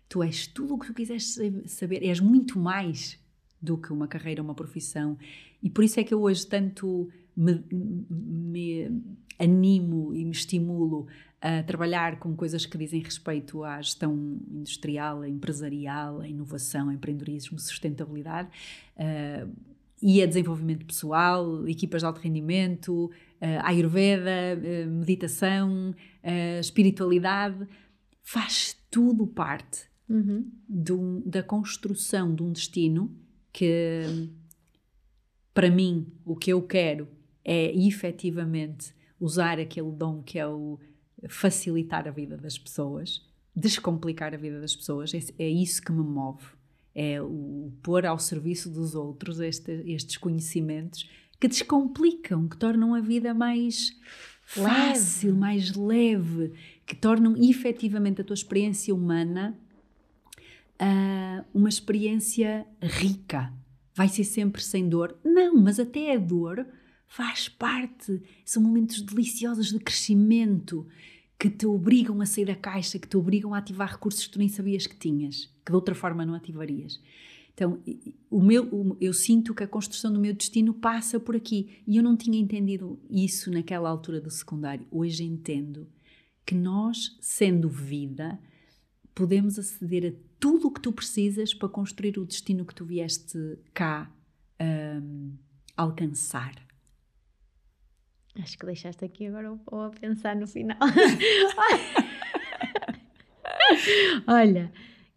Tu 0.09 0.23
és 0.23 0.47
tudo 0.47 0.75
o 0.75 0.79
que 0.79 0.87
tu 0.87 0.95
quiseres 0.95 1.39
saber, 1.67 2.03
és 2.03 2.21
muito 2.21 2.59
mais 2.59 3.19
do 3.61 3.79
que 3.79 3.93
uma 3.93 4.07
carreira, 4.07 4.43
uma 4.43 4.55
profissão. 4.55 5.19
E 5.63 5.71
por 5.71 5.83
isso 5.83 5.99
é 5.99 6.05
que 6.05 6.13
eu 6.13 6.23
hoje 6.23 6.47
tanto 6.47 7.09
me, 7.37 7.65
me 8.11 9.03
animo 9.39 10.15
e 10.15 10.25
me 10.25 10.33
estimulo 10.33 11.07
a 11.41 11.63
trabalhar 11.63 12.19
com 12.19 12.35
coisas 12.35 12.65
que 12.65 12.79
dizem 12.79 13.03
respeito 13.03 13.63
à 13.65 13.81
gestão 13.81 14.15
industrial, 14.51 15.25
empresarial, 15.25 16.21
à 16.21 16.29
inovação, 16.29 16.91
empreendedorismo, 16.91 17.59
sustentabilidade. 17.59 18.49
Uh, 18.97 19.51
e 20.01 20.23
a 20.23 20.27
desenvolvimento 20.27 20.85
pessoal, 20.85 21.67
equipas 21.67 22.03
de 22.03 22.07
alto 22.07 22.21
rendimento, 22.21 23.07
uh, 23.07 23.11
ayurveda, 23.63 24.59
uh, 24.59 24.91
meditação, 24.91 25.95
espiritualidade, 26.59 27.67
faz 28.23 28.77
tudo 28.91 29.27
parte 29.27 29.94
uhum. 30.09 30.51
um, 30.91 31.23
da 31.25 31.43
construção 31.43 32.35
de 32.35 32.43
um 32.43 32.53
destino 32.53 33.15
que 33.53 34.29
para 35.53 35.71
mim 35.71 36.07
o 36.25 36.35
que 36.35 36.53
eu 36.53 36.61
quero 36.63 37.09
é 37.45 37.73
efetivamente 37.77 38.93
usar 39.21 39.59
aquele 39.59 39.93
dom 39.93 40.23
que 40.23 40.39
é 40.39 40.47
o 40.47 40.79
facilitar 41.29 42.07
a 42.09 42.11
vida 42.11 42.37
das 42.37 42.59
pessoas, 42.59 43.25
descomplicar 43.55 44.35
a 44.35 44.37
vida 44.37 44.61
das 44.61 44.75
pessoas, 44.75 45.15
é, 45.15 45.21
é 45.39 45.49
isso 45.49 45.81
que 45.81 45.93
me 45.93 46.03
move. 46.03 46.45
É 46.95 47.21
o 47.21 47.73
pôr 47.83 48.07
ao 48.07 48.19
serviço 48.19 48.71
dos 48.71 48.95
outros 48.95 49.41
este, 49.41 49.73
estes 49.87 50.17
conhecimentos 50.17 51.09
que 51.41 51.49
descomplicam, 51.49 52.49
que 52.49 52.57
tornam 52.57 52.95
a 52.95 53.01
vida 53.01 53.35
mais 53.35 53.91
fácil, 54.43 55.31
leve. 55.31 55.41
mais 55.41 55.75
leve, 55.75 56.53
que 56.87 56.95
tornam 56.95 57.37
efetivamente 57.37 58.21
a 58.21 58.25
tua 58.25 58.35
experiência 58.35 58.95
humana 58.95 59.59
uh, 60.81 61.45
uma 61.53 61.69
experiência 61.69 62.67
rica. 62.83 63.53
Vai 63.95 64.09
ser 64.09 64.25
sempre 64.25 64.63
sem 64.63 64.89
dor? 64.89 65.17
Não, 65.25 65.57
mas 65.57 65.79
até 65.79 66.15
a 66.15 66.19
dor 66.19 66.67
faz 67.07 67.49
parte. 67.49 68.21
São 68.45 68.63
momentos 68.63 69.01
deliciosos 69.01 69.71
de 69.71 69.79
crescimento 69.79 70.87
que 71.39 71.51
te 71.51 71.67
obrigam 71.67 72.21
a 72.21 72.27
sair 72.27 72.47
da 72.47 72.57
caixa, 72.57 72.99
que 72.99 73.09
te 73.09 73.17
obrigam 73.17 73.55
a 73.55 73.59
ativar 73.59 73.93
recursos 73.93 74.27
que 74.27 74.33
tu 74.33 74.39
nem 74.39 74.49
sabias 74.49 74.87
que 74.87 74.97
tinhas, 74.97 75.51
que 75.65 75.71
de 75.71 75.77
outra 75.77 75.95
forma 75.95 76.25
não 76.25 76.35
ativarias. 76.35 77.01
Então, 77.55 77.81
o 78.29 78.43
meu, 78.43 78.65
o, 78.65 78.97
eu 79.01 79.13
sinto 79.13 79.55
que 79.55 79.63
a 79.63 79.69
construção 79.69 80.13
do 80.13 80.19
meu 80.19 80.35
destino 80.35 80.75
passa 80.75 81.21
por 81.21 81.37
aqui. 81.37 81.83
E 81.87 81.97
eu 81.97 82.03
não 82.03 82.17
tinha 82.17 82.39
entendido 82.39 82.99
isso 83.09 83.51
naquela 83.51 83.89
altura 83.89 84.21
do 84.21 84.31
secundário. 84.31 84.87
Hoje 84.91 85.23
entendo 85.23 85.87
que 86.45 86.55
nós, 86.55 87.17
sendo 87.21 87.69
vida, 87.69 88.39
podemos 89.15 89.57
aceder 89.57 90.13
a 90.13 90.34
tudo 90.45 90.69
o 90.69 90.71
que 90.71 90.79
tu 90.79 90.93
precisas 90.93 91.55
para 91.55 91.71
construir 91.71 92.19
o 92.19 92.27
destino 92.27 92.67
que 92.67 92.75
tu 92.75 92.85
vieste 92.85 93.59
cá 93.73 94.11
um, 94.61 95.39
alcançar. 95.75 96.53
Acho 98.39 98.59
que 98.59 98.67
deixaste 98.67 99.07
aqui 99.07 99.27
agora 99.27 99.59
ou 99.65 99.85
a 99.85 99.89
pensar 99.89 100.37
no 100.37 100.47
final. 100.47 100.77
Olha, 104.29 104.71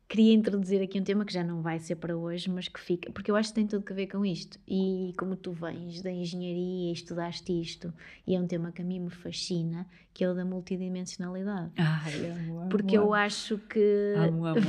queria 0.07 0.33
introduzir 0.33 0.81
aqui 0.81 0.99
um 0.99 1.03
tema 1.03 1.25
que 1.25 1.33
já 1.33 1.43
não 1.43 1.61
vai 1.61 1.79
ser 1.79 1.95
para 1.95 2.15
hoje, 2.15 2.49
mas 2.49 2.67
que 2.67 2.79
fica, 2.79 3.11
porque 3.11 3.29
eu 3.29 3.35
acho 3.35 3.49
que 3.49 3.55
tem 3.55 3.67
tudo 3.67 3.83
a 3.89 3.93
ver 3.93 4.07
com 4.07 4.25
isto. 4.25 4.57
E 4.67 5.13
como 5.17 5.35
tu 5.35 5.51
vens 5.51 6.01
da 6.01 6.11
engenharia 6.11 6.89
e 6.89 6.93
estudaste 6.93 7.51
isto, 7.51 7.93
e 8.25 8.35
é 8.35 8.39
um 8.39 8.47
tema 8.47 8.71
que 8.71 8.81
a 8.81 8.85
mim 8.85 8.99
me 8.99 9.09
fascina, 9.09 9.85
que 10.13 10.23
é 10.23 10.29
o 10.29 10.33
da 10.33 10.45
multidimensionalidade. 10.45 11.71
Ai, 11.77 12.31
amo, 12.31 12.59
amo, 12.59 12.69
porque 12.69 12.97
eu 12.97 13.13
acho 13.13 13.57
que 13.57 14.13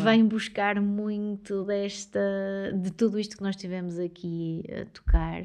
vem 0.02 0.26
buscar 0.26 0.80
muito 0.80 1.64
desta, 1.64 2.20
de 2.74 2.90
tudo 2.90 3.18
isto 3.18 3.36
que 3.36 3.42
nós 3.42 3.56
tivemos 3.56 3.98
aqui 3.98 4.64
a 4.70 4.84
tocar. 4.86 5.44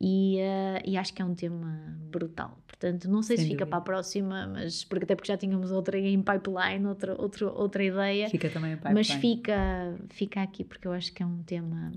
E, 0.00 0.38
uh, 0.38 0.82
e 0.84 0.96
acho 0.96 1.14
que 1.14 1.22
é 1.22 1.24
um 1.24 1.34
tema 1.34 1.96
brutal. 2.10 2.58
Portanto, 2.84 3.08
não 3.08 3.22
sei 3.22 3.38
Sem 3.38 3.46
se 3.46 3.52
fica 3.52 3.64
dúvida. 3.64 3.70
para 3.70 3.78
a 3.78 3.80
próxima, 3.80 4.46
mas 4.46 4.84
porque 4.84 5.04
até 5.04 5.14
porque 5.14 5.32
já 5.32 5.38
tínhamos 5.38 5.72
outra 5.72 5.98
em 5.98 6.22
pipeline, 6.22 6.84
outra, 6.84 7.18
outra, 7.18 7.50
outra 7.50 7.82
ideia. 7.82 8.28
Fica 8.28 8.50
também 8.50 8.72
em 8.72 8.76
pipeline. 8.76 8.94
Mas 8.94 9.10
fica, 9.10 9.96
fica 10.10 10.42
aqui 10.42 10.64
porque 10.64 10.86
eu 10.86 10.92
acho 10.92 11.10
que 11.14 11.22
é 11.22 11.26
um 11.26 11.42
tema 11.44 11.90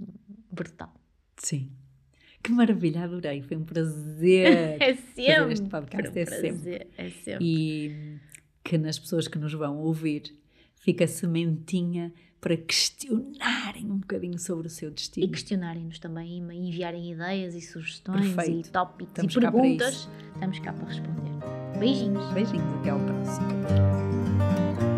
brutal. 0.50 0.94
Sim. 1.36 1.70
Que 2.42 2.54
maravilha, 2.54 3.04
adorei. 3.04 3.42
Foi 3.42 3.58
um 3.58 3.66
prazer 3.66 4.78
é 4.82 4.96
sempre, 4.96 5.36
fazer 5.36 5.52
este 5.52 5.68
podcast. 5.68 6.18
Um 6.18 6.22
é, 6.22 6.26
sempre. 6.26 6.88
é 6.98 7.10
sempre. 7.10 7.46
E 7.46 8.20
que 8.64 8.78
nas 8.78 8.98
pessoas 8.98 9.28
que 9.28 9.38
nos 9.38 9.54
vão 9.54 9.80
ouvir 9.80 10.34
fica 10.80 11.04
a 11.04 11.08
sementinha 11.08 12.14
para 12.40 12.56
questionarem 12.56 13.86
um 13.86 13.98
bocadinho 13.98 14.38
sobre 14.40 14.68
o 14.68 14.70
seu 14.70 14.92
destino. 14.92 15.26
E 15.26 15.30
questionarem-nos 15.30 16.00
também, 16.00 16.38
e 16.38 16.70
enviarem 16.70 17.12
ideias 17.12 17.56
e 17.56 17.62
sugestões 17.62 18.34
Perfeito. 18.34 18.68
e 18.68 18.72
tópicos 18.72 19.24
Estamos 19.24 19.36
e 19.36 19.40
perguntas. 19.40 20.10
Estamos 20.34 20.60
cá 20.60 20.74
para 20.74 20.88
responder. 20.88 21.80
Beijinhos. 21.80 22.34
Beijinhos, 22.34 22.74
até 22.80 22.90
ao 22.90 23.00
próximo. 23.00 24.97